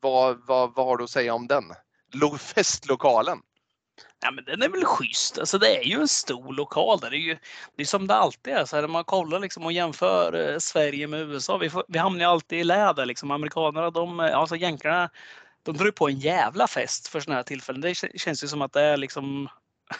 [0.00, 1.64] vad, vad, vad har du att säga om den?
[2.38, 3.38] Festlokalen?
[4.22, 5.38] Ja, men den är väl schysst.
[5.38, 7.00] Alltså, det är ju en stor lokal.
[7.00, 7.10] Där.
[7.10, 7.38] Det är ju
[7.76, 8.64] det är som det alltid är.
[8.64, 11.56] Så här, när man kollar liksom och jämför eh, Sverige med USA.
[11.58, 13.06] Vi, får, vi hamnar ju alltid i läder.
[13.06, 13.30] Liksom.
[13.30, 15.10] Amerikanerna, de, alltså jänkarna,
[15.62, 17.80] de drar ju på en jävla fest för sådana här tillfällen.
[17.80, 19.48] Det känns ju som att det är liksom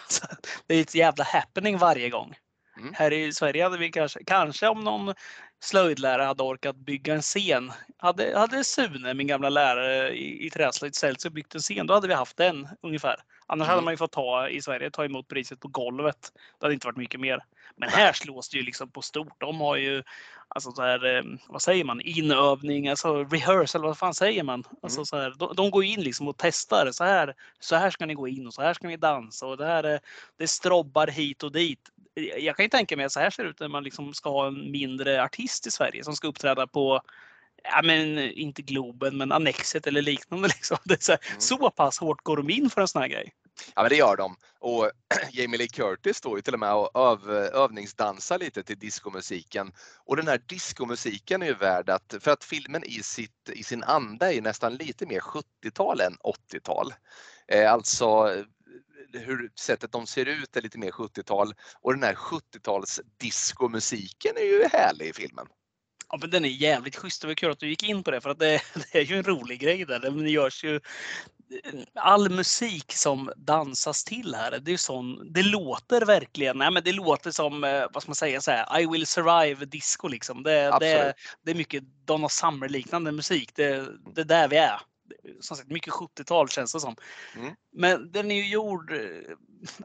[0.66, 2.34] det är ett jävla happening varje gång.
[2.76, 2.94] Mm.
[2.94, 5.14] Här i Sverige hade vi kanske, kanske om någon
[5.60, 7.72] slöjdlärare hade orkat bygga en scen.
[7.98, 11.86] Hade, hade Sune, min gamla lärare i, i träslöjd, ställt sig och byggt en scen,
[11.86, 13.16] då hade vi haft den ungefär.
[13.46, 13.84] Annars hade Mm.
[13.84, 16.32] man ju fått ta i Sverige, ta emot priset på golvet.
[16.60, 17.44] Det hade inte varit mycket mer.
[17.76, 19.40] Men här slås det ju liksom på stort.
[19.40, 20.02] De har ju,
[20.48, 24.64] alltså så här, eh, vad säger man, inövning, alltså rehearsal, vad fan säger man?
[24.82, 25.06] Alltså Mm.
[25.06, 26.90] så här, de, de går in liksom och testar.
[26.92, 29.56] Så här, så här ska ni gå in och så här ska ni dansa och
[29.56, 30.00] det här är,
[30.38, 31.80] det strobbar hit och dit.
[32.16, 34.30] Jag kan ju tänka mig att så här ser det ut när man liksom ska
[34.30, 37.00] ha en mindre artist i Sverige som ska uppträda på
[37.62, 40.48] Ja, men inte Globen, men Annexet eller liknande.
[40.56, 40.76] Liksom.
[40.84, 41.40] Det är så, här, Mm.
[41.40, 43.32] så pass hårt går de in för en sån här grej.
[43.74, 44.36] Ja men det gör de.
[44.58, 44.90] Och
[45.32, 49.72] Jamie Lee Curtis står ju till och med och öv, övningsdansar lite till diskomusiken.
[50.04, 53.82] Och den här diskomusiken är ju värd att, för att filmen i, sitt, i sin
[53.82, 56.16] anda är nästan lite mer 70-tal än
[56.52, 56.94] 80-tal.
[57.48, 58.34] Eh, alltså
[59.18, 64.44] hur sättet de ser ut är lite mer 70-tal och den här 70-tals diskomusiken är
[64.44, 65.46] ju härlig i filmen.
[66.08, 67.20] Ja, men den är jävligt schysst.
[67.20, 68.60] Det var kul att du gick in på det för att det,
[68.92, 69.98] det är ju en rolig grej där.
[69.98, 70.80] Det görs ju
[71.94, 74.58] all musik som dansas till här.
[74.58, 78.14] Det är sån, det låter verkligen, nej men det låter som, eh, vad ska man
[78.14, 80.42] säga, så här, I will survive disco liksom.
[80.42, 83.50] Det, det, det är mycket Donna Summer liknande musik.
[83.54, 84.80] Det, det är där vi är.
[85.40, 86.96] Som sagt, mycket 70-tal känns det som.
[87.36, 87.54] Mm.
[87.72, 89.34] Men den är ju gjord eh,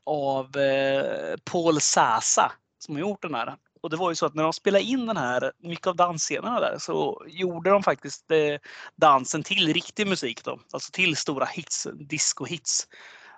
[0.04, 3.56] av eh, Paul Sasa som har gjort den här.
[3.82, 6.60] Och det var ju så att när de spelade in den här, mycket av dansscenerna
[6.60, 8.58] där, så gjorde de faktiskt eh,
[8.96, 10.60] dansen till riktig musik då.
[10.72, 12.88] Alltså till stora hits, disco-hits.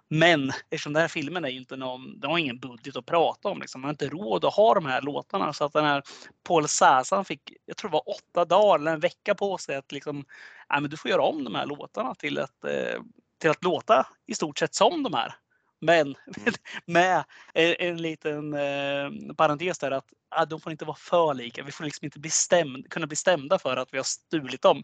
[0.09, 3.59] Men eftersom den här filmen är inte någon, den har ingen budget att prata om.
[3.59, 3.81] Liksom.
[3.81, 5.53] Man har inte råd att ha de här låtarna.
[5.53, 6.03] Så att den här
[6.47, 9.91] Paul Sasa fick, jag tror det var åtta dagar eller en vecka på sig att
[9.91, 10.25] liksom,
[10.69, 13.01] ja, men du får göra om de här låtarna till att, eh,
[13.37, 15.35] till att låta i stort sett som de här.
[15.81, 16.15] Men
[16.85, 17.23] med
[17.53, 21.63] en, en liten eh, parentes där att ah, de får inte vara för lika.
[21.63, 24.83] Vi får liksom inte bli stämd, kunna bli stämda för att vi har stulit dem.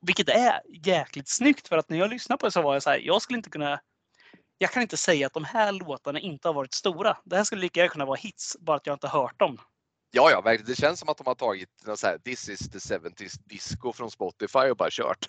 [0.00, 2.90] Vilket är jäkligt snyggt för att när jag lyssnade på det så var jag så
[2.90, 3.80] här, jag skulle inte kunna
[4.58, 7.16] jag kan inte säga att de här låtarna inte har varit stora.
[7.24, 9.58] Det här skulle lika gärna kunna vara hits, bara att jag inte hört dem.
[10.10, 10.70] Ja, ja, verkligen.
[10.70, 13.92] Det känns som att de har tagit något så här, This is the 70s disco
[13.92, 15.28] från Spotify och bara kört.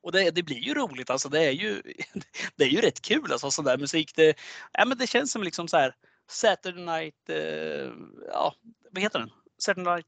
[0.00, 1.28] Och det, det blir ju roligt alltså.
[1.28, 1.82] Det är ju,
[2.56, 4.12] det är ju rätt kul alltså sån där musik.
[4.16, 4.36] Det,
[4.72, 5.94] ja, men det känns som liksom så här
[6.28, 7.92] Saturday Night, eh,
[8.32, 8.54] ja
[8.90, 9.30] vad heter den?
[9.58, 10.06] Saturday Night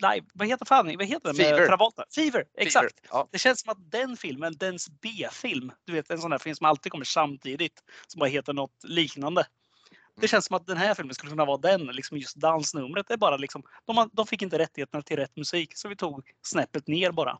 [0.00, 1.34] Live, vad heter fan, vad heter den?
[1.36, 1.66] Fever.
[1.66, 2.04] Travolta?
[2.14, 3.00] Fever, exakt.
[3.00, 3.08] Fever.
[3.10, 3.28] Ja.
[3.32, 6.66] Det känns som att den filmen, dens B-film, du vet en sån där film som
[6.66, 9.46] alltid kommer samtidigt, som bara heter något liknande.
[9.90, 10.28] Det Mm.
[10.28, 13.10] känns som att den här filmen skulle kunna vara den, liksom just dansnumret.
[13.10, 16.88] Är bara liksom, de, de fick inte rättigheterna till rätt musik, så vi tog snäppet
[16.88, 17.38] ner bara.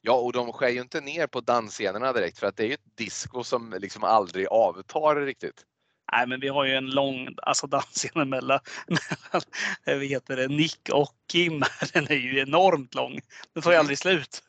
[0.00, 2.74] Ja, och de skär ju inte ner på dansscenerna direkt för att det är ju
[2.74, 5.64] ett disco som liksom aldrig avtar riktigt.
[6.12, 9.42] Nej, men vi har ju en lång alltså dansscen mellan, mellan
[9.84, 11.62] eh, heter det, Nick och Kim.
[11.92, 13.20] Den är ju enormt lång.
[13.54, 13.80] Den tar ju Mm.
[13.80, 14.42] aldrig slut.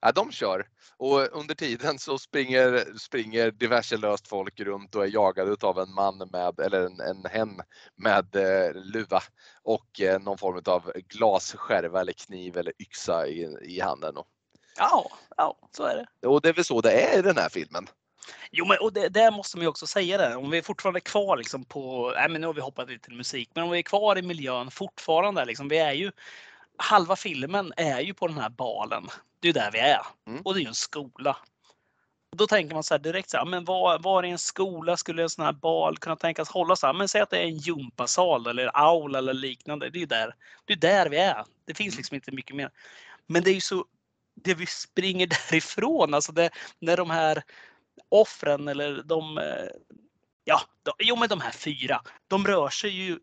[0.00, 0.66] Ja, de kör.
[0.96, 5.94] Och under tiden så springer, springer diverse löst folk runt och är jagade av en
[5.94, 7.60] man med, eller en, en hen
[7.96, 9.22] med eh, luva
[9.62, 14.16] och eh, någon form av glasskärva eller kniv eller yxa i, i handen.
[14.16, 14.26] Och,
[14.76, 16.28] Ja, ja, så är det.
[16.28, 17.86] och det är väl så det är i den här filmen.
[18.50, 20.36] Jo, men och det, där måste man ju också säga det.
[20.36, 23.16] Om vi är fortfarande kvar liksom på, nej men nu har vi hoppat lite till
[23.16, 26.12] musik, men om vi är kvar i miljön fortfarande, liksom, vi är ju,
[26.78, 29.08] halva filmen är ju på den här balen.
[29.40, 30.06] Det är ju där vi är.
[30.26, 30.42] Mm.
[30.44, 31.36] Och det är ju en skola.
[32.36, 35.22] Då tänker man så här direkt, så här, men var, var i en skola skulle
[35.22, 36.76] en sån här bal kunna tänkas hålla?
[36.76, 39.90] Så här, men säg att det är en gympasal eller aula eller liknande.
[39.90, 40.34] Det är ju där,
[40.64, 41.44] det är där vi är.
[41.64, 41.98] Det finns Mm.
[41.98, 42.70] liksom inte mycket mer.
[43.26, 43.84] Men det är ju så,
[44.34, 47.42] det vi springer därifrån, alltså det, när de här
[48.20, 49.66] offren eller de, eh,
[50.44, 53.18] ja, de, jo men de här fyra, de rör sig ju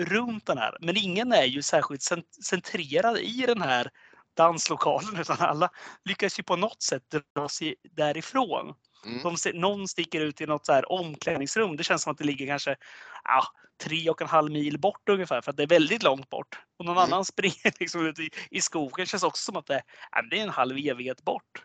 [0.00, 0.76] runt den här.
[0.80, 3.90] Men ingen är ju särskilt cent- centrerad i den här
[4.36, 5.70] danslokalen utan alla
[6.04, 7.02] lyckas ju på något sätt
[7.36, 8.74] dra sig därifrån.
[9.06, 9.22] Mm.
[9.22, 11.76] De någon sticker ut i något så här omklädningsrum.
[11.76, 12.76] Det känns som att det ligger kanske
[13.24, 13.44] ja,
[13.82, 16.58] tre och en halv mil bort ungefär för att det är väldigt långt bort.
[16.78, 17.04] Och någon Mm.
[17.12, 18.94] annan springer liksom ut i, i skogen.
[18.96, 21.64] Det känns också som att det, ja, det är en halv evighet bort.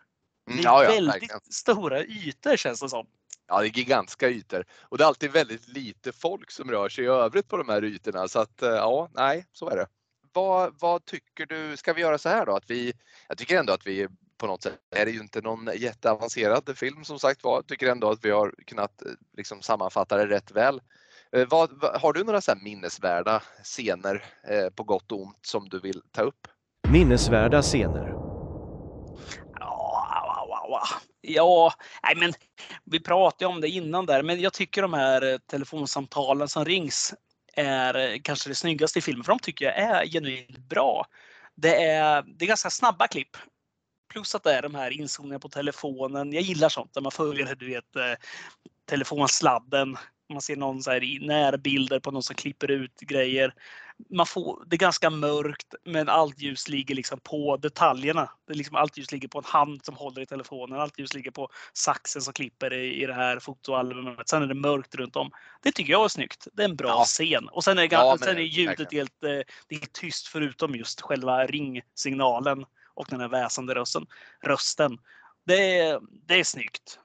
[0.50, 1.40] Det Mm, är Ja, ja, väldigt verkligen.
[1.50, 3.06] stora ytor känns det som.
[3.48, 7.04] Ja, det är gigantiska ytor och det är alltid väldigt lite folk som rör sig
[7.04, 9.86] i övrigt på de här ytorna så att eh, ja, nej, så är det.
[10.32, 11.76] Vad, vad tycker du?
[11.76, 12.56] Ska vi göra så här då?
[12.56, 12.92] Att vi,
[13.28, 14.08] jag tycker ändå att vi
[14.38, 18.10] på något sätt, är det ju inte någon jätteavancerad film som sagt var, tycker ändå
[18.10, 20.80] att vi har kunnat eh, liksom sammanfatta det rätt väl.
[21.32, 25.38] Eh, Vad, vad, har du några så här minnesvärda scener eh, på gott och ont
[25.46, 26.48] som du vill ta upp?
[26.88, 28.14] Minnesvärda scener.
[31.20, 31.72] Ja,
[32.02, 32.32] nej men
[32.84, 36.64] vi pratade ju om det innan där, men jag tycker de här eh, telefonsamtalen som
[36.64, 37.14] rings
[37.56, 41.06] är eh, kanske det snyggaste i filmen, för de tycker jag är genuint bra.
[41.54, 43.36] Det är, det är ganska snabba klipp.
[44.12, 46.32] Plus att det är de här inzoomningarna på telefonen.
[46.32, 48.14] Jag gillar sånt där man följer du vet, eh,
[48.88, 49.96] telefonsladden.
[50.32, 53.54] Man ser någon så här i närbilder på någon som klipper ut grejer
[54.10, 58.30] man får, det är ganska mörkt men allt ljus ligger liksom på detaljerna.
[58.46, 60.80] Det är liksom, allt ljus ligger på en hand som håller i telefonen.
[60.80, 64.28] Allt ljus ligger på saxen som klipper i, i det här fotoalbumet.
[64.28, 65.30] Sen är det mörkt runt om.
[65.62, 66.46] Det tycker jag är snyggt.
[66.52, 67.04] Det är en bra Ja.
[67.04, 67.48] scen.
[67.48, 69.30] Och sen är, Ja, sen är ljudet helt, eh,
[69.68, 72.64] det är tyst förutom just själva ringsignalen
[72.94, 74.06] och den här väsande rösten.
[74.42, 74.98] rösten.
[75.46, 76.98] Det, det är snyggt.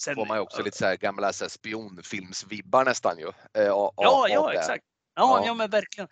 [0.00, 3.26] Sen, får man ju också lite så här gamla så här spionfilmsvibbar nästan ju.
[3.26, 4.84] av- Ja, av ja exakt.
[5.18, 5.46] Ja, Ja.
[5.46, 6.08] ja, men verkligen.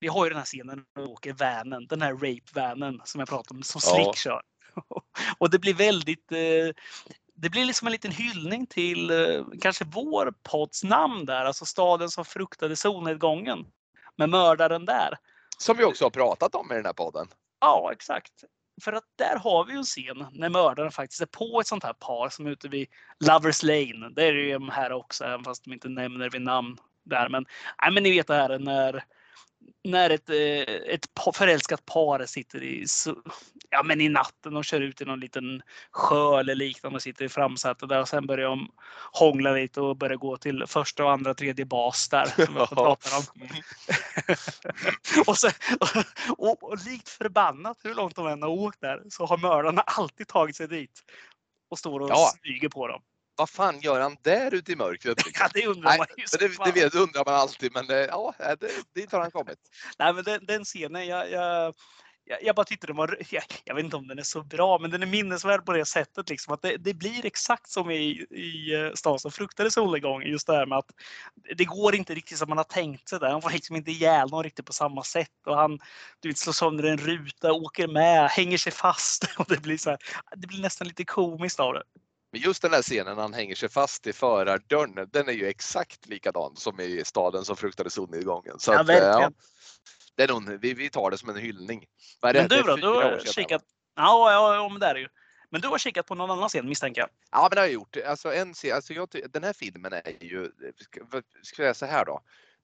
[0.00, 3.28] Vi har ju den här scenen när de åker vanen, den här rape-vanen som jag
[3.28, 3.94] pratade om, som Ja.
[3.94, 4.42] Slick kör.
[5.38, 6.74] Och det blir väldigt, eh,
[7.34, 12.08] det blir liksom en liten hyllning till eh, kanske vår podds namn där, alltså staden
[12.10, 13.66] som fruktade solnedgången.
[14.16, 15.18] Med mördaren där.
[15.58, 17.28] Som vi också har pratat om i den här podden.
[17.60, 18.32] Ja, exakt.
[18.84, 21.84] För att där har vi ju en scen när mördaren faktiskt är på ett sånt
[21.84, 22.88] här par som är ute vid
[23.26, 24.10] Lovers Lane.
[24.14, 27.28] Det är det ju de här också, även fast de inte nämner vid namn där.
[27.28, 27.46] Men,
[27.82, 29.04] nej, men ni vet det här när,
[29.84, 32.86] när ett, eh, ett förälskat par sitter i,
[33.70, 37.24] ja, men i natten och kör ut i någon liten sjö eller liknande och sitter
[37.24, 38.70] i framsätet där och sen börjar de
[39.12, 42.26] hångla lite och börjar gå till första och andra tredje bas där.
[42.26, 43.24] Som vi pratar om.
[45.26, 45.52] och, sen,
[46.38, 50.28] och, och likt förbannat hur långt de än har åkt där så har mördarna alltid
[50.28, 51.02] tagit sig dit.
[51.70, 52.32] Och står och Ja.
[52.40, 53.02] smyger på dem.
[53.40, 55.16] Vad fan gör han där ute i mörkret?
[55.26, 55.46] liksom?
[55.54, 56.22] Ja, det undrar Nej, man ju.
[56.22, 56.72] det, som det, fan.
[56.74, 59.58] vet, det undrar man alltid, men eh, ja, det, dit har han kommit.
[59.98, 61.74] Nej, men den, den scenen, jag, jag,
[62.42, 64.90] jag, bara tyckte den var, jag, jag vet inte om den är så bra, men
[64.90, 66.30] den är minnesvärd på det sättet.
[66.30, 70.30] Liksom, att det, det blir exakt som i, i eh, Stan som fruktade solnedgången.
[70.30, 70.90] Just det här med att
[71.56, 73.18] det går inte riktigt som man har tänkt sig.
[73.18, 73.30] Där.
[73.30, 75.46] Han får liksom inte ihjäl någon riktigt på samma sätt.
[75.46, 75.78] Och han
[76.20, 79.24] du vet, slår sönder en ruta, åker med, hänger sig fast.
[79.38, 79.98] Och det, blir så här,
[80.36, 81.82] det blir nästan lite komiskt av det.
[82.32, 85.46] Men just den här scenen när han hänger sig fast i förardörren, den är ju
[85.46, 88.58] exakt likadan som i staden som fruktade solnedgången.
[88.58, 89.30] Så Ja, att, eh, ja,
[90.16, 91.84] det är nog, vi, vi tar det som en hyllning.
[92.22, 92.76] Men du då?
[92.76, 93.62] Du har kikat?
[93.96, 95.08] Ja, ja, ja, men det är det ju.
[95.50, 97.10] Men du har kikat på någon annan scen misstänker jag.
[97.30, 97.96] Ja, men det har jag gjort.
[98.06, 101.00] Alltså, en, alltså jag, den här filmen är ju, ska,
[101.42, 102.20] ska jag säga så här då?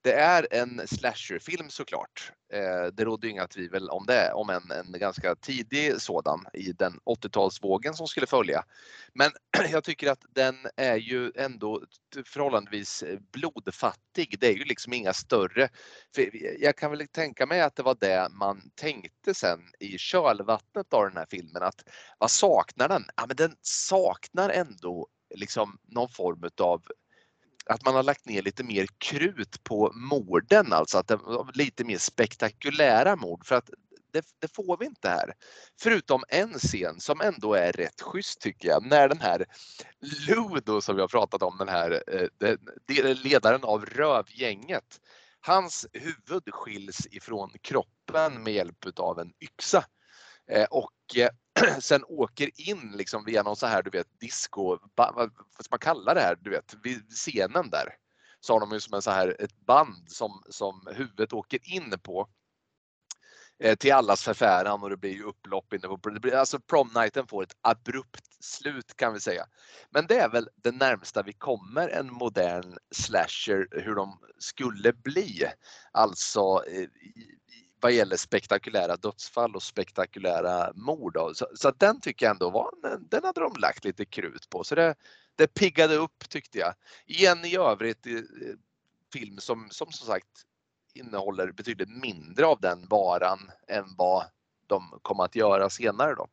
[0.06, 2.32] Det är en slasherfilm såklart.
[2.52, 6.72] Eh, det råder ju inga tvivel om det, om en, en ganska tidig sådan i
[6.72, 8.64] den 80-talsvågen som skulle följa.
[9.14, 9.30] Men
[9.70, 11.82] jag tycker att den är ju ändå
[12.26, 14.36] förhållandevis eh, blodfattig.
[14.40, 15.68] Det är ju liksom inga större.
[16.58, 21.08] Jag kan väl tänka mig att det var det man tänkte sen i kölvattnet av
[21.08, 21.62] den här filmen.
[21.62, 21.88] Att
[22.18, 23.04] vad saknar den?
[23.16, 26.82] Ja, men den saknar ändå liksom någon form utav
[27.66, 31.84] att man har lagt ner lite mer krut på morden, alltså att det var lite
[31.84, 33.70] mer spektakulära mord för att
[34.12, 35.32] det, det får vi inte här.
[35.80, 39.46] Förutom en scen som ändå är rätt schysst tycker jag, när den här
[40.28, 45.00] Ludo som vi har pratat om, den här eh, den- ledaren av rövgänget,
[45.40, 49.84] hans huvud skiljs ifrån kroppen med hjälp av en yxa.
[50.50, 51.28] Eh, och eh,
[51.80, 55.30] sen åker in liksom via någon så här, du vet, disco, vad vad
[55.60, 57.94] ska man kalla det här, du vet, vid scenen där.
[58.40, 61.98] Så har de ju som en så här, ett band som, som huvudet åker in
[62.02, 62.28] på.
[63.58, 66.90] Eh, till allas förfäran och det blir ju upplopp inne på, det blir, alltså prom
[66.94, 69.46] nighten får ett abrupt slut kan vi säga.
[69.90, 75.44] Men det är väl det närmsta vi kommer en modern slasher hur de skulle bli.
[75.92, 76.88] Alltså eh,
[77.86, 81.18] vad gäller spektakulära dödsfall och spektakulära mord.
[81.34, 82.70] Så, så att den tycker jag ändå var,
[83.10, 84.64] den hade de lagt lite krut på.
[84.64, 84.94] Så det,
[85.36, 86.74] det piggade upp tyckte jag.
[87.06, 88.12] I en i övrigt eh,
[89.12, 90.28] film som, som som sagt
[90.94, 94.24] innehåller betydligt mindre av den varan än vad
[94.66, 96.26] de kommer att göra senare då.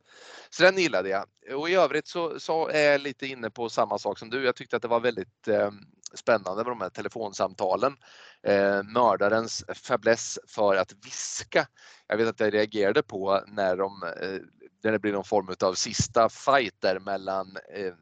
[0.49, 1.26] Så den gillade jag.
[1.60, 4.45] Och i övrigt så, så är jag lite inne på samma sak som du.
[4.45, 5.72] Jag tyckte att det var väldigt eh,
[6.14, 7.97] spännande med de här telefonsamtalen.
[8.43, 11.68] Eh, mördarens fäbless för att viska.
[12.07, 14.39] Jag vet att jag reagerade på när, de, eh,
[14.84, 17.93] när det blir någon form av sista fight där mellan eh,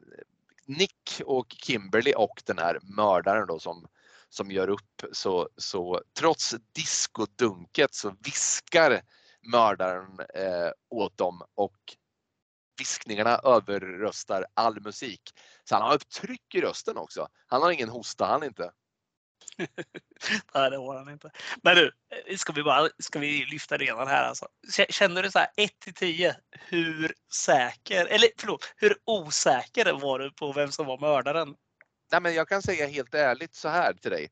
[0.66, 3.86] Nick och Kimberly och den här mördaren då som,
[4.28, 5.04] som gör upp.
[5.12, 9.02] Så, så trots diskodunket så viskar
[9.42, 11.76] mördaren eh, åt dem och
[12.78, 15.22] viskningarna överröstar all musik.
[15.64, 17.28] Så han har ett tryck i rösten också.
[17.46, 18.72] Han har ingen hosta han inte.
[20.54, 21.30] Nej, det har han inte.
[21.62, 21.92] Men du,
[22.26, 24.48] eh, ska vi, bara, ska vi lyfta redan här alltså.
[24.88, 30.32] Känner du så här 1 till 10 hur säker, eller förlåt, hur osäker var du
[30.32, 31.54] på vem som var mördaren?
[32.12, 34.28] Nej, men jag kan säga helt ärligt så här till dig.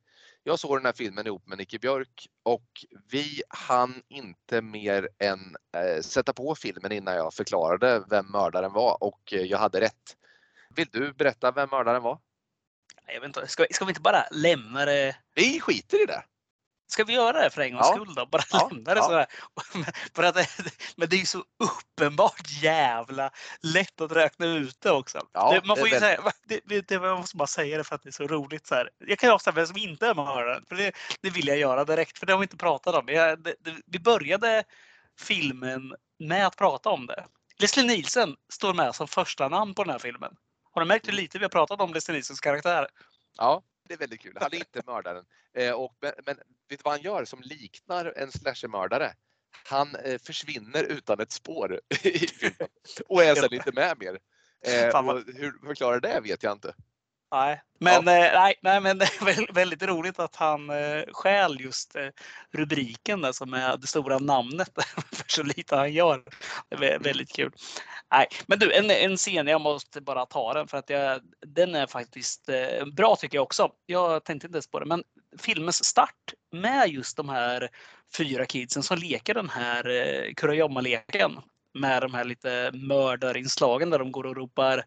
[0.51, 5.57] Jag såg den här filmen ihop med Nicke Björk och vi hann inte mer än
[5.77, 10.17] eh, sätta på filmen innan jag förklarade vem mördaren var och eh, jag hade rätt.
[10.77, 12.19] Vill du berätta vem mördaren var?
[13.07, 15.17] Jag vet inte, ska, vi- ska vi inte bara lämna det?
[15.35, 16.23] Vi skiter i det.
[16.91, 17.95] Ska vi göra det för en gångs Ja.
[17.95, 18.27] skull då?
[18.27, 19.05] Bara Ja, lämna det ja.
[19.05, 19.27] så här.
[20.15, 20.49] För att, det-
[20.97, 23.31] men det är ju så uppenbart jävla
[23.63, 25.21] lätt att räkna ut det också.
[25.33, 27.85] Ja, det, man det får är ju säga, det, det, det, måste bara säga det
[27.85, 28.67] för att det är så roligt.
[28.67, 28.91] Så här.
[28.99, 30.65] Jag kan ju avslöja vem som inte är mördaren.
[30.69, 30.93] För det,
[31.23, 33.05] det vill jag göra direkt, för det har vi inte pratat om.
[33.09, 34.65] Jag, det, det, vi började
[35.21, 37.25] filmen med att prata om det.
[37.59, 40.33] Leslie Nielsen står med som första namn på den här filmen.
[40.73, 42.87] Har du märkt hur lite vi har pratat om Leslie Nielsens karaktär?
[43.37, 44.37] Ja, det är väldigt kul.
[44.41, 45.25] Han är inte mördaren.
[45.55, 49.13] Eh, och, men, men vet du vad han gör som liknar en slashermördare?
[49.65, 52.69] Han eh, försvinner utan ett spår i filmen
[53.09, 54.19] och är sen inte med mer.
[54.67, 56.75] Eh, och hur förklarar det vet jag inte.
[57.33, 61.61] Nej, men, eh, nej, nej, men det är väl- väldigt roligt att han eh, stjäl
[61.61, 62.09] just eh,
[62.53, 64.71] rubriken där som är det stora namnet
[65.13, 66.23] för så lite han gör.
[66.69, 67.53] Det är vä- väldigt kul.
[68.13, 71.75] Nej, men du, en, en scen, jag måste bara ta den för att jag, den
[71.75, 73.71] är faktiskt eh, bra tycker jag också.
[73.87, 75.03] Jag tänkte inte ens på det, men
[75.39, 77.69] filmens start med just de här
[78.17, 81.41] fyra kidsen som leker den här eh, kurragömma-leken
[81.75, 84.85] med de här lite mördarinslagen där de går och ropar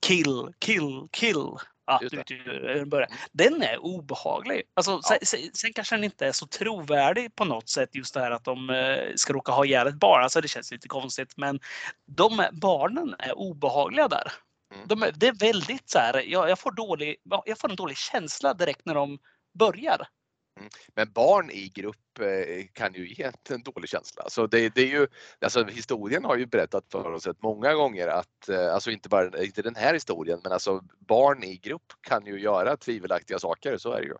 [0.00, 1.46] kill, kill, kill.
[1.86, 2.84] Ja, Just du vet ju
[3.32, 4.62] den är obehaglig.
[4.74, 8.20] Alltså, sen, sen, sen kanske den inte är så trovärdig på något sätt just det
[8.20, 10.22] här att de eh, ska råka ha ihjäl ett barn.
[10.22, 11.36] Alltså, det känns lite konstigt.
[11.36, 11.60] Men
[12.06, 14.32] de barnen är obehagliga där.
[14.74, 14.86] Mm.
[14.88, 17.96] De är, det är väldigt så här, jag, jag, får dålig, jag får en dålig
[17.96, 19.18] känsla direkt när de
[19.58, 20.06] börjar.
[20.56, 20.70] Mm.
[20.94, 24.24] Men barn i grupp eh, kan ju ge en dålig känsla.
[24.28, 25.06] Så det, det är ju,
[25.40, 29.42] alltså historien har ju berättat för oss att många gånger att, eh, alltså inte bara
[29.42, 33.92] inte den här historien, men alltså barn i grupp kan ju göra tvivelaktiga saker, så
[33.92, 34.16] är det ju.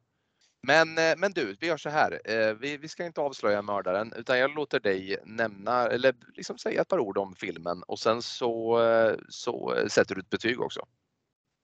[0.63, 2.21] Men, eh, men du, vi gör så här.
[2.61, 6.89] Vi, vi ska inte avslöja mördaren utan jag låter dig nämna eller liksom säga ett
[6.89, 8.81] par ord om filmen och sen så,
[9.29, 10.87] så sätter du ett betyg också.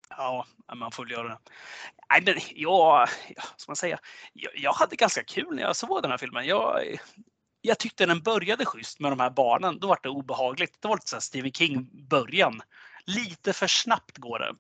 [0.10, 0.46] Ja,
[0.76, 1.38] man får väl göra det.
[2.10, 4.00] Nej, men jag, ja, ska man säga?
[4.34, 6.46] Jag, jag hade ganska kul när jag såg den här filmen.
[6.46, 6.98] Jag,
[7.62, 9.80] jag tyckte den började schysst med de här barnen.
[9.80, 10.82] Då var det obehagligt.
[10.82, 12.62] Det var lite så Stephen King-början.
[13.06, 14.56] Lite för snabbt går det.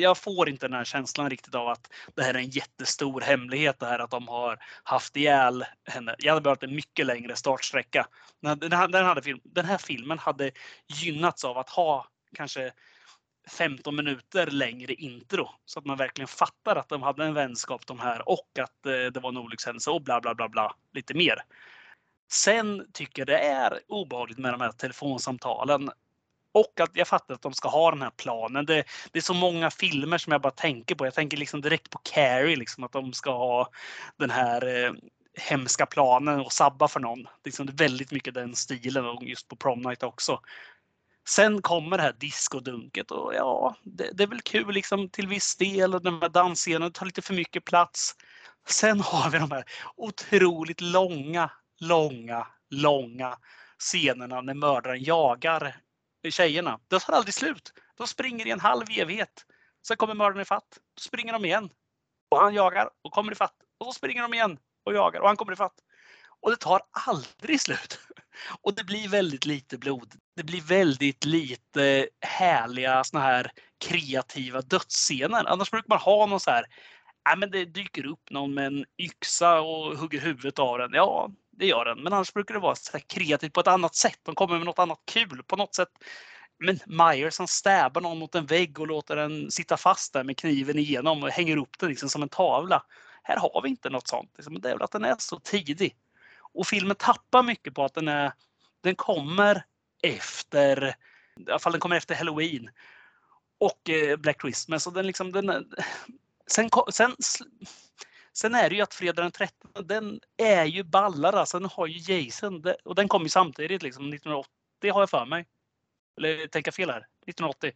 [0.00, 3.78] Jag får inte den här känslan riktigt av att det här är en jättestor hemlighet.
[3.78, 6.14] Det här att de har haft ihjäl henne.
[6.18, 8.06] Jag hade behövt en mycket längre startsträcka.
[8.42, 10.50] Den, den, här- den, hade film, den här filmen hade
[10.88, 12.06] gynnats av att ha
[12.36, 12.72] kanske
[13.48, 18.00] 15 minuter längre intro så att man verkligen fattar att de hade en vänskap de
[18.00, 21.36] här och att eh, det var en olyckshändelse och bla bla bla bla lite mer.
[22.32, 25.90] Sen tycker jag det är obehagligt med de här telefonsamtalen
[26.52, 28.66] och att jag fattar att de ska ha den här planen.
[28.66, 31.06] Det, det är så många filmer som jag bara tänker på.
[31.06, 33.68] Jag tänker liksom direkt på Carrie, liksom att de ska ha
[34.16, 34.92] den här eh,
[35.34, 37.26] hemska planen och sabba för någon.
[37.44, 40.40] Liksom det är väldigt mycket den stilen och just på prom night också.
[41.28, 45.56] Sen kommer det här diskodunket och ja, det, det är väl kul liksom till viss
[45.56, 48.16] del och den här dansscenen tar lite för mycket plats.
[48.68, 49.64] Sen har vi de här
[49.96, 51.50] otroligt långa,
[51.80, 53.38] långa, långa
[53.78, 55.76] scenerna när mördaren jagar
[56.30, 56.80] tjejerna.
[56.88, 57.72] Det tar aldrig slut.
[57.96, 59.46] De springer i en halv evighet.
[59.86, 60.78] Sen kommer mördaren i fatt.
[60.94, 61.70] Då springer de igen.
[62.30, 63.56] Och han jagar och kommer i fatt.
[63.78, 65.74] Och så springer de igen och jagar och han kommer i fatt.
[66.40, 68.00] Och det tar aldrig slut.
[68.62, 70.14] Och det blir väldigt lite blod.
[70.36, 75.44] Det blir väldigt lite härliga såna här kreativa dödsscener.
[75.44, 76.64] Annars brukar man ha någon så här.
[77.26, 80.90] Nej, men det dyker upp någon med en yxa och hugger huvudet av den.
[80.92, 82.02] Ja, det gör den.
[82.02, 84.18] Men annars brukar det vara så här kreativt på ett annat sätt.
[84.22, 85.88] De kommer med något annat kul på något sätt.
[86.58, 90.36] Men Myers han stäbar någon mot en vägg och låter den sitta fast där med
[90.36, 92.82] kniven igenom och hänger upp den liksom som en tavla.
[93.22, 94.30] Här har vi inte något sånt.
[94.36, 94.60] Liksom.
[94.60, 95.96] Det är väl att den är så tidig.
[96.52, 98.32] Och filmen tappar mycket på att den är
[98.82, 99.64] den kommer
[100.02, 100.94] efter,
[101.46, 102.70] i alla fall den kommer efter Halloween
[103.58, 104.86] och eh, Black Christmas.
[104.86, 105.64] Och den liksom, den, är-
[106.46, 107.16] sen, sen,
[108.32, 111.40] sen är det ju att fredag den 13, den är ju ballare.
[111.40, 115.26] Alltså den har ju Jason och den kom ju samtidigt liksom 1980 har jag för
[115.26, 115.46] mig.
[116.18, 117.06] Eller tänker jag fel här?
[117.26, 117.72] 1980.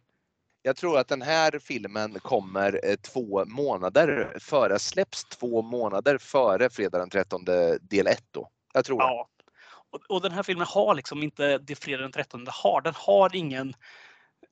[0.61, 6.69] Jag tror att den här filmen kommer eh, två månader före, släpps två månader före
[6.69, 7.45] fredag den 13
[7.81, 8.49] del 1 då.
[8.73, 9.01] Jag tror.
[9.01, 9.29] Ja.
[9.97, 12.81] Och, och den här filmen har liksom inte det fredag den 13 har.
[12.81, 13.73] Den har ingen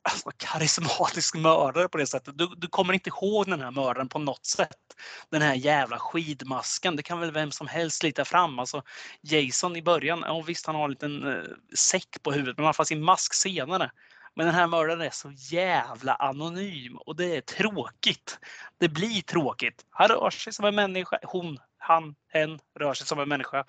[0.02, 2.38] alltså, karismatisk mördare på det sättet.
[2.38, 4.96] Du, du kommer inte ihåg den här mördaren på något sätt.
[5.30, 8.58] Den här jävla skidmasken, det kan väl vem som helst slita fram.
[8.58, 8.82] Alltså,
[9.20, 11.42] Jason i början, ja visst han har en liten eh,
[11.76, 13.90] säck på huvudet, men han får sin mask senare.
[14.34, 18.38] Men den här mördaren är så jävla anonym och det är tråkigt.
[18.78, 19.86] Det blir tråkigt.
[19.90, 21.18] Han rör sig som en människa.
[21.22, 23.64] Hon, han, hen rör sig som en människa.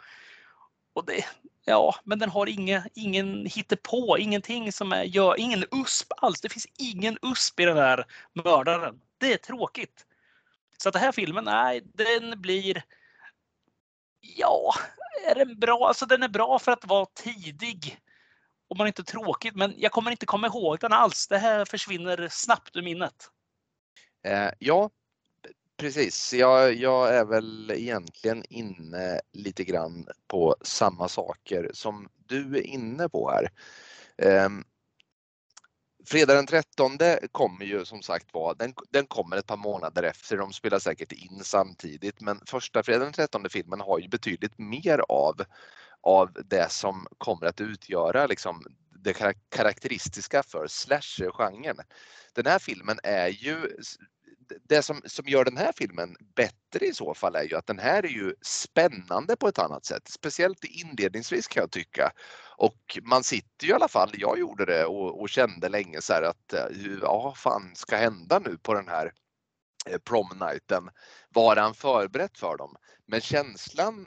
[0.97, 1.25] Och det,
[1.67, 6.41] ja, men den har inga, ingen hittepå, ingenting som är, gör, ingen USP alls.
[6.41, 8.99] Det finns ingen USP i den här mördaren.
[9.17, 10.05] Det är tråkigt.
[10.77, 12.83] Så att den här filmen, nej, den blir
[14.19, 14.73] Ja,
[15.25, 15.87] är den bra?
[15.87, 17.99] Alltså den är bra för att vara tidig.
[18.67, 21.27] Om man inte tråkigt, men jag kommer inte komma ihåg den alls.
[21.27, 23.29] Det här försvinner snabbt ur minnet.
[24.23, 24.89] Eh, ja,
[25.77, 26.33] precis.
[26.33, 33.09] Jag, jag är väl egentligen inne lite grann på samma saker som du är inne
[33.09, 33.51] på här.
[34.45, 34.63] Um,
[36.09, 36.97] Fredag den 13
[37.31, 40.37] kommer ju som sagt vara, den, den kommer ett par månader efter.
[40.37, 45.01] De spelar säkert in samtidigt, men första fredag den 13 filmen har ju betydligt mer
[45.09, 45.41] av,
[46.01, 48.63] av det som kommer att utgöra liksom
[49.03, 49.13] det
[49.49, 51.77] karaktäristiska för slasher-genren.
[52.33, 53.77] Den här filmen är ju
[54.69, 57.79] det som, som gör den här filmen bättre i så fall är ju att den
[57.79, 60.07] här är ju spännande på ett annat sätt.
[60.07, 62.11] Speciellt inledningsvis kan jag tycka.
[62.57, 66.13] Och man sitter ju i alla fall, jag gjorde det och, och kände länge så
[66.13, 66.65] här att eh,
[67.01, 69.13] ja, fan ska hända nu på den här
[69.89, 70.89] eh, promnighten?
[71.29, 72.75] Var han förberett för dem?
[73.05, 74.05] Men känslan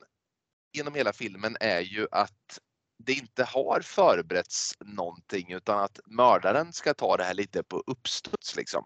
[0.73, 2.59] genom hela filmen är ju att
[3.05, 8.57] det inte har förberetts någonting utan att mördaren ska ta det här lite på uppstuds
[8.57, 8.85] liksom.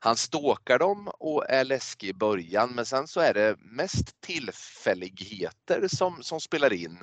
[0.00, 5.88] Han stalkar dem och är läskig i början men sen så är det mest tillfälligheter
[5.88, 6.98] som, som spelar in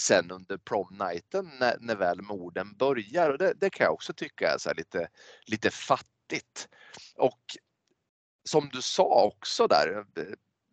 [0.00, 3.30] sen under prom-nighten när, när väl morden börjar.
[3.30, 5.08] Och det, det kan jag också tycka är så lite,
[5.46, 6.68] lite fattigt.
[7.16, 7.40] Och
[8.44, 10.04] som du sa också där,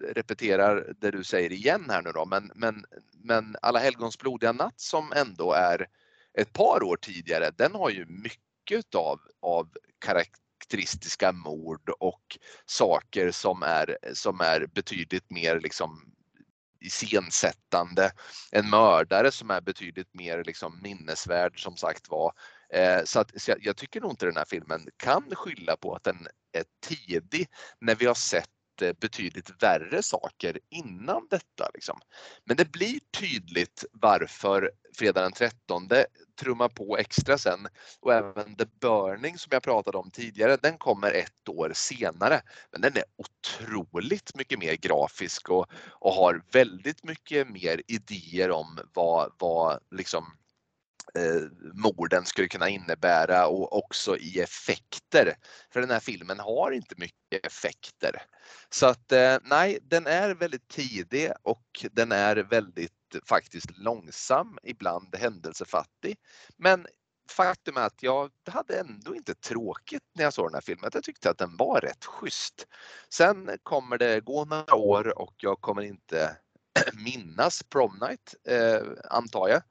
[0.03, 4.79] repeterar det du säger igen här nu då, men, men, men Alla helgons blodiga natt
[4.79, 5.87] som ändå är
[6.33, 9.69] ett par år tidigare, den har ju mycket av, av
[10.63, 16.13] karaktäristiska mord och saker som är, som är betydligt mer liksom
[16.81, 18.11] iscensättande.
[18.51, 22.33] En mördare som är betydligt mer liksom minnesvärd som sagt var.
[22.73, 25.95] Eh, så, att, så jag, jag, tycker nog inte den här filmen kan skylla på
[25.95, 27.47] att den är tidig
[27.79, 28.49] när vi har sett
[28.81, 31.69] Eh, betydligt värre saker innan detta.
[31.73, 31.99] Liksom.
[32.45, 35.89] Men det blir tydligt varför fredag den 13
[36.39, 37.67] trummar på extra sen
[37.99, 42.41] och även The Burning som jag pratade om tidigare, den kommer ett år senare.
[42.71, 48.79] Men den är otroligt mycket mer grafisk och, och har väldigt mycket mer idéer om
[48.93, 50.25] vad, vad liksom
[51.17, 51.41] Eh,
[51.73, 55.35] morden skulle kunna innebära och också i effekter.
[55.73, 58.21] För den här filmen har inte mycket effekter.
[58.69, 62.91] Så att eh, nej, den är väldigt tidig och den är väldigt
[63.25, 66.17] faktiskt långsam, ibland händelsefattig.
[66.57, 66.87] Men
[67.29, 70.89] faktum är att jag hade ändå inte tråkigt när jag såg den här filmen.
[70.93, 72.67] Jag tyckte att den var rätt schysst.
[73.09, 76.37] Sen kommer det gå några år och jag kommer inte
[76.93, 79.61] minnas Prom Night, eh, antar jag.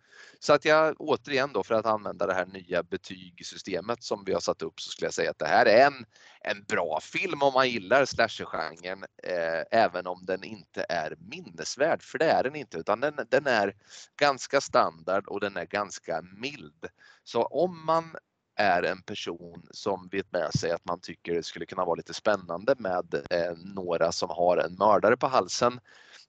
[0.44, 4.40] Så att jag återigen då för att använda det här nya betygssystemet som vi har
[4.40, 6.04] satt upp så skulle jag säga att det här är en,
[6.40, 12.18] en bra film om man gillar slashergenren eh, även om den inte är minnesvärd, för
[12.18, 13.74] det är den inte utan den, den är
[14.16, 16.86] ganska standard och den är ganska mild.
[17.24, 18.16] Så om man
[18.56, 22.14] är en person som vet med sig att man tycker det skulle kunna vara lite
[22.14, 25.80] spännande med eh, några som har en mördare på halsen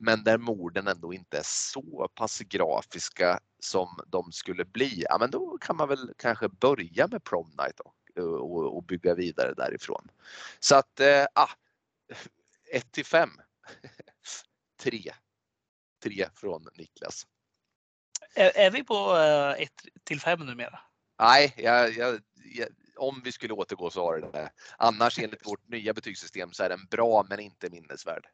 [0.03, 5.31] men där morden ändå inte är så pass grafiska som de skulle bli, ja men
[5.31, 10.07] då kan man väl kanske börja med Prom Night och, och, och bygga vidare därifrån.
[10.59, 11.49] Så att, eh, ah,
[12.71, 13.29] 1 till 5.
[14.81, 15.13] 3.
[16.03, 17.27] 3 från Niklas.
[18.35, 19.15] Är, är vi på
[19.57, 20.79] 1 eh, till 5 numera?
[21.19, 24.51] Nej, jag, jag, jag, om vi skulle återgå så har det det.
[24.77, 28.27] Annars enligt vårt nya betygssystem så är den bra men inte minnesvärd.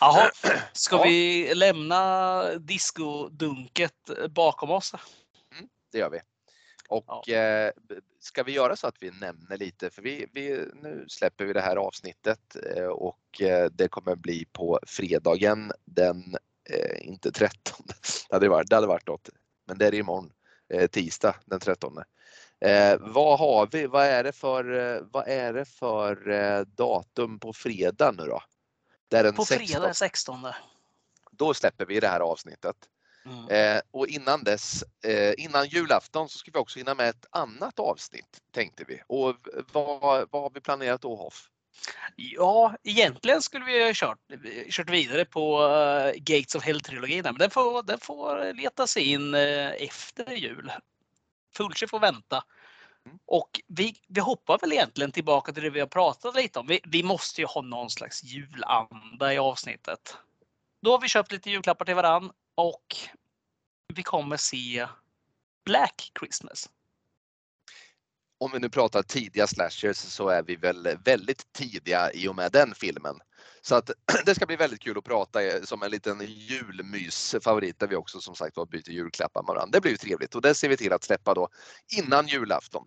[0.00, 0.30] Jaha,
[0.72, 1.02] ska ja.
[1.02, 4.94] vi lämna diskodunket bakom oss?
[5.54, 6.20] Mm, det gör vi.
[6.88, 7.34] Och ja.
[7.34, 7.72] eh,
[8.20, 11.60] ska vi göra så att vi nämner lite, för vi, vi nu släpper vi det
[11.60, 16.36] här avsnittet eh, och eh, det kommer bli på fredagen den,
[16.70, 17.86] eh, inte 13,
[18.28, 19.28] det hade varit, det hade varit något,
[19.66, 20.32] men det är imorgon,
[20.74, 21.98] eh, tisdag den 13.
[22.60, 23.86] Eh, vad har vi?
[23.86, 24.64] Vad är det för,
[25.12, 28.42] vad är det för datum på fredag nu då?
[29.08, 29.66] Det är den på 16.
[29.66, 30.46] fredag 16.
[31.30, 32.76] Då släpper vi det här avsnittet.
[33.26, 33.48] Mm.
[33.48, 37.78] Eh, och innan dess, eh, innan julafton så ska vi också hinna med ett annat
[37.78, 39.02] avsnitt tänkte vi.
[39.06, 39.36] Och
[39.72, 40.00] vad,
[40.30, 41.50] vad har vi planerat då Hoff?
[42.16, 44.18] Ja, egentligen skulle vi ha kört,
[44.70, 49.34] kört vidare på uh, Gates of Hell-trilogin, men den får, den får leta sig in
[49.34, 50.72] uh, efter jul.
[51.56, 52.44] Fulci får vänta.
[53.06, 53.18] Mm.
[53.26, 56.66] Och vi, vi hoppar väl egentligen tillbaka till det vi har pratat lite om.
[56.66, 60.16] Vi, vi måste ju ha någon slags julanda i avsnittet.
[60.82, 62.96] Då har vi köpt lite julklappar till varann och
[63.94, 64.86] vi kommer se
[65.64, 66.70] Black Christmas.
[68.38, 72.52] Om vi nu pratar tidiga slashers så är vi väl väldigt tidiga i och med
[72.52, 73.20] den filmen.
[73.60, 73.90] Så att
[74.26, 78.20] det ska bli väldigt kul att prata eh, som en liten julmysfavorit där vi också
[78.20, 79.70] som sagt var byter julklappar med varandra.
[79.72, 81.48] Det blir ju trevligt och det ser vi till att släppa då
[81.96, 82.86] innan julafton.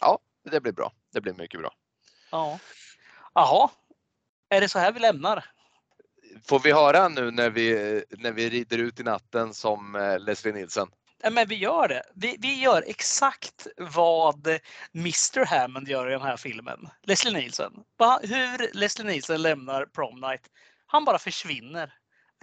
[0.00, 0.18] Ja,
[0.50, 0.92] det blir bra.
[1.12, 1.72] Det blir mycket bra.
[2.30, 2.58] Ja.
[3.34, 3.70] Jaha.
[4.48, 5.44] Är det så här vi lämnar?
[6.44, 10.54] Får vi höra nu när vi, när vi rider ut i natten som eh, Leslie
[10.54, 10.88] Nielsen?
[11.30, 12.02] Men vi gör det.
[12.14, 14.46] Vi, vi gör exakt vad
[14.94, 16.88] Mr Hammond gör i den här filmen.
[17.02, 17.72] Leslie Nielsen.
[17.98, 20.42] Va- Hur Leslie Nielsen lämnar Prom Night.
[20.86, 21.92] Han bara försvinner.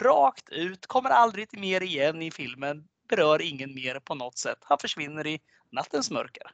[0.01, 2.83] Rakt ut, kommer aldrig mer igen i filmen.
[3.09, 4.57] Berör ingen mer på något sätt.
[4.61, 5.39] Han försvinner i
[5.71, 6.51] nattens mörker.